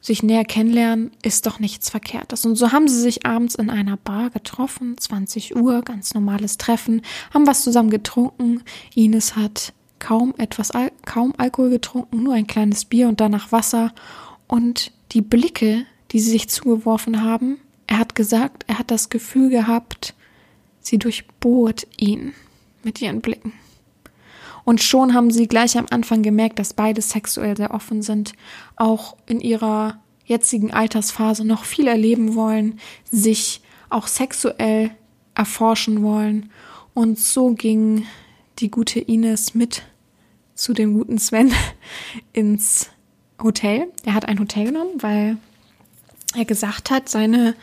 sich 0.00 0.22
näher 0.22 0.44
kennenlernen, 0.44 1.10
ist 1.22 1.46
doch 1.46 1.58
nichts 1.58 1.90
Verkehrtes. 1.90 2.44
Und 2.44 2.54
so 2.54 2.70
haben 2.70 2.86
sie 2.86 3.00
sich 3.00 3.26
abends 3.26 3.56
in 3.56 3.70
einer 3.70 3.96
Bar 3.96 4.30
getroffen, 4.30 4.96
20 4.96 5.56
Uhr, 5.56 5.82
ganz 5.82 6.14
normales 6.14 6.58
Treffen, 6.58 7.02
haben 7.34 7.46
was 7.46 7.62
zusammen 7.62 7.90
getrunken. 7.90 8.62
Ines 8.94 9.34
hat 9.34 9.72
kaum 9.98 10.34
etwas, 10.38 10.70
kaum 11.04 11.34
Alkohol 11.36 11.70
getrunken, 11.70 12.22
nur 12.22 12.34
ein 12.34 12.46
kleines 12.46 12.84
Bier 12.84 13.08
und 13.08 13.20
danach 13.20 13.52
Wasser. 13.52 13.92
Und 14.46 14.92
die 15.12 15.22
Blicke, 15.22 15.86
die 16.12 16.20
sie 16.20 16.30
sich 16.30 16.48
zugeworfen 16.48 17.22
haben, 17.22 17.58
er 17.86 17.98
hat 17.98 18.14
gesagt, 18.14 18.64
er 18.66 18.78
hat 18.78 18.90
das 18.90 19.08
Gefühl 19.08 19.50
gehabt, 19.50 20.14
sie 20.80 20.98
durchbohrt 20.98 21.86
ihn 21.96 22.34
mit 22.82 23.00
ihren 23.00 23.20
Blicken. 23.20 23.52
Und 24.64 24.82
schon 24.82 25.14
haben 25.14 25.30
sie 25.30 25.46
gleich 25.46 25.78
am 25.78 25.86
Anfang 25.90 26.22
gemerkt, 26.22 26.58
dass 26.58 26.74
beide 26.74 27.00
sexuell 27.00 27.56
sehr 27.56 27.72
offen 27.72 28.02
sind, 28.02 28.32
auch 28.74 29.16
in 29.26 29.40
ihrer 29.40 30.00
jetzigen 30.24 30.72
Altersphase 30.72 31.44
noch 31.44 31.64
viel 31.64 31.86
erleben 31.86 32.34
wollen, 32.34 32.80
sich 33.10 33.60
auch 33.90 34.08
sexuell 34.08 34.90
erforschen 35.36 36.02
wollen. 36.02 36.50
Und 36.94 37.18
so 37.18 37.52
ging 37.54 38.06
die 38.58 38.70
gute 38.70 39.00
Ines 39.00 39.54
mit 39.54 39.82
zu 40.54 40.72
dem 40.72 40.94
guten 40.94 41.18
Sven 41.18 41.52
ins 42.32 42.90
Hotel. 43.42 43.88
Er 44.04 44.14
hat 44.14 44.26
ein 44.26 44.38
Hotel 44.38 44.66
genommen, 44.66 45.02
weil 45.02 45.36
er 46.34 46.44
gesagt 46.44 46.90
hat, 46.90 47.08
seine 47.08 47.54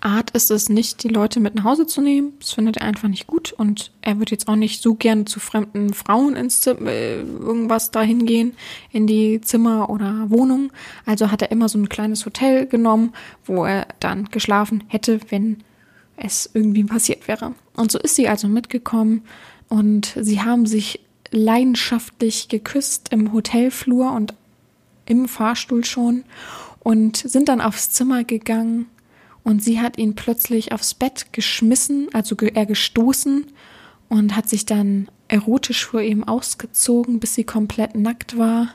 Art 0.00 0.30
ist 0.30 0.50
es 0.52 0.68
nicht, 0.68 1.02
die 1.02 1.08
Leute 1.08 1.40
mit 1.40 1.56
nach 1.56 1.64
Hause 1.64 1.86
zu 1.86 2.00
nehmen. 2.00 2.34
Das 2.38 2.52
findet 2.52 2.76
er 2.76 2.84
einfach 2.84 3.08
nicht 3.08 3.26
gut 3.26 3.52
und 3.52 3.90
er 4.00 4.20
wird 4.20 4.30
jetzt 4.30 4.46
auch 4.46 4.54
nicht 4.54 4.80
so 4.80 4.94
gern 4.94 5.26
zu 5.26 5.40
fremden 5.40 5.92
Frauen 5.92 6.36
ins 6.36 6.60
Zimmer, 6.60 6.90
äh, 6.90 7.20
irgendwas 7.20 7.90
dahin 7.90 8.24
gehen, 8.24 8.54
in 8.92 9.08
die 9.08 9.40
Zimmer 9.40 9.90
oder 9.90 10.30
Wohnung. 10.30 10.70
Also 11.04 11.32
hat 11.32 11.42
er 11.42 11.50
immer 11.50 11.68
so 11.68 11.78
ein 11.78 11.88
kleines 11.88 12.24
Hotel 12.24 12.66
genommen, 12.66 13.12
wo 13.44 13.64
er 13.64 13.88
dann 13.98 14.26
geschlafen 14.26 14.84
hätte, 14.86 15.20
wenn 15.30 15.64
es 16.16 16.48
irgendwie 16.54 16.84
passiert 16.84 17.26
wäre. 17.26 17.54
Und 17.74 17.90
so 17.90 17.98
ist 17.98 18.14
sie 18.14 18.28
also 18.28 18.46
mitgekommen 18.46 19.22
und 19.68 20.16
sie 20.20 20.40
haben 20.40 20.66
sich 20.66 21.00
leidenschaftlich 21.30 22.48
geküsst 22.48 23.12
im 23.12 23.32
Hotelflur 23.32 24.12
und 24.12 24.34
im 25.06 25.28
Fahrstuhl 25.28 25.84
schon 25.84 26.24
und 26.80 27.16
sind 27.16 27.48
dann 27.48 27.60
aufs 27.60 27.90
Zimmer 27.90 28.24
gegangen 28.24 28.86
und 29.44 29.62
sie 29.62 29.80
hat 29.80 29.98
ihn 29.98 30.14
plötzlich 30.14 30.72
aufs 30.72 30.94
Bett 30.94 31.32
geschmissen, 31.32 32.08
also 32.12 32.36
er 32.36 32.66
gestoßen 32.66 33.46
und 34.08 34.36
hat 34.36 34.48
sich 34.48 34.66
dann 34.66 35.08
erotisch 35.28 35.86
vor 35.86 36.00
ihm 36.00 36.24
ausgezogen, 36.24 37.20
bis 37.20 37.34
sie 37.34 37.44
komplett 37.44 37.94
nackt 37.94 38.38
war 38.38 38.68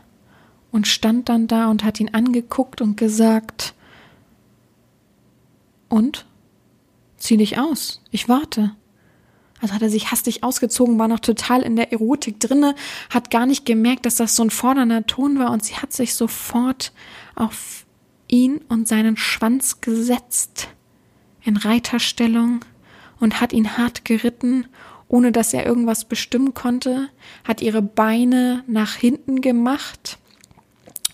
und 0.71 0.87
stand 0.87 1.29
dann 1.29 1.47
da 1.47 1.69
und 1.69 1.83
hat 1.83 1.99
ihn 1.99 2.13
angeguckt 2.13 2.81
und 2.81 2.97
gesagt, 2.97 3.73
und? 5.89 6.25
Zieh 7.17 7.37
dich 7.37 7.59
aus, 7.59 8.01
ich 8.09 8.27
warte. 8.27 8.75
Also 9.63 9.75
hat 9.75 9.81
er 9.81 9.89
sich 9.89 10.11
hastig 10.11 10.43
ausgezogen, 10.43 10.99
war 10.99 11.07
noch 11.07 11.21
total 11.21 11.61
in 11.61 11.77
der 11.77 11.93
Erotik 11.93 12.37
drinne, 12.37 12.75
hat 13.09 13.31
gar 13.31 13.45
nicht 13.45 13.65
gemerkt, 13.65 14.05
dass 14.05 14.15
das 14.15 14.35
so 14.35 14.43
ein 14.43 14.49
fordernder 14.49 15.07
Ton 15.07 15.39
war 15.39 15.51
und 15.51 15.63
sie 15.63 15.75
hat 15.75 15.93
sich 15.93 16.15
sofort 16.15 16.91
auf 17.33 17.85
ihn 18.27 18.59
und 18.67 18.89
seinen 18.89 19.15
Schwanz 19.15 19.79
gesetzt 19.79 20.67
in 21.45 21.55
Reiterstellung 21.55 22.65
und 23.21 23.39
hat 23.39 23.53
ihn 23.53 23.77
hart 23.77 24.03
geritten, 24.03 24.65
ohne 25.07 25.31
dass 25.31 25.53
er 25.53 25.65
irgendwas 25.65 26.03
bestimmen 26.03 26.53
konnte, 26.53 27.07
hat 27.45 27.61
ihre 27.61 27.81
Beine 27.81 28.65
nach 28.67 28.95
hinten 28.95 29.39
gemacht, 29.39 30.17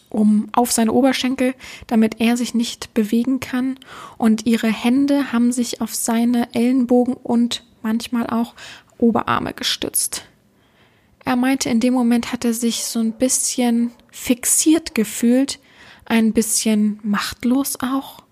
um 0.09 0.49
auf 0.53 0.71
seine 0.71 0.93
Oberschenkel, 0.93 1.53
damit 1.85 2.19
er 2.19 2.35
sich 2.35 2.55
nicht 2.55 2.95
bewegen 2.95 3.39
kann, 3.39 3.77
und 4.17 4.47
ihre 4.47 4.69
Hände 4.69 5.31
haben 5.31 5.51
sich 5.51 5.81
auf 5.81 5.93
seine 5.93 6.51
Ellenbogen 6.55 7.13
und 7.13 7.63
manchmal 7.81 8.27
auch 8.27 8.53
Oberarme 8.97 9.53
gestützt. 9.53 10.25
Er 11.25 11.35
meinte, 11.35 11.69
in 11.69 11.79
dem 11.79 11.93
Moment 11.93 12.31
hat 12.31 12.45
er 12.45 12.53
sich 12.53 12.85
so 12.85 12.99
ein 12.99 13.13
bisschen 13.13 13.91
fixiert 14.11 14.95
gefühlt, 14.95 15.59
ein 16.05 16.33
bisschen 16.33 16.99
machtlos 17.03 17.77
auch. 17.81 18.23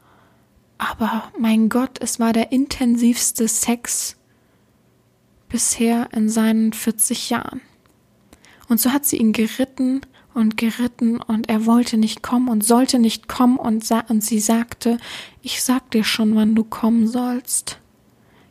Aber 0.77 1.31
mein 1.37 1.69
Gott, 1.69 1.99
es 2.01 2.19
war 2.19 2.33
der 2.33 2.51
intensivste 2.51 3.47
Sex 3.47 4.15
bisher 5.49 6.09
in 6.13 6.29
seinen 6.29 6.73
40 6.73 7.29
Jahren. 7.29 7.61
Und 8.67 8.79
so 8.79 8.91
hat 8.91 9.05
sie 9.05 9.17
ihn 9.17 9.31
geritten 9.31 10.01
und 10.33 10.57
geritten 10.57 11.19
und 11.21 11.49
er 11.49 11.65
wollte 11.65 11.97
nicht 11.97 12.21
kommen 12.21 12.49
und 12.49 12.63
sollte 12.63 12.99
nicht 12.99 13.27
kommen 13.27 13.57
und, 13.57 13.83
sa 13.83 14.01
und 14.01 14.23
sie 14.23 14.39
sagte, 14.39 14.97
ich 15.41 15.63
sag 15.63 15.89
dir 15.91 16.03
schon, 16.03 16.35
wann 16.35 16.53
du 16.53 16.63
kommen 16.63 17.07
sollst. 17.07 17.79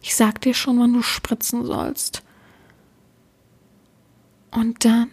Ich 0.06 0.14
sag 0.14 0.40
dir 0.40 0.54
schon, 0.54 0.78
wann 0.78 0.92
du 0.92 1.02
spritzen 1.02 1.66
sollst. 1.66 2.22
Und 4.52 4.84
dann 4.84 5.10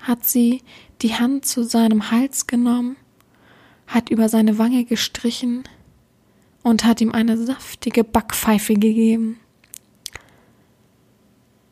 hat 0.00 0.26
sie 0.26 0.60
die 1.02 1.14
Hand 1.14 1.46
zu 1.46 1.62
seinem 1.62 2.10
Hals 2.10 2.48
genommen 2.48 2.96
hat 3.86 4.10
über 4.10 4.28
seine 4.28 4.58
Wange 4.58 4.84
gestrichen 4.84 5.62
und 6.64 6.84
hat 6.84 7.00
ihm 7.00 7.12
eine 7.12 7.36
saftige 7.36 8.02
Backpfeife 8.02 8.74
gegeben. 8.74 9.38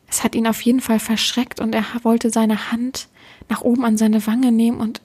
Es 0.07 0.23
hat 0.23 0.33
ihn 0.33 0.47
auf 0.47 0.61
jeden 0.61 0.79
Fall 0.79 0.99
verschreckt 0.99 1.59
und 1.59 1.75
er 1.75 1.83
wollte 2.03 2.29
seine 2.29 2.71
Hand 2.71 3.09
nach 3.49 3.61
oben 3.61 3.83
an 3.83 3.97
seine 3.97 4.25
Wange 4.25 4.53
nehmen 4.53 4.79
und 4.79 5.01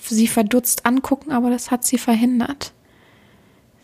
sie 0.00 0.26
verdutzt 0.26 0.86
angucken, 0.86 1.32
aber 1.32 1.50
das 1.50 1.70
hat 1.70 1.84
sie 1.84 1.98
verhindert. 1.98 2.72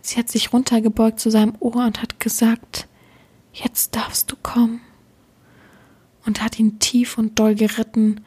Sie 0.02 0.18
hat 0.18 0.28
sich 0.28 0.52
runtergebeugt 0.52 1.20
zu 1.20 1.30
seinem 1.30 1.54
Ohr 1.60 1.86
und 1.86 2.02
hat 2.02 2.20
gesagt, 2.20 2.88
jetzt 3.52 3.94
darfst 3.94 4.30
du 4.30 4.36
kommen. 4.36 4.80
Und 6.26 6.42
hat 6.42 6.58
ihn 6.58 6.78
tief 6.78 7.18
und 7.18 7.38
doll 7.38 7.54
geritten, 7.54 8.20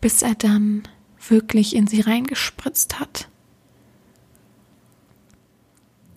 bis 0.00 0.22
er 0.22 0.34
dann 0.34 0.84
wirklich 1.28 1.74
in 1.76 1.86
sie 1.86 2.00
reingespritzt 2.00 2.98
hat. 2.98 3.28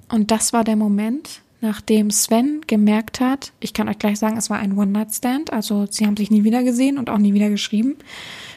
Und 0.08 0.30
das 0.32 0.54
war 0.54 0.64
der 0.64 0.76
Moment, 0.76 1.42
nachdem 1.62 2.12
Sven 2.12 2.62
gemerkt 2.68 3.20
hat, 3.20 3.54
ich 3.60 3.74
kann 3.74 3.88
euch 3.88 3.98
gleich 3.98 4.20
sagen, 4.20 4.38
es 4.38 4.50
war 4.50 4.60
ein 4.60 4.78
One-Night-Stand, 4.78 5.54
also 5.54 5.88
sie 5.90 6.06
haben 6.06 6.18
sich 6.18 6.32
nie 6.32 6.44
wieder 6.44 6.64
gesehen 6.64 6.98
und 6.98 7.10
auch 7.10 7.18
nie 7.18 7.34
wieder 7.34 7.50
geschrieben, 7.50 7.96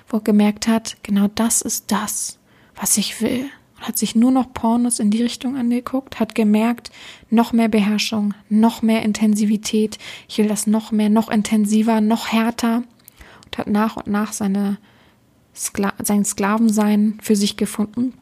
wo 0.08 0.18
er 0.18 0.22
gemerkt 0.22 0.66
hat, 0.66 0.96
genau 1.02 1.28
das 1.34 1.62
ist 1.62 1.92
das, 1.92 2.38
was 2.74 2.96
ich 2.96 3.20
will. 3.20 3.48
Hat 3.84 3.98
sich 3.98 4.16
nur 4.16 4.30
noch 4.30 4.54
Pornos 4.54 4.98
in 4.98 5.10
die 5.10 5.22
Richtung 5.22 5.56
angeguckt, 5.56 6.18
hat 6.18 6.34
gemerkt, 6.34 6.90
noch 7.28 7.52
mehr 7.52 7.68
Beherrschung, 7.68 8.32
noch 8.48 8.80
mehr 8.80 9.02
Intensivität, 9.02 9.98
ich 10.26 10.38
will 10.38 10.48
das 10.48 10.66
noch 10.66 10.90
mehr, 10.90 11.10
noch 11.10 11.30
intensiver, 11.30 12.00
noch 12.00 12.28
härter 12.28 12.82
und 13.44 13.58
hat 13.58 13.66
nach 13.66 13.98
und 13.98 14.06
nach 14.06 14.32
seine 14.32 14.78
Skla 15.54 15.92
sein 16.02 16.24
Sklavensein 16.24 17.18
für 17.20 17.36
sich 17.36 17.58
gefunden. 17.58 18.14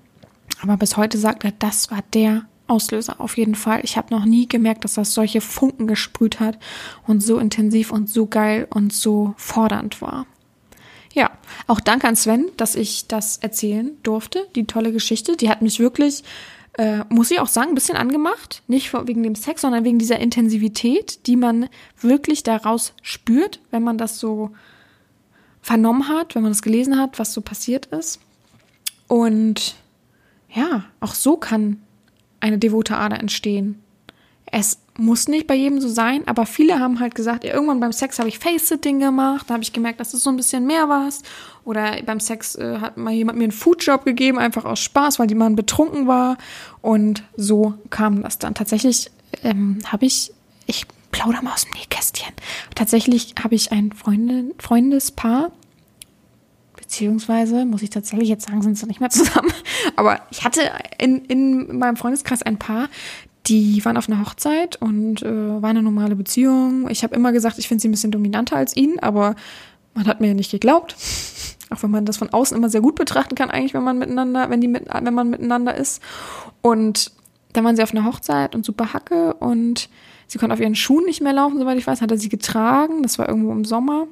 Aber 0.62 0.76
bis 0.76 0.96
heute 0.96 1.16
sagt 1.16 1.44
er, 1.44 1.52
das 1.52 1.92
war 1.92 2.02
der 2.12 2.42
Auslöser 2.66 3.20
auf 3.20 3.36
jeden 3.36 3.54
Fall. 3.54 3.82
Ich 3.84 3.96
habe 3.96 4.12
noch 4.12 4.24
nie 4.24 4.48
gemerkt, 4.48 4.82
dass 4.82 4.94
das 4.94 5.14
solche 5.14 5.40
Funken 5.40 5.86
gesprüht 5.86 6.40
hat 6.40 6.58
und 7.06 7.22
so 7.22 7.38
intensiv 7.38 7.92
und 7.92 8.10
so 8.10 8.26
geil 8.26 8.66
und 8.68 8.92
so 8.92 9.34
fordernd 9.36 10.02
war. 10.02 10.26
Ja, 11.14 11.30
auch 11.66 11.80
danke 11.80 12.08
an 12.08 12.16
Sven, 12.16 12.50
dass 12.56 12.74
ich 12.74 13.06
das 13.06 13.36
erzählen 13.38 13.96
durfte. 14.02 14.46
Die 14.54 14.64
tolle 14.64 14.92
Geschichte, 14.92 15.36
die 15.36 15.50
hat 15.50 15.60
mich 15.60 15.78
wirklich, 15.78 16.24
äh, 16.78 17.04
muss 17.10 17.30
ich 17.30 17.40
auch 17.40 17.48
sagen, 17.48 17.70
ein 17.70 17.74
bisschen 17.74 17.96
angemacht. 17.96 18.62
Nicht 18.66 18.92
wegen 19.06 19.22
dem 19.22 19.34
Sex, 19.34 19.60
sondern 19.60 19.84
wegen 19.84 19.98
dieser 19.98 20.18
Intensivität, 20.18 21.26
die 21.26 21.36
man 21.36 21.68
wirklich 22.00 22.42
daraus 22.42 22.94
spürt, 23.02 23.60
wenn 23.70 23.82
man 23.82 23.98
das 23.98 24.18
so 24.18 24.50
vernommen 25.60 26.08
hat, 26.08 26.34
wenn 26.34 26.42
man 26.42 26.52
das 26.52 26.62
gelesen 26.62 26.98
hat, 26.98 27.18
was 27.18 27.32
so 27.32 27.40
passiert 27.40 27.86
ist. 27.86 28.18
Und 29.06 29.76
ja, 30.50 30.84
auch 31.00 31.14
so 31.14 31.36
kann 31.36 31.82
eine 32.40 32.58
devote 32.58 32.96
Ader 32.96 33.20
entstehen. 33.20 33.82
Es 34.46 34.78
muss 34.99 35.26
nicht 35.26 35.47
bei 35.47 35.55
jedem 35.55 35.80
so 35.80 35.88
sein, 35.88 36.22
aber 36.26 36.45
viele 36.45 36.78
haben 36.78 37.01
halt 37.01 37.14
gesagt, 37.14 37.45
ja, 37.45 37.55
irgendwann 37.55 37.80
beim 37.80 37.93
Sex 37.93 38.18
habe 38.18 38.28
ich 38.28 38.38
Face-Sitting 38.38 39.01
gemacht, 39.01 39.49
da 39.49 39.55
habe 39.55 39.62
ich 39.62 39.72
gemerkt, 39.72 40.01
dass 40.01 40.12
es 40.12 40.22
so 40.22 40.30
ein 40.30 40.36
bisschen 40.36 40.66
mehr 40.66 40.88
war. 40.88 41.09
Oder 41.64 42.03
beim 42.03 42.20
Sex 42.20 42.55
äh, 42.57 42.78
hat 42.78 42.97
mal 42.97 43.12
jemand 43.12 43.38
mir 43.38 43.45
einen 43.45 43.53
Foodjob 43.53 44.05
gegeben, 44.05 44.38
einfach 44.38 44.64
aus 44.64 44.80
Spaß, 44.80 45.18
weil 45.18 45.26
die 45.26 45.34
Mann 45.34 45.57
betrunken 45.57 46.07
war. 46.07 46.36
Und 46.82 47.22
so 47.36 47.74
kam 47.90 48.22
das 48.22 48.38
dann. 48.38 48.55
Tatsächlich 48.55 49.11
ähm, 49.43 49.78
habe 49.86 50.05
ich, 50.05 50.32
ich 50.66 50.86
plaudere 51.11 51.43
mal 51.43 51.55
aus 51.55 51.64
dem 51.64 51.72
Nähkästchen. 51.72 52.32
Tatsächlich 52.74 53.34
habe 53.43 53.55
ich 53.55 53.72
ein 53.72 53.93
Freundin, 53.93 54.53
Freundespaar, 54.59 55.53
beziehungsweise 56.76 57.64
muss 57.64 57.82
ich 57.82 57.90
tatsächlich 57.90 58.28
jetzt 58.28 58.47
sagen, 58.47 58.61
sind 58.61 58.76
sie 58.76 58.86
nicht 58.86 59.01
mehr 59.01 59.11
zusammen. 59.11 59.53
Aber 59.97 60.20
ich 60.30 60.45
hatte 60.45 60.70
in, 60.99 61.24
in 61.24 61.78
meinem 61.78 61.97
Freundeskreis 61.97 62.43
ein 62.43 62.59
paar, 62.59 62.88
die 63.47 63.84
waren 63.84 63.97
auf 63.97 64.09
einer 64.09 64.20
Hochzeit 64.20 64.76
und 64.80 65.22
äh, 65.22 65.62
war 65.62 65.70
eine 65.70 65.82
normale 65.82 66.14
Beziehung. 66.14 66.88
Ich 66.88 67.03
habe 67.03 67.14
immer 67.14 67.32
gesagt, 67.32 67.59
ich 67.59 67.68
finde 67.68 67.82
sie 67.82 67.88
ein 67.88 67.93
bisschen 67.93 68.12
dominanter 68.12 68.57
als 68.57 68.76
ihn, 68.76 68.99
aber 69.01 69.34
man 69.95 70.07
hat 70.07 70.20
mir 70.20 70.28
ja 70.28 70.34
nicht 70.34 70.51
geglaubt. 70.51 70.97
Auch 71.70 71.82
wenn 71.82 71.90
man 71.90 72.05
das 72.05 72.18
von 72.18 72.30
außen 72.30 72.57
immer 72.57 72.68
sehr 72.68 72.82
gut 72.82 72.95
betrachten 72.95 73.34
kann, 73.34 73.51
eigentlich, 73.51 73.74
wenn 73.74 73.82
man 73.82 73.99
miteinander, 73.99 74.51
wenn 74.51 74.61
die 74.61 74.68
mit, 74.68 74.84
wenn 74.93 75.14
man 75.14 75.30
miteinander 75.30 75.74
ist. 75.74 76.03
Und 76.61 77.12
dann 77.53 77.64
waren 77.64 77.76
sie 77.76 77.82
auf 77.82 77.93
einer 77.93 78.05
Hochzeit 78.05 78.55
und 78.55 78.64
super 78.64 78.93
Hacke 78.93 79.34
und 79.34 79.88
sie 80.26 80.38
konnte 80.38 80.55
auf 80.55 80.61
ihren 80.61 80.74
Schuhen 80.74 81.05
nicht 81.05 81.20
mehr 81.20 81.32
laufen, 81.32 81.59
soweit 81.59 81.78
ich 81.78 81.86
weiß, 81.86 82.01
hat 82.01 82.11
er 82.11 82.18
sie 82.18 82.28
getragen. 82.28 83.03
Das 83.03 83.18
war 83.18 83.28
irgendwo 83.28 83.53
im 83.53 83.64
Sommer. 83.64 84.07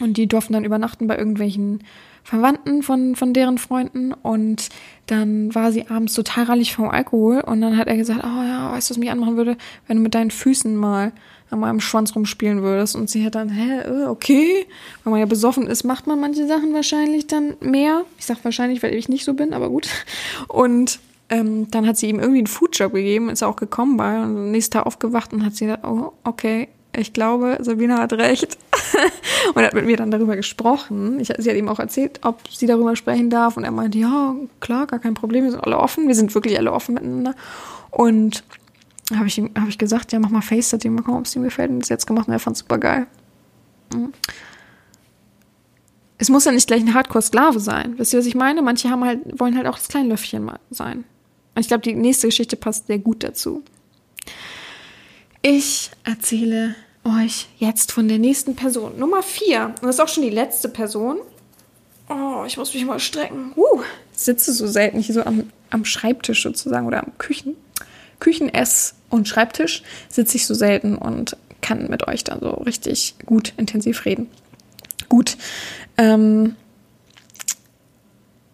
Und 0.00 0.16
die 0.16 0.26
durften 0.26 0.52
dann 0.52 0.64
übernachten 0.64 1.06
bei 1.06 1.16
irgendwelchen 1.16 1.84
Verwandten 2.24 2.82
von, 2.82 3.16
von 3.16 3.32
deren 3.32 3.58
Freunden. 3.58 4.12
Und 4.12 4.68
dann 5.06 5.54
war 5.54 5.72
sie 5.72 5.88
abends 5.88 6.14
total 6.14 6.44
rallig 6.44 6.74
vom 6.74 6.88
Alkohol. 6.88 7.40
Und 7.40 7.60
dann 7.60 7.76
hat 7.76 7.88
er 7.88 7.96
gesagt, 7.96 8.20
oh 8.24 8.42
ja, 8.42 8.72
weißt 8.72 8.90
du, 8.90 8.94
was 8.94 8.98
mich 8.98 9.10
anmachen 9.10 9.36
würde, 9.36 9.56
wenn 9.86 9.96
du 9.98 10.02
mit 10.02 10.14
deinen 10.14 10.30
Füßen 10.30 10.76
mal 10.76 11.12
an 11.50 11.60
meinem 11.60 11.80
Schwanz 11.80 12.16
rumspielen 12.16 12.62
würdest. 12.62 12.96
Und 12.96 13.10
sie 13.10 13.24
hat 13.24 13.34
dann, 13.34 13.50
hä, 13.50 13.80
äh, 13.80 14.06
okay. 14.06 14.66
Wenn 15.04 15.10
man 15.10 15.20
ja 15.20 15.26
besoffen 15.26 15.66
ist, 15.66 15.84
macht 15.84 16.06
man 16.06 16.18
manche 16.20 16.46
Sachen 16.46 16.72
wahrscheinlich 16.72 17.26
dann 17.26 17.56
mehr. 17.60 18.04
Ich 18.18 18.26
sag 18.26 18.44
wahrscheinlich, 18.44 18.82
weil 18.82 18.94
ich 18.94 19.08
nicht 19.08 19.24
so 19.24 19.34
bin, 19.34 19.52
aber 19.52 19.68
gut. 19.68 19.88
Und 20.48 20.98
ähm, 21.28 21.70
dann 21.70 21.86
hat 21.86 21.96
sie 21.96 22.08
ihm 22.08 22.20
irgendwie 22.20 22.38
einen 22.38 22.46
Foodjob 22.46 22.92
gegeben, 22.92 23.30
ist 23.30 23.42
auch 23.42 23.56
gekommen 23.56 23.96
bei 23.96 24.22
und 24.22 24.50
nächsten 24.50 24.72
Tag 24.72 24.86
aufgewacht 24.86 25.32
und 25.32 25.44
hat 25.44 25.54
sie 25.54 25.66
gesagt, 25.66 25.84
oh, 25.84 26.12
okay, 26.24 26.68
ich 26.96 27.12
glaube, 27.12 27.58
Sabina 27.60 27.98
hat 27.98 28.12
recht. 28.12 28.58
und 29.54 29.62
hat 29.62 29.74
mit 29.74 29.86
mir 29.86 29.96
dann 29.96 30.10
darüber 30.10 30.36
gesprochen. 30.36 31.20
Ich, 31.20 31.32
sie 31.38 31.50
hat 31.50 31.56
ihm 31.56 31.68
auch 31.68 31.78
erzählt, 31.78 32.20
ob 32.22 32.40
sie 32.50 32.66
darüber 32.66 32.96
sprechen 32.96 33.30
darf. 33.30 33.56
Und 33.56 33.64
er 33.64 33.70
meinte, 33.70 33.98
ja, 33.98 34.34
klar, 34.60 34.86
gar 34.86 34.98
kein 34.98 35.14
Problem, 35.14 35.44
wir 35.44 35.50
sind 35.50 35.64
alle 35.64 35.78
offen. 35.78 36.08
Wir 36.08 36.14
sind 36.14 36.34
wirklich 36.34 36.58
alle 36.58 36.72
offen 36.72 36.94
miteinander. 36.94 37.34
Und 37.90 38.44
habe 39.14 39.26
ich 39.26 39.38
ihm 39.38 39.50
hab 39.58 39.68
ich 39.68 39.78
gesagt, 39.78 40.12
ja, 40.12 40.18
mach 40.18 40.30
mal 40.30 40.42
FaceTime, 40.42 40.94
mal 40.94 41.02
gucken, 41.02 41.20
ob 41.20 41.26
es 41.26 41.36
ihm 41.36 41.42
gefällt. 41.42 41.70
Und 41.70 41.80
das 41.80 41.88
jetzt 41.88 42.06
gemacht 42.06 42.28
und 42.28 42.32
er 42.32 42.38
fand 42.38 42.56
es 42.56 42.60
super 42.60 42.78
geil. 42.78 43.06
Mhm. 43.92 44.12
Es 46.18 46.28
muss 46.28 46.44
ja 46.44 46.52
nicht 46.52 46.68
gleich 46.68 46.82
ein 46.82 46.94
Hardcore-Sklave 46.94 47.58
sein. 47.58 47.94
Wisst 47.98 48.12
ihr, 48.12 48.20
was 48.20 48.26
ich 48.26 48.36
meine? 48.36 48.62
Manche 48.62 48.90
haben 48.90 49.04
halt, 49.04 49.40
wollen 49.40 49.56
halt 49.56 49.66
auch 49.66 49.76
das 49.76 49.88
Kleinlöffchen 49.88 50.52
sein. 50.70 51.04
Und 51.54 51.60
ich 51.60 51.68
glaube, 51.68 51.82
die 51.82 51.94
nächste 51.94 52.28
Geschichte 52.28 52.56
passt 52.56 52.86
sehr 52.86 53.00
gut 53.00 53.24
dazu. 53.24 53.64
Ich 55.42 55.90
erzähle 56.04 56.76
euch 57.04 57.48
jetzt 57.58 57.92
von 57.92 58.08
der 58.08 58.18
nächsten 58.18 58.54
Person. 58.56 58.98
Nummer 58.98 59.22
vier. 59.22 59.66
Und 59.66 59.84
das 59.84 59.96
ist 59.96 60.00
auch 60.00 60.08
schon 60.08 60.22
die 60.22 60.30
letzte 60.30 60.68
Person. 60.68 61.18
Oh, 62.08 62.44
ich 62.46 62.56
muss 62.56 62.74
mich 62.74 62.84
mal 62.84 63.00
strecken. 63.00 63.52
Uh, 63.56 63.82
sitze 64.12 64.52
so 64.52 64.66
selten 64.66 65.00
hier 65.00 65.14
so 65.14 65.24
am, 65.24 65.50
am 65.70 65.84
Schreibtisch 65.84 66.42
sozusagen 66.42 66.86
oder 66.86 67.02
am 67.02 67.16
Küchen. 67.18 67.56
Küchen-Ess- 68.20 68.94
und 69.10 69.28
Schreibtisch 69.28 69.82
sitze 70.08 70.36
ich 70.36 70.46
so 70.46 70.54
selten 70.54 70.96
und 70.96 71.36
kann 71.60 71.88
mit 71.88 72.06
euch 72.06 72.24
dann 72.24 72.40
so 72.40 72.50
richtig 72.50 73.14
gut 73.24 73.52
intensiv 73.56 74.04
reden. 74.04 74.28
Gut. 75.08 75.36
Ähm, 75.96 76.56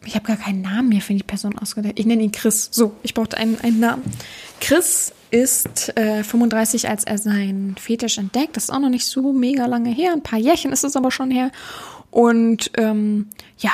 ich 0.05 0.15
habe 0.15 0.27
gar 0.27 0.37
keinen 0.37 0.63
Namen 0.63 0.89
mehr 0.89 1.01
für 1.01 1.15
die 1.15 1.23
Person 1.23 1.59
ausgedacht. 1.59 1.99
Ich 1.99 2.07
nenne 2.07 2.23
ihn 2.23 2.33
Chris. 2.33 2.69
So, 2.71 2.95
ich 3.03 3.15
brauchte 3.15 3.37
einen, 3.37 3.61
einen 3.61 3.81
Namen. 3.81 4.03
Chris 4.61 5.13
ist 5.31 5.97
äh, 5.97 6.25
35, 6.25 6.89
als 6.89 7.05
er 7.05 7.19
seinen 7.19 7.77
Fetisch 7.77 8.19
entdeckt. 8.19 8.57
Das 8.57 8.65
ist 8.65 8.71
auch 8.71 8.81
noch 8.81 8.89
nicht 8.89 9.07
so 9.07 9.33
mega 9.33 9.67
lange 9.67 9.91
her. 9.91 10.13
Ein 10.13 10.23
paar 10.23 10.39
Jährchen 10.39 10.73
ist 10.73 10.85
es 10.85 10.97
aber 10.97 11.11
schon 11.11 11.31
her. 11.31 11.51
Und 12.11 12.71
ähm, 12.77 13.29
ja, 13.59 13.73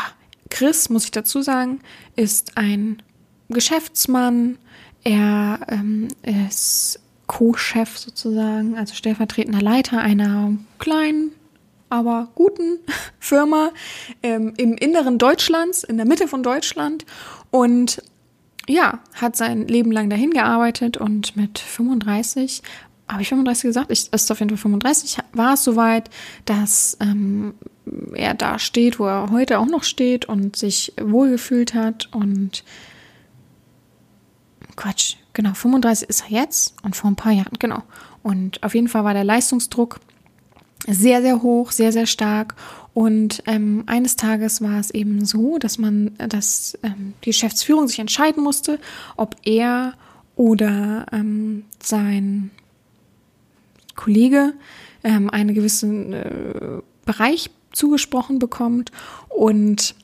Chris, 0.51 0.91
muss 0.91 1.05
ich 1.05 1.11
dazu 1.11 1.43
sagen, 1.43 1.81
ist 2.17 2.57
ein 2.57 3.03
Geschäftsmann. 3.49 4.59
Er 5.05 5.61
ähm, 5.69 6.09
ist 6.23 7.01
Co-Chef 7.27 7.99
sozusagen, 7.99 8.77
also 8.77 8.95
stellvertretender 8.95 9.63
Leiter 9.63 10.01
einer 10.01 10.53
kleinen 10.79 11.33
aber 11.91 12.29
guten 12.35 12.79
Firma 13.21 13.71
ähm, 14.23 14.55
im 14.57 14.75
Inneren 14.75 15.19
Deutschlands, 15.19 15.85
in 15.85 15.97
der 15.97 16.07
Mitte 16.07 16.27
von 16.27 16.43
Deutschland 16.43 17.05
und 17.51 18.03
ja, 18.69 19.01
hat 19.15 19.37
sein 19.37 19.69
Leben 19.69 19.93
lang 19.93 20.11
dahin 20.11 20.31
gearbeitet 20.31 20.97
und 20.97 21.37
mit 21.37 21.59
35, 21.59 22.63
habe 23.09 23.23
ich 23.23 23.29
35 23.29 23.63
gesagt? 23.65 23.91
Ich, 23.91 24.13
ist 24.13 24.31
auf 24.31 24.41
jeden 24.41 24.51
Fall 24.51 24.59
35, 24.59 25.19
war 25.33 25.55
es 25.55 25.65
soweit, 25.65 26.11
dass 26.45 26.97
ähm, 27.01 27.55
er 28.15 28.35
da 28.35 28.59
steht, 28.59 28.99
wo 28.99 29.07
er 29.07 29.31
heute 29.31 29.59
auch 29.59 29.67
noch 29.67 29.85
steht 29.85 30.27
und 30.27 30.57
sich 30.57 30.95
wohlgefühlt 31.01 31.75
hat 31.75 32.09
und 32.13 32.65
Quatsch, 34.77 35.17
genau, 35.35 35.55
35 35.55 36.09
ist 36.09 36.25
er 36.25 36.43
jetzt 36.43 36.75
und 36.83 36.97
vor 36.97 37.11
ein 37.11 37.17
paar 37.17 37.33
Jahren, 37.33 37.57
genau. 37.59 37.83
Und 38.23 38.63
auf 38.63 38.75
jeden 38.75 38.89
Fall 38.89 39.05
war 39.05 39.15
der 39.15 39.25
Leistungsdruck 39.25 40.01
sehr, 40.87 41.23
sehr 41.23 41.43
hoch, 41.43 41.71
sehr, 41.71 41.93
sehr 41.93 42.07
stark. 42.07 42.55
Und 42.95 43.43
ähm, 43.47 43.83
eines 43.87 44.15
Tages 44.15 44.63
war 44.63 44.79
es 44.79 44.93
eben 44.93 45.25
so, 45.25 45.59
dass 45.59 45.79
man, 45.79 46.13
dass 46.17 46.79
ähm, 46.85 47.15
die 47.25 47.31
Geschäftsführung 47.31 47.89
sich 47.89 47.99
entscheiden 47.99 48.43
musste, 48.43 48.79
ob 49.17 49.37
er 49.43 49.95
oder 50.37 51.07
ähm, 51.13 51.65
sein 51.83 52.51
Kollege 53.97 54.55
ähm, 55.03 55.29
einen 55.29 55.55
gewissen 55.55 56.13
äh, 56.13 56.81
Bereich 57.05 57.51
zugesprochen 57.73 58.39
bekommt. 58.39 58.93
Und 59.29 59.97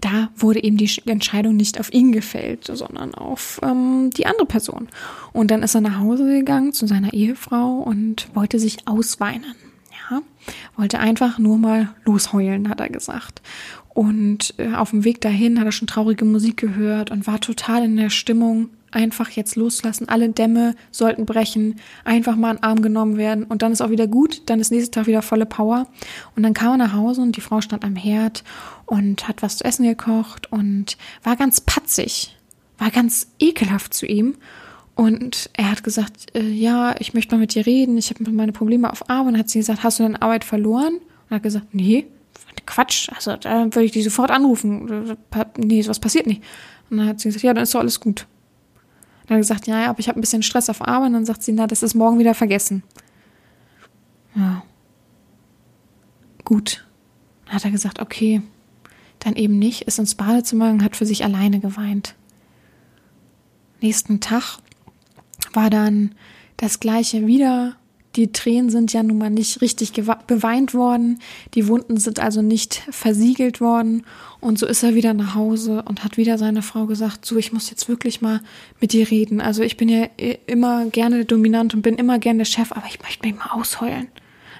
da 0.00 0.30
wurde 0.36 0.62
eben 0.62 0.76
die 0.76 0.90
Entscheidung 1.06 1.56
nicht 1.56 1.80
auf 1.80 1.92
ihn 1.92 2.12
gefällt, 2.12 2.66
sondern 2.72 3.14
auf 3.14 3.60
ähm, 3.64 4.10
die 4.16 4.26
andere 4.26 4.46
Person. 4.46 4.88
Und 5.32 5.50
dann 5.50 5.64
ist 5.64 5.74
er 5.74 5.80
nach 5.80 5.98
Hause 5.98 6.24
gegangen 6.24 6.72
zu 6.72 6.86
seiner 6.86 7.12
Ehefrau 7.12 7.78
und 7.78 8.28
wollte 8.34 8.60
sich 8.60 8.86
ausweinen. 8.86 9.54
Wollte 10.76 10.98
einfach 10.98 11.38
nur 11.38 11.58
mal 11.58 11.94
losheulen, 12.04 12.68
hat 12.68 12.80
er 12.80 12.88
gesagt. 12.88 13.42
Und 13.88 14.54
äh, 14.58 14.74
auf 14.74 14.90
dem 14.90 15.04
Weg 15.04 15.20
dahin 15.20 15.58
hat 15.58 15.66
er 15.66 15.72
schon 15.72 15.88
traurige 15.88 16.24
Musik 16.24 16.56
gehört 16.56 17.10
und 17.10 17.26
war 17.26 17.40
total 17.40 17.84
in 17.84 17.96
der 17.96 18.10
Stimmung, 18.10 18.70
einfach 18.90 19.30
jetzt 19.30 19.56
loslassen. 19.56 20.08
Alle 20.08 20.28
Dämme 20.28 20.74
sollten 20.90 21.26
brechen, 21.26 21.76
einfach 22.04 22.36
mal 22.36 22.56
in 22.56 22.62
Arm 22.62 22.82
genommen 22.82 23.16
werden 23.16 23.44
und 23.44 23.62
dann 23.62 23.72
ist 23.72 23.80
auch 23.80 23.90
wieder 23.90 24.06
gut. 24.06 24.42
Dann 24.46 24.60
ist 24.60 24.70
nächste 24.70 24.92
Tag 24.92 25.06
wieder 25.06 25.22
volle 25.22 25.46
Power. 25.46 25.86
Und 26.36 26.42
dann 26.42 26.54
kam 26.54 26.72
er 26.72 26.86
nach 26.86 26.92
Hause 26.92 27.22
und 27.22 27.36
die 27.36 27.40
Frau 27.40 27.60
stand 27.60 27.84
am 27.84 27.96
Herd 27.96 28.44
und 28.86 29.28
hat 29.28 29.42
was 29.42 29.58
zu 29.58 29.64
essen 29.64 29.84
gekocht 29.84 30.50
und 30.52 30.96
war 31.22 31.36
ganz 31.36 31.60
patzig, 31.60 32.36
war 32.78 32.90
ganz 32.90 33.28
ekelhaft 33.38 33.94
zu 33.94 34.06
ihm. 34.06 34.36
Und 34.98 35.48
er 35.52 35.70
hat 35.70 35.84
gesagt, 35.84 36.34
äh, 36.34 36.42
ja, 36.42 36.96
ich 36.98 37.14
möchte 37.14 37.32
mal 37.32 37.38
mit 37.40 37.54
dir 37.54 37.64
reden, 37.64 37.96
ich 37.96 38.10
habe 38.10 38.28
meine 38.32 38.50
Probleme 38.50 38.90
auf 38.90 39.08
Arbeit. 39.08 39.34
Und 39.34 39.38
hat 39.38 39.48
sie 39.48 39.60
gesagt, 39.60 39.84
hast 39.84 40.00
du 40.00 40.02
deine 40.02 40.20
Arbeit 40.20 40.42
verloren? 40.42 40.94
Und 40.94 41.30
er 41.30 41.36
hat 41.36 41.44
gesagt, 41.44 41.72
nee, 41.72 42.08
Quatsch, 42.66 43.08
also 43.14 43.36
da 43.36 43.66
würde 43.66 43.84
ich 43.84 43.92
die 43.92 44.02
sofort 44.02 44.32
anrufen. 44.32 45.16
Nee, 45.56 45.82
sowas 45.82 46.00
passiert 46.00 46.26
nicht. 46.26 46.42
Und 46.90 46.96
dann 46.96 47.06
hat 47.06 47.20
sie 47.20 47.28
gesagt, 47.28 47.44
ja, 47.44 47.54
dann 47.54 47.62
ist 47.62 47.76
doch 47.76 47.78
alles 47.78 48.00
gut. 48.00 48.26
Dann 49.28 49.36
hat 49.36 49.42
gesagt, 49.42 49.68
ja, 49.68 49.82
ja, 49.82 49.90
aber 49.90 50.00
ich 50.00 50.08
habe 50.08 50.18
ein 50.18 50.20
bisschen 50.20 50.42
Stress 50.42 50.68
auf 50.68 50.82
Arbeit. 50.82 51.06
Und 51.06 51.12
dann 51.12 51.26
sagt 51.26 51.44
sie, 51.44 51.52
na, 51.52 51.68
das 51.68 51.84
ist 51.84 51.94
morgen 51.94 52.18
wieder 52.18 52.34
vergessen. 52.34 52.82
Ja. 54.34 54.64
Gut. 56.44 56.84
Dann 57.46 57.54
hat 57.54 57.64
er 57.64 57.70
gesagt, 57.70 58.00
okay, 58.00 58.42
dann 59.20 59.36
eben 59.36 59.60
nicht, 59.60 59.82
ist 59.82 60.00
ins 60.00 60.16
Badezimmer 60.16 60.70
und 60.70 60.82
hat 60.82 60.96
für 60.96 61.06
sich 61.06 61.22
alleine 61.22 61.60
geweint. 61.60 62.16
Nächsten 63.80 64.18
Tag 64.18 64.58
war 65.52 65.70
dann 65.70 66.14
das 66.56 66.80
gleiche 66.80 67.26
wieder. 67.26 67.76
Die 68.16 68.32
Tränen 68.32 68.70
sind 68.70 68.92
ja 68.92 69.02
nun 69.02 69.18
mal 69.18 69.30
nicht 69.30 69.60
richtig 69.60 69.92
beweint 69.92 70.74
worden. 70.74 71.20
Die 71.54 71.68
Wunden 71.68 71.98
sind 71.98 72.20
also 72.20 72.42
nicht 72.42 72.82
versiegelt 72.90 73.60
worden. 73.60 74.04
Und 74.40 74.58
so 74.58 74.66
ist 74.66 74.82
er 74.82 74.94
wieder 74.94 75.14
nach 75.14 75.34
Hause 75.34 75.82
und 75.86 76.02
hat 76.02 76.16
wieder 76.16 76.38
seine 76.38 76.62
Frau 76.62 76.86
gesagt, 76.86 77.24
so, 77.24 77.36
ich 77.36 77.52
muss 77.52 77.70
jetzt 77.70 77.88
wirklich 77.88 78.20
mal 78.20 78.40
mit 78.80 78.92
dir 78.92 79.10
reden. 79.10 79.40
Also 79.40 79.62
ich 79.62 79.76
bin 79.76 79.88
ja 79.88 80.08
immer 80.46 80.86
gerne 80.86 81.24
dominant 81.26 81.74
und 81.74 81.82
bin 81.82 81.96
immer 81.96 82.18
gerne 82.18 82.38
der 82.38 82.44
Chef, 82.46 82.72
aber 82.72 82.86
ich 82.88 83.00
möchte 83.02 83.26
mich 83.26 83.36
mal 83.36 83.50
ausheulen. 83.50 84.08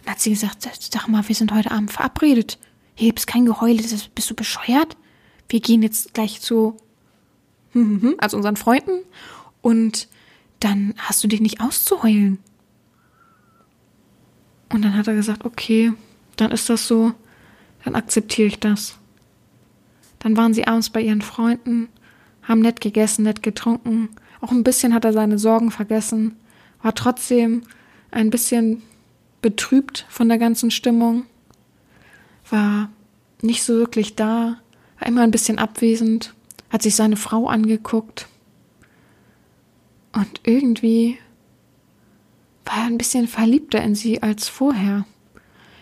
Dann 0.04 0.12
hat 0.12 0.20
sie 0.20 0.30
gesagt, 0.30 0.62
sag 0.62 1.08
mal, 1.08 1.26
wir 1.26 1.34
sind 1.34 1.52
heute 1.52 1.70
Abend 1.70 1.90
verabredet. 1.90 2.58
Hier 2.94 3.08
gibt's 3.08 3.26
kein 3.26 3.46
Geheule, 3.46 3.82
bist 4.14 4.30
du 4.30 4.34
bescheuert? 4.34 4.96
Wir 5.48 5.60
gehen 5.60 5.82
jetzt 5.82 6.14
gleich 6.14 6.40
zu, 6.40 6.76
also 8.18 8.36
unseren 8.36 8.56
Freunden 8.56 9.00
und 9.62 10.08
dann 10.60 10.94
hast 10.96 11.22
du 11.22 11.28
dich 11.28 11.40
nicht 11.40 11.60
auszuheulen. 11.60 12.38
Und 14.70 14.84
dann 14.84 14.96
hat 14.96 15.06
er 15.08 15.14
gesagt, 15.14 15.44
okay, 15.44 15.92
dann 16.36 16.50
ist 16.50 16.68
das 16.68 16.86
so, 16.86 17.12
dann 17.84 17.94
akzeptiere 17.94 18.48
ich 18.48 18.58
das. 18.58 18.98
Dann 20.18 20.36
waren 20.36 20.52
sie 20.52 20.66
abends 20.66 20.90
bei 20.90 21.00
ihren 21.00 21.22
Freunden, 21.22 21.88
haben 22.42 22.60
nett 22.60 22.80
gegessen, 22.80 23.22
nett 23.22 23.42
getrunken. 23.42 24.08
Auch 24.40 24.50
ein 24.50 24.64
bisschen 24.64 24.94
hat 24.94 25.04
er 25.04 25.12
seine 25.12 25.38
Sorgen 25.38 25.70
vergessen, 25.70 26.36
war 26.82 26.94
trotzdem 26.94 27.62
ein 28.10 28.30
bisschen 28.30 28.82
betrübt 29.42 30.06
von 30.08 30.28
der 30.28 30.38
ganzen 30.38 30.70
Stimmung, 30.70 31.26
war 32.50 32.90
nicht 33.42 33.62
so 33.62 33.74
wirklich 33.74 34.16
da, 34.16 34.58
war 34.98 35.08
immer 35.08 35.22
ein 35.22 35.30
bisschen 35.30 35.58
abwesend, 35.58 36.34
hat 36.70 36.82
sich 36.82 36.94
seine 36.94 37.16
Frau 37.16 37.48
angeguckt. 37.48 38.26
Und 40.18 40.40
irgendwie 40.42 41.16
war 42.64 42.78
er 42.78 42.86
ein 42.86 42.98
bisschen 42.98 43.28
verliebter 43.28 43.80
in 43.80 43.94
sie 43.94 44.20
als 44.20 44.48
vorher. 44.48 45.06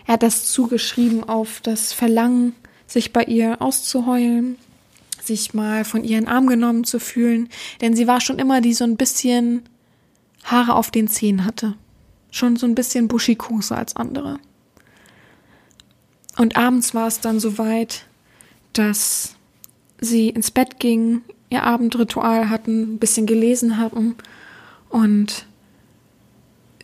Er 0.07 0.13
hat 0.13 0.23
das 0.23 0.53
zugeschrieben 0.53 1.25
auf 1.25 1.61
das 1.63 1.95
Verlangen, 1.95 2.55
sich 2.87 3.15
bei 3.15 3.25
ihr 3.25 3.63
auszuheulen, 3.63 4.59
sich 5.23 5.55
mal 5.55 5.87
von 5.87 6.05
ihr 6.05 6.19
in 6.19 6.29
Arm 6.29 6.49
genommen 6.49 6.85
zu 6.85 7.01
fühlen, 7.01 7.49
denn 7.81 7.97
sie 7.97 8.07
war 8.07 8.21
schon 8.21 8.39
immer 8.39 8.61
die 8.61 8.75
so 8.75 8.85
ein 8.85 8.99
bisschen 8.99 9.63
Haare 10.45 10.75
auf 10.75 10.91
den 10.91 11.09
Zehen 11.09 11.47
hatte. 11.47 11.75
Schon 12.31 12.57
so 12.57 12.67
ein 12.67 12.75
bisschen 12.75 13.09
buschikoser 13.09 13.79
als 13.79 13.97
andere. 13.97 14.39
Und 16.37 16.59
abends 16.59 16.95
war 16.95 17.07
es 17.07 17.21
dann 17.21 17.41
soweit, 17.41 18.05
dass 18.75 19.35
sie 19.99 20.29
ins 20.29 20.51
Bett 20.51 20.79
gingen, 20.79 21.23
ihr 21.51 21.63
Abendritual 21.63 22.51
hatten, 22.51 22.95
ein 22.95 22.99
bisschen 22.99 23.27
gelesen 23.27 23.79
hatten 23.79 24.17
und 24.89 25.47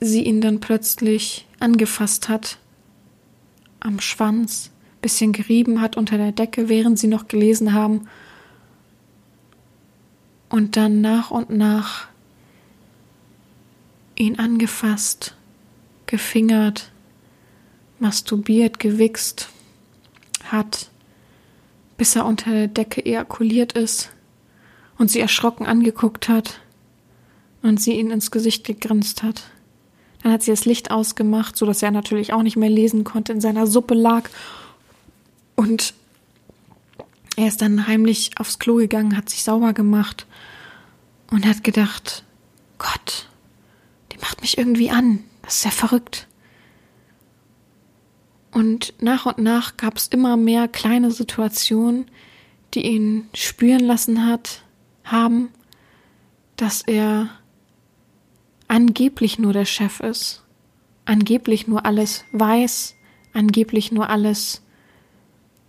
sie 0.00 0.22
ihn 0.24 0.40
dann 0.40 0.60
plötzlich 0.60 1.46
angefasst 1.60 2.28
hat 2.28 2.58
am 3.80 4.00
Schwanz, 4.00 4.70
bisschen 5.00 5.32
gerieben 5.32 5.80
hat 5.80 5.96
unter 5.96 6.16
der 6.16 6.32
Decke, 6.32 6.68
während 6.68 6.98
sie 6.98 7.08
noch 7.08 7.26
gelesen 7.26 7.72
haben. 7.72 8.08
Und 10.48 10.76
dann 10.76 11.00
nach 11.00 11.30
und 11.30 11.50
nach 11.50 12.06
ihn 14.14 14.38
angefasst, 14.38 15.34
gefingert, 16.06 16.92
masturbiert, 17.98 18.78
gewichst 18.78 19.48
hat, 20.44 20.90
bis 21.96 22.14
er 22.14 22.26
unter 22.26 22.50
der 22.50 22.68
Decke 22.68 23.04
ejakuliert 23.04 23.72
ist 23.72 24.12
und 25.02 25.08
sie 25.08 25.18
erschrocken 25.18 25.66
angeguckt 25.66 26.28
hat 26.28 26.60
und 27.60 27.80
sie 27.80 27.94
ihn 27.98 28.12
ins 28.12 28.30
Gesicht 28.30 28.64
gegrinst 28.64 29.24
hat. 29.24 29.42
Dann 30.22 30.30
hat 30.30 30.44
sie 30.44 30.52
das 30.52 30.64
Licht 30.64 30.92
ausgemacht, 30.92 31.56
so 31.56 31.66
dass 31.66 31.82
er 31.82 31.90
natürlich 31.90 32.32
auch 32.32 32.44
nicht 32.44 32.56
mehr 32.56 32.70
lesen 32.70 33.02
konnte, 33.02 33.32
in 33.32 33.40
seiner 33.40 33.66
Suppe 33.66 33.94
lag 33.94 34.30
und 35.56 35.94
er 37.34 37.48
ist 37.48 37.62
dann 37.62 37.88
heimlich 37.88 38.30
aufs 38.38 38.60
Klo 38.60 38.76
gegangen, 38.76 39.16
hat 39.16 39.28
sich 39.28 39.42
sauber 39.42 39.72
gemacht 39.72 40.26
und 41.32 41.46
hat 41.46 41.64
gedacht, 41.64 42.22
Gott, 42.78 43.26
die 44.12 44.18
macht 44.18 44.40
mich 44.40 44.56
irgendwie 44.56 44.90
an. 44.90 45.24
Das 45.42 45.56
ist 45.56 45.64
ja 45.64 45.72
verrückt. 45.72 46.28
Und 48.52 48.94
nach 49.00 49.26
und 49.26 49.38
nach 49.38 49.76
gab 49.76 49.96
es 49.96 50.06
immer 50.06 50.36
mehr 50.36 50.68
kleine 50.68 51.10
Situationen, 51.10 52.06
die 52.74 52.86
ihn 52.86 53.28
spüren 53.34 53.80
lassen 53.80 54.24
hat, 54.28 54.62
haben, 55.04 55.50
dass 56.56 56.82
er 56.82 57.28
angeblich 58.68 59.38
nur 59.38 59.52
der 59.52 59.64
Chef 59.64 60.00
ist, 60.00 60.44
angeblich 61.04 61.66
nur 61.66 61.84
alles 61.84 62.24
weiß, 62.32 62.94
angeblich 63.32 63.92
nur 63.92 64.08
alles 64.08 64.62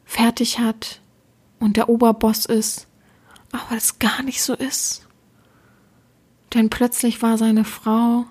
fertig 0.06 0.60
hat 0.60 1.02
und 1.60 1.78
der 1.78 1.90
Oberboss 1.90 2.46
ist, 2.46 2.88
aber 3.52 3.76
das 3.76 4.00
gar 4.00 4.22
nicht 4.24 4.42
so 4.42 4.54
ist. 4.54 5.08
Denn 6.54 6.70
plötzlich 6.70 7.22
war 7.22 7.38
seine 7.38 7.66
Frau 7.66 8.26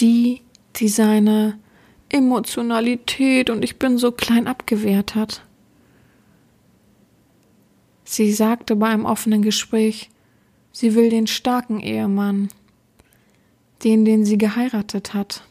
die, 0.00 0.42
die 0.76 0.88
seine 0.88 1.58
Emotionalität 2.08 3.50
und 3.50 3.62
ich 3.62 3.78
bin 3.78 3.98
so 3.98 4.12
klein 4.12 4.46
abgewehrt 4.46 5.14
hat. 5.14 5.42
Sie 8.10 8.32
sagte 8.32 8.74
bei 8.74 8.88
einem 8.88 9.04
offenen 9.04 9.42
Gespräch, 9.42 10.08
sie 10.72 10.94
will 10.94 11.10
den 11.10 11.26
starken 11.26 11.78
Ehemann, 11.78 12.48
den, 13.84 14.06
den 14.06 14.24
sie 14.24 14.38
geheiratet 14.38 15.12
hat, 15.12 15.42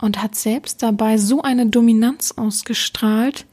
und 0.00 0.20
hat 0.20 0.34
selbst 0.34 0.82
dabei 0.82 1.18
so 1.18 1.40
eine 1.40 1.66
Dominanz 1.66 2.32
ausgestrahlt, 2.32 3.46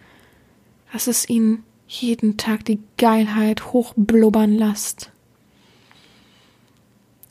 dass 0.92 1.06
es 1.06 1.30
ihn 1.30 1.62
jeden 1.88 2.38
Tag 2.38 2.66
die 2.66 2.80
Geilheit 2.98 3.72
hochblubbern 3.74 4.54
lässt. 4.54 5.12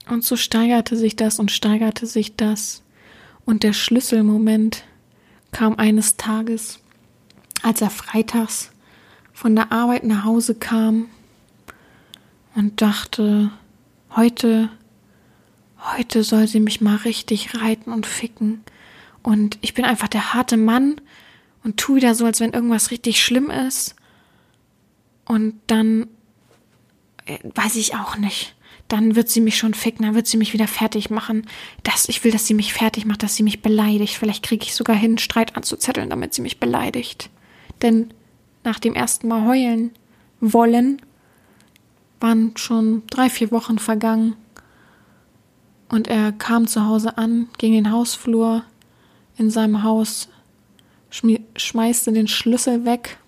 Und 0.09 0.23
so 0.23 0.37
steigerte 0.37 0.97
sich 0.97 1.17
das 1.17 1.41
und 1.41 1.51
steigerte 1.51 2.07
sich 2.07 2.37
das. 2.37 2.85
Und 3.45 3.65
der 3.65 3.73
Schlüsselmoment 3.73 4.85
kam 5.51 5.75
eines 5.75 6.17
Tages, 6.17 6.79
als 7.63 7.81
er 7.81 7.91
freitags 7.91 8.71
von 9.37 9.55
der 9.55 9.71
Arbeit 9.71 10.03
nach 10.03 10.25
Hause 10.25 10.55
kam 10.55 11.11
und 12.55 12.81
dachte, 12.81 13.51
heute, 14.17 14.71
heute 15.95 16.25
soll 16.25 16.49
sie 16.49 16.59
mich 16.59 16.81
mal 16.81 16.97
richtig 16.97 17.55
reiten 17.55 17.93
und 17.93 18.07
ficken. 18.07 18.65
Und 19.23 19.59
ich 19.61 19.75
bin 19.75 19.85
einfach 19.85 20.09
der 20.09 20.33
harte 20.33 20.57
Mann 20.57 21.03
und 21.63 21.77
tu 21.77 21.97
wieder 21.97 22.15
so, 22.15 22.25
als 22.25 22.41
wenn 22.41 22.55
irgendwas 22.55 22.91
richtig 22.91 23.23
schlimm 23.23 23.51
ist. 23.51 23.95
Und 25.27 25.61
dann 25.67 26.07
äh, 27.27 27.39
weiß 27.55 27.77
ich 27.77 27.95
auch 27.95 28.17
nicht 28.17 28.55
dann 28.89 29.17
wird 29.17 29.29
sie 29.29 29.41
mich 29.41 29.59
schon 29.59 29.75
ficken, 29.75 30.07
dann 30.07 30.15
wird 30.15 30.29
sie 30.29 30.37
mich 30.37 30.53
wieder 30.53 30.69
fertig 30.69 31.11
machen. 31.11 31.49
Das, 31.83 32.09
ich 32.09 32.23
will, 32.23 32.31
dass 32.31 32.47
sie 32.47 32.55
mich 32.55 32.73
fertig 32.73 33.05
macht, 33.05 33.25
dass 33.25 33.35
sie 33.35 33.43
mich 33.43 33.61
beleidigt. 33.61 34.15
Vielleicht 34.15 34.45
kriege 34.45 34.65
ich 34.65 34.77
sogar 34.77 34.95
hin, 34.95 35.19
Streit 35.19 35.57
anzuzetteln, 35.57 36.09
damit 36.09 36.35
sie 36.35 36.43
mich 36.43 36.61
beleidigt. 36.61 37.29
Denn 37.83 38.15
nach 38.67 38.79
dem 38.79 38.95
ersten 38.95 39.29
Mal 39.29 39.47
heulen 39.47 39.93
wollen, 40.41 41.01
waren 42.21 42.55
schon 42.57 43.03
drei, 43.09 43.31
vier 43.31 43.51
Wochen 43.51 43.79
vergangen. 43.79 44.37
Und 45.89 46.09
er 46.09 46.33
kam 46.33 46.67
zu 46.67 46.85
Hause 46.87 47.17
an, 47.17 47.49
ging 47.59 47.73
den 47.73 47.91
Hausflur 47.91 48.65
in 49.39 49.51
seinem 49.51 49.83
Haus, 49.83 50.29
schmeißte 51.57 52.13
den 52.13 52.29
Schlüssel 52.29 52.85
weg, 52.85 53.19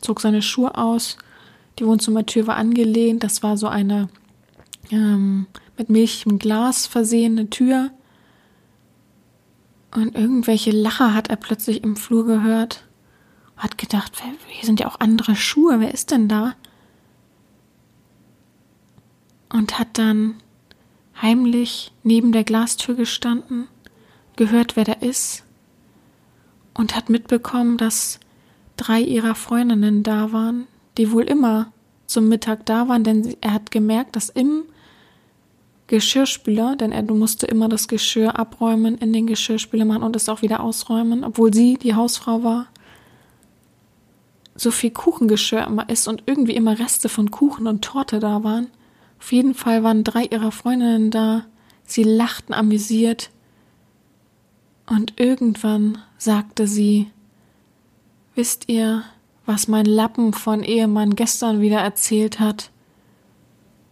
zog 0.00 0.20
seine 0.20 0.42
Schuhe 0.42 0.76
aus. 0.76 1.16
Die 1.78 1.86
Wohnzimmertür 1.86 2.46
war 2.46 2.56
angelehnt. 2.56 3.24
Das 3.24 3.42
war 3.42 3.56
so 3.56 3.66
eine 3.68 4.08
ähm, 4.90 5.46
mit 5.78 5.88
milchigem 5.88 6.38
Glas 6.38 6.86
versehene 6.86 7.48
Tür. 7.48 7.90
Und 9.94 10.14
irgendwelche 10.14 10.70
Lacher 10.70 11.14
hat 11.14 11.28
er 11.28 11.36
plötzlich 11.36 11.82
im 11.82 11.96
Flur 11.96 12.26
gehört. 12.26 12.84
Hat 13.56 13.78
gedacht, 13.78 14.12
hier 14.48 14.66
sind 14.66 14.80
ja 14.80 14.88
auch 14.88 15.00
andere 15.00 15.36
Schuhe, 15.36 15.80
wer 15.80 15.92
ist 15.92 16.10
denn 16.10 16.28
da? 16.28 16.54
Und 19.50 19.78
hat 19.78 19.98
dann 19.98 20.36
heimlich 21.20 21.92
neben 22.02 22.32
der 22.32 22.44
Glastür 22.44 22.94
gestanden, 22.94 23.68
gehört, 24.36 24.76
wer 24.76 24.84
da 24.84 24.94
ist, 24.94 25.44
und 26.74 26.96
hat 26.96 27.10
mitbekommen, 27.10 27.76
dass 27.76 28.18
drei 28.76 29.00
ihrer 29.00 29.34
Freundinnen 29.34 30.02
da 30.02 30.32
waren, 30.32 30.66
die 30.96 31.12
wohl 31.12 31.24
immer 31.24 31.72
zum 32.06 32.28
Mittag 32.28 32.66
da 32.66 32.88
waren, 32.88 33.04
denn 33.04 33.36
er 33.40 33.52
hat 33.52 33.70
gemerkt, 33.70 34.16
dass 34.16 34.28
im 34.28 34.64
Geschirrspüler, 35.86 36.76
denn 36.76 36.92
er 36.92 37.02
musste 37.02 37.46
immer 37.46 37.68
das 37.68 37.88
Geschirr 37.88 38.38
abräumen, 38.38 38.96
in 38.96 39.12
den 39.12 39.26
Geschirrspüler 39.26 39.84
machen 39.84 40.02
und 40.02 40.16
es 40.16 40.28
auch 40.28 40.42
wieder 40.42 40.60
ausräumen, 40.60 41.24
obwohl 41.24 41.52
sie 41.52 41.76
die 41.76 41.94
Hausfrau 41.94 42.42
war. 42.42 42.68
So 44.62 44.70
viel 44.70 44.92
Kuchengeschirr 44.92 45.66
immer 45.66 45.88
ist 45.88 46.06
und 46.06 46.22
irgendwie 46.26 46.54
immer 46.54 46.78
Reste 46.78 47.08
von 47.08 47.32
Kuchen 47.32 47.66
und 47.66 47.82
Torte 47.82 48.20
da 48.20 48.44
waren. 48.44 48.68
Auf 49.18 49.32
jeden 49.32 49.54
Fall 49.54 49.82
waren 49.82 50.04
drei 50.04 50.22
ihrer 50.26 50.52
Freundinnen 50.52 51.10
da. 51.10 51.46
Sie 51.82 52.04
lachten 52.04 52.54
amüsiert. 52.54 53.30
Und 54.86 55.18
irgendwann 55.18 55.98
sagte 56.16 56.68
sie, 56.68 57.10
Wisst 58.36 58.68
ihr, 58.68 59.02
was 59.46 59.66
mein 59.66 59.84
Lappen 59.84 60.32
von 60.32 60.62
Ehemann 60.62 61.16
gestern 61.16 61.60
wieder 61.60 61.80
erzählt 61.80 62.38
hat? 62.38 62.70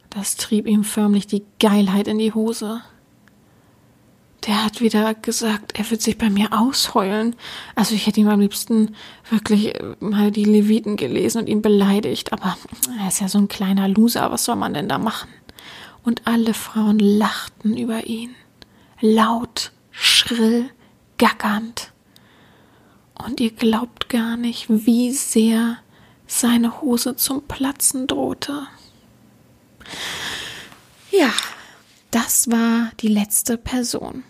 Das 0.08 0.36
trieb 0.36 0.68
ihm 0.68 0.84
förmlich 0.84 1.26
die 1.26 1.42
Geilheit 1.58 2.06
in 2.06 2.18
die 2.18 2.32
Hose. 2.32 2.80
Der 4.46 4.64
hat 4.64 4.80
wieder 4.80 5.14
gesagt, 5.14 5.78
er 5.78 5.90
wird 5.90 6.00
sich 6.00 6.16
bei 6.16 6.30
mir 6.30 6.52
ausheulen. 6.52 7.36
Also 7.74 7.94
ich 7.94 8.06
hätte 8.06 8.20
ihm 8.20 8.28
am 8.28 8.40
liebsten 8.40 8.96
wirklich 9.28 9.74
äh, 9.74 9.96
mal 10.00 10.30
die 10.30 10.44
Leviten 10.44 10.96
gelesen 10.96 11.42
und 11.42 11.46
ihn 11.46 11.62
beleidigt. 11.62 12.32
Aber 12.32 12.56
er 12.98 13.08
ist 13.08 13.20
ja 13.20 13.28
so 13.28 13.38
ein 13.38 13.48
kleiner 13.48 13.88
Loser. 13.88 14.30
Was 14.30 14.44
soll 14.44 14.56
man 14.56 14.74
denn 14.74 14.88
da 14.88 14.98
machen? 14.98 15.28
Und 16.02 16.26
alle 16.26 16.54
Frauen 16.54 16.98
lachten 16.98 17.76
über 17.76 18.06
ihn. 18.06 18.34
Laut, 19.00 19.72
schrill, 19.90 20.70
gackernd. 21.18 21.92
Und 23.26 23.40
ihr 23.40 23.50
glaubt 23.50 24.08
gar 24.08 24.38
nicht, 24.38 24.66
wie 24.68 25.12
sehr 25.12 25.76
seine 26.26 26.80
Hose 26.80 27.16
zum 27.16 27.42
Platzen 27.42 28.06
drohte. 28.06 28.66
Ja, 31.10 31.32
das 32.10 32.50
war 32.50 32.92
die 33.00 33.08
letzte 33.08 33.58
Person. 33.58 34.24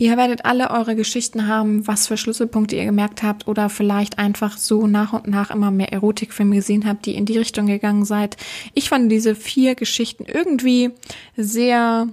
Ihr 0.00 0.16
werdet 0.16 0.44
alle 0.44 0.70
eure 0.70 0.94
Geschichten 0.94 1.48
haben, 1.48 1.86
was 1.88 2.06
für 2.06 2.16
Schlüsselpunkte 2.16 2.76
ihr 2.76 2.84
gemerkt 2.84 3.24
habt 3.24 3.48
oder 3.48 3.68
vielleicht 3.68 4.20
einfach 4.20 4.56
so 4.56 4.86
nach 4.86 5.12
und 5.12 5.26
nach 5.26 5.50
immer 5.50 5.72
mehr 5.72 5.92
Erotikfilme 5.92 6.54
gesehen 6.54 6.86
habt, 6.86 7.04
die 7.04 7.16
in 7.16 7.26
die 7.26 7.36
Richtung 7.36 7.66
gegangen 7.66 8.04
seid. 8.04 8.36
Ich 8.74 8.88
fand 8.88 9.10
diese 9.10 9.34
vier 9.34 9.74
Geschichten 9.74 10.24
irgendwie 10.24 10.92
sehr 11.36 12.06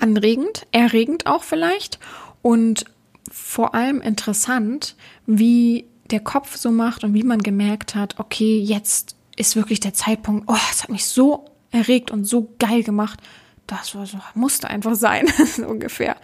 anregend, 0.00 0.66
erregend 0.72 1.26
auch 1.26 1.44
vielleicht 1.44 2.00
und 2.42 2.84
vor 3.30 3.76
allem 3.76 4.00
interessant, 4.00 4.96
wie 5.24 5.84
der 6.10 6.20
Kopf 6.20 6.56
so 6.56 6.72
macht 6.72 7.04
und 7.04 7.14
wie 7.14 7.22
man 7.22 7.42
gemerkt 7.42 7.94
hat, 7.94 8.18
okay, 8.18 8.58
jetzt 8.58 9.14
ist 9.36 9.54
wirklich 9.54 9.78
der 9.78 9.94
Zeitpunkt, 9.94 10.44
oh, 10.48 10.56
es 10.72 10.82
hat 10.82 10.90
mich 10.90 11.04
so 11.04 11.44
erregt 11.70 12.10
und 12.10 12.24
so 12.24 12.54
geil 12.58 12.82
gemacht. 12.82 13.20
Das 13.68 13.94
war 13.94 14.06
so, 14.06 14.18
musste 14.34 14.68
einfach 14.68 14.94
sein, 14.94 15.26
ungefähr. 15.68 16.16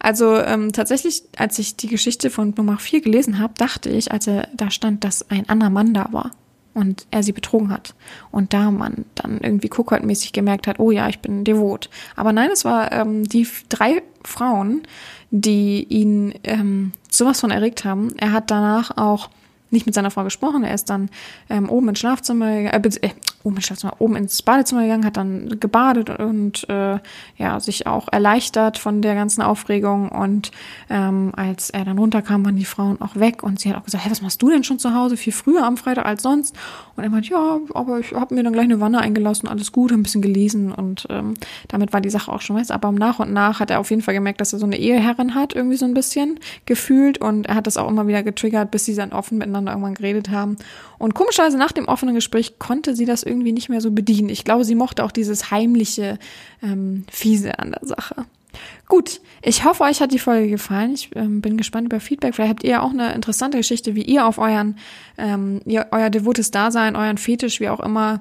Also 0.00 0.36
ähm, 0.36 0.72
tatsächlich, 0.72 1.22
als 1.36 1.58
ich 1.58 1.76
die 1.76 1.88
Geschichte 1.88 2.30
von 2.30 2.54
Nummer 2.56 2.78
4 2.78 3.02
gelesen 3.02 3.38
habe, 3.38 3.52
dachte 3.56 3.90
ich, 3.90 4.10
als 4.10 4.26
er 4.26 4.48
da 4.54 4.70
stand, 4.70 5.04
dass 5.04 5.30
ein 5.30 5.48
anderer 5.48 5.70
Mann 5.70 5.92
da 5.92 6.08
war 6.10 6.30
und 6.72 7.06
er 7.10 7.22
sie 7.22 7.32
betrogen 7.32 7.70
hat. 7.70 7.94
Und 8.30 8.54
da 8.54 8.70
man 8.70 9.04
dann 9.14 9.40
irgendwie 9.42 9.68
Kuckertmäßig 9.68 10.32
gemerkt 10.32 10.66
hat, 10.66 10.80
oh 10.80 10.90
ja, 10.90 11.06
ich 11.08 11.20
bin 11.20 11.44
devot. 11.44 11.90
Aber 12.16 12.32
nein, 12.32 12.48
es 12.50 12.64
war 12.64 12.90
ähm, 12.92 13.24
die 13.24 13.46
drei 13.68 14.02
Frauen, 14.24 14.82
die 15.30 15.84
ihn 15.84 16.34
ähm, 16.44 16.92
sowas 17.10 17.40
von 17.40 17.50
erregt 17.50 17.84
haben. 17.84 18.16
Er 18.16 18.32
hat 18.32 18.50
danach 18.50 18.96
auch 18.96 19.28
nicht 19.70 19.86
mit 19.86 19.94
seiner 19.94 20.10
Frau 20.10 20.24
gesprochen. 20.24 20.64
Er 20.64 20.74
ist 20.74 20.90
dann 20.90 21.08
ähm, 21.50 21.68
oben 21.68 21.88
ins 21.88 21.98
Schlafzimmer, 21.98 22.46
äh, 22.46 22.76
äh, 22.76 23.10
oben 23.42 23.56
ins 23.56 23.66
Schlafzimmer, 23.66 23.94
oben 23.98 24.16
ins 24.16 24.42
Badezimmer 24.42 24.82
gegangen, 24.82 25.04
hat 25.04 25.16
dann 25.16 25.58
gebadet 25.60 26.10
und 26.10 26.68
äh, 26.68 26.98
ja 27.36 27.60
sich 27.60 27.86
auch 27.86 28.08
erleichtert 28.10 28.78
von 28.78 29.02
der 29.02 29.14
ganzen 29.14 29.42
Aufregung. 29.42 30.08
Und 30.10 30.52
ähm, 30.88 31.32
als 31.36 31.70
er 31.70 31.84
dann 31.84 31.98
runterkam, 31.98 32.44
waren 32.44 32.56
die 32.56 32.64
Frauen 32.64 33.00
auch 33.00 33.16
weg 33.16 33.42
und 33.42 33.58
sie 33.60 33.70
hat 33.70 33.78
auch 33.78 33.84
gesagt, 33.84 34.04
hey, 34.04 34.10
was 34.10 34.22
machst 34.22 34.40
du 34.40 34.50
denn 34.50 34.64
schon 34.64 34.78
zu 34.78 34.94
Hause? 34.94 35.16
Viel 35.16 35.32
früher 35.32 35.64
am 35.64 35.76
Freitag 35.76 36.06
als 36.06 36.22
sonst. 36.22 36.54
Und 36.96 37.04
er 37.04 37.10
meint, 37.10 37.28
ja, 37.28 37.58
aber 37.74 37.98
ich 37.98 38.12
habe 38.12 38.34
mir 38.34 38.42
dann 38.42 38.52
gleich 38.52 38.64
eine 38.64 38.80
Wanne 38.80 39.00
eingelassen, 39.00 39.48
alles 39.48 39.72
gut, 39.72 39.92
ein 39.92 40.02
bisschen 40.02 40.22
gelesen 40.22 40.72
und 40.72 41.06
ähm, 41.10 41.34
damit 41.68 41.92
war 41.92 42.00
die 42.00 42.10
Sache 42.10 42.32
auch 42.32 42.40
schon 42.40 42.56
weiß. 42.56 42.70
Aber 42.70 42.92
nach 42.92 43.18
und 43.18 43.32
nach 43.32 43.60
hat 43.60 43.70
er 43.70 43.80
auf 43.80 43.90
jeden 43.90 44.02
Fall 44.02 44.14
gemerkt, 44.14 44.40
dass 44.40 44.52
er 44.52 44.58
so 44.58 44.66
eine 44.66 44.78
Eheherrin 44.78 45.34
hat, 45.34 45.54
irgendwie 45.54 45.76
so 45.76 45.84
ein 45.84 45.94
bisschen 45.94 46.38
gefühlt 46.66 47.18
und 47.18 47.46
er 47.46 47.56
hat 47.56 47.66
das 47.66 47.76
auch 47.76 47.88
immer 47.88 48.06
wieder 48.06 48.22
getriggert, 48.22 48.70
bis 48.70 48.84
sie 48.84 48.94
dann 48.94 49.12
offen 49.12 49.38
miteinander 49.38 49.55
irgendwann 49.64 49.94
geredet 49.94 50.30
haben. 50.30 50.56
Und 50.98 51.14
komischerweise 51.14 51.58
nach 51.58 51.72
dem 51.72 51.88
offenen 51.88 52.14
Gespräch 52.14 52.58
konnte 52.58 52.94
sie 52.94 53.06
das 53.06 53.22
irgendwie 53.22 53.52
nicht 53.52 53.68
mehr 53.68 53.80
so 53.80 53.90
bedienen. 53.90 54.28
Ich 54.28 54.44
glaube, 54.44 54.64
sie 54.64 54.74
mochte 54.74 55.04
auch 55.04 55.12
dieses 55.12 55.50
heimliche, 55.50 56.18
ähm, 56.62 57.04
fiese 57.10 57.58
an 57.58 57.72
der 57.72 57.86
Sache. 57.86 58.26
Gut, 58.88 59.20
ich 59.42 59.64
hoffe, 59.64 59.84
euch 59.84 60.00
hat 60.00 60.12
die 60.12 60.18
Folge 60.18 60.48
gefallen. 60.48 60.94
Ich 60.94 61.10
ähm, 61.16 61.40
bin 61.40 61.56
gespannt 61.56 61.86
über 61.86 62.00
Feedback. 62.00 62.34
Vielleicht 62.34 62.50
habt 62.50 62.64
ihr 62.64 62.82
auch 62.82 62.90
eine 62.90 63.12
interessante 63.14 63.58
Geschichte, 63.58 63.94
wie 63.94 64.02
ihr 64.02 64.26
auf 64.26 64.38
euren, 64.38 64.78
ähm, 65.18 65.60
ihr, 65.64 65.86
euer 65.90 66.10
devotes 66.10 66.50
Dasein, 66.50 66.96
euren 66.96 67.18
Fetisch, 67.18 67.60
wie 67.60 67.68
auch 67.68 67.80
immer, 67.80 68.20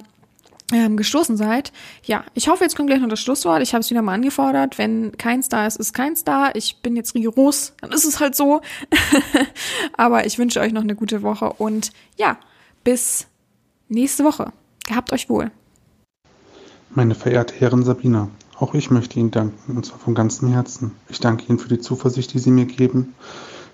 ähm, 0.72 0.98
gestoßen 0.98 1.38
seid. 1.38 1.72
Ja, 2.04 2.24
ich 2.34 2.48
hoffe, 2.48 2.64
jetzt 2.64 2.76
kommt 2.76 2.90
gleich 2.90 3.00
noch 3.00 3.10
das 3.10 3.20
Schlusswort. 3.22 3.62
Ich 3.62 3.74
habe 3.74 3.82
es 3.82 3.90
wieder 3.90 4.02
mal 4.02 4.14
angefordert. 4.14 4.78
Wenn 4.78 5.16
keins 5.18 5.50
da 5.50 5.68
ist, 5.68 5.78
ist 5.78 5.94
keins 5.94 6.24
da. 6.24 6.52
Ich 6.54 6.78
bin 6.82 6.96
jetzt 6.96 7.14
rigoros, 7.14 7.74
dann 7.82 7.92
ist 7.92 8.06
es 8.06 8.20
halt 8.20 8.36
so. 8.36 8.62
Aber 9.94 10.26
ich 10.26 10.40
wünsche 10.40 10.60
euch 10.60 10.74
noch 10.74 10.82
eine 10.82 10.96
gute 10.96 11.22
Woche 11.22 11.54
und 11.54 11.92
ja, 12.18 12.38
bis 12.84 13.28
nächste 13.90 14.24
Woche. 14.24 14.52
Gehabt 14.88 15.14
euch 15.14 15.30
wohl. 15.30 15.52
Meine 16.92 17.16
verehrte 17.16 17.56
Herrin 17.56 17.84
Sabina, 17.84 18.30
auch 18.58 18.74
ich 18.74 18.90
möchte 18.90 19.20
Ihnen 19.20 19.32
danken, 19.32 19.76
und 19.76 19.86
zwar 19.86 20.00
von 20.00 20.16
ganzem 20.16 20.48
Herzen. 20.52 20.92
Ich 21.10 21.20
danke 21.20 21.46
Ihnen 21.48 21.60
für 21.60 21.68
die 21.68 21.80
Zuversicht, 21.80 22.34
die 22.34 22.40
Sie 22.40 22.52
mir 22.52 22.66
geben, 22.66 23.16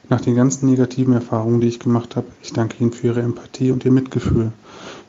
nach 0.09 0.21
den 0.21 0.35
ganzen 0.35 0.67
negativen 0.69 1.13
Erfahrungen, 1.13 1.61
die 1.61 1.67
ich 1.67 1.79
gemacht 1.79 2.15
habe. 2.15 2.27
Ich 2.41 2.51
danke 2.51 2.77
Ihnen 2.79 2.91
für 2.91 3.07
Ihre 3.07 3.21
Empathie 3.21 3.71
und 3.71 3.85
Ihr 3.85 3.91
Mitgefühl. 3.91 4.51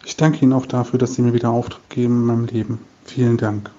Ich 0.04 0.16
danke 0.16 0.40
Ihnen 0.42 0.52
auch 0.52 0.66
dafür, 0.66 0.98
dass 0.98 1.14
Sie 1.14 1.22
mir 1.22 1.34
wieder 1.34 1.50
Auftritt 1.50 1.90
geben 1.90 2.20
in 2.20 2.26
meinem 2.26 2.44
Leben. 2.46 2.80
Vielen 3.04 3.36
Dank. 3.36 3.70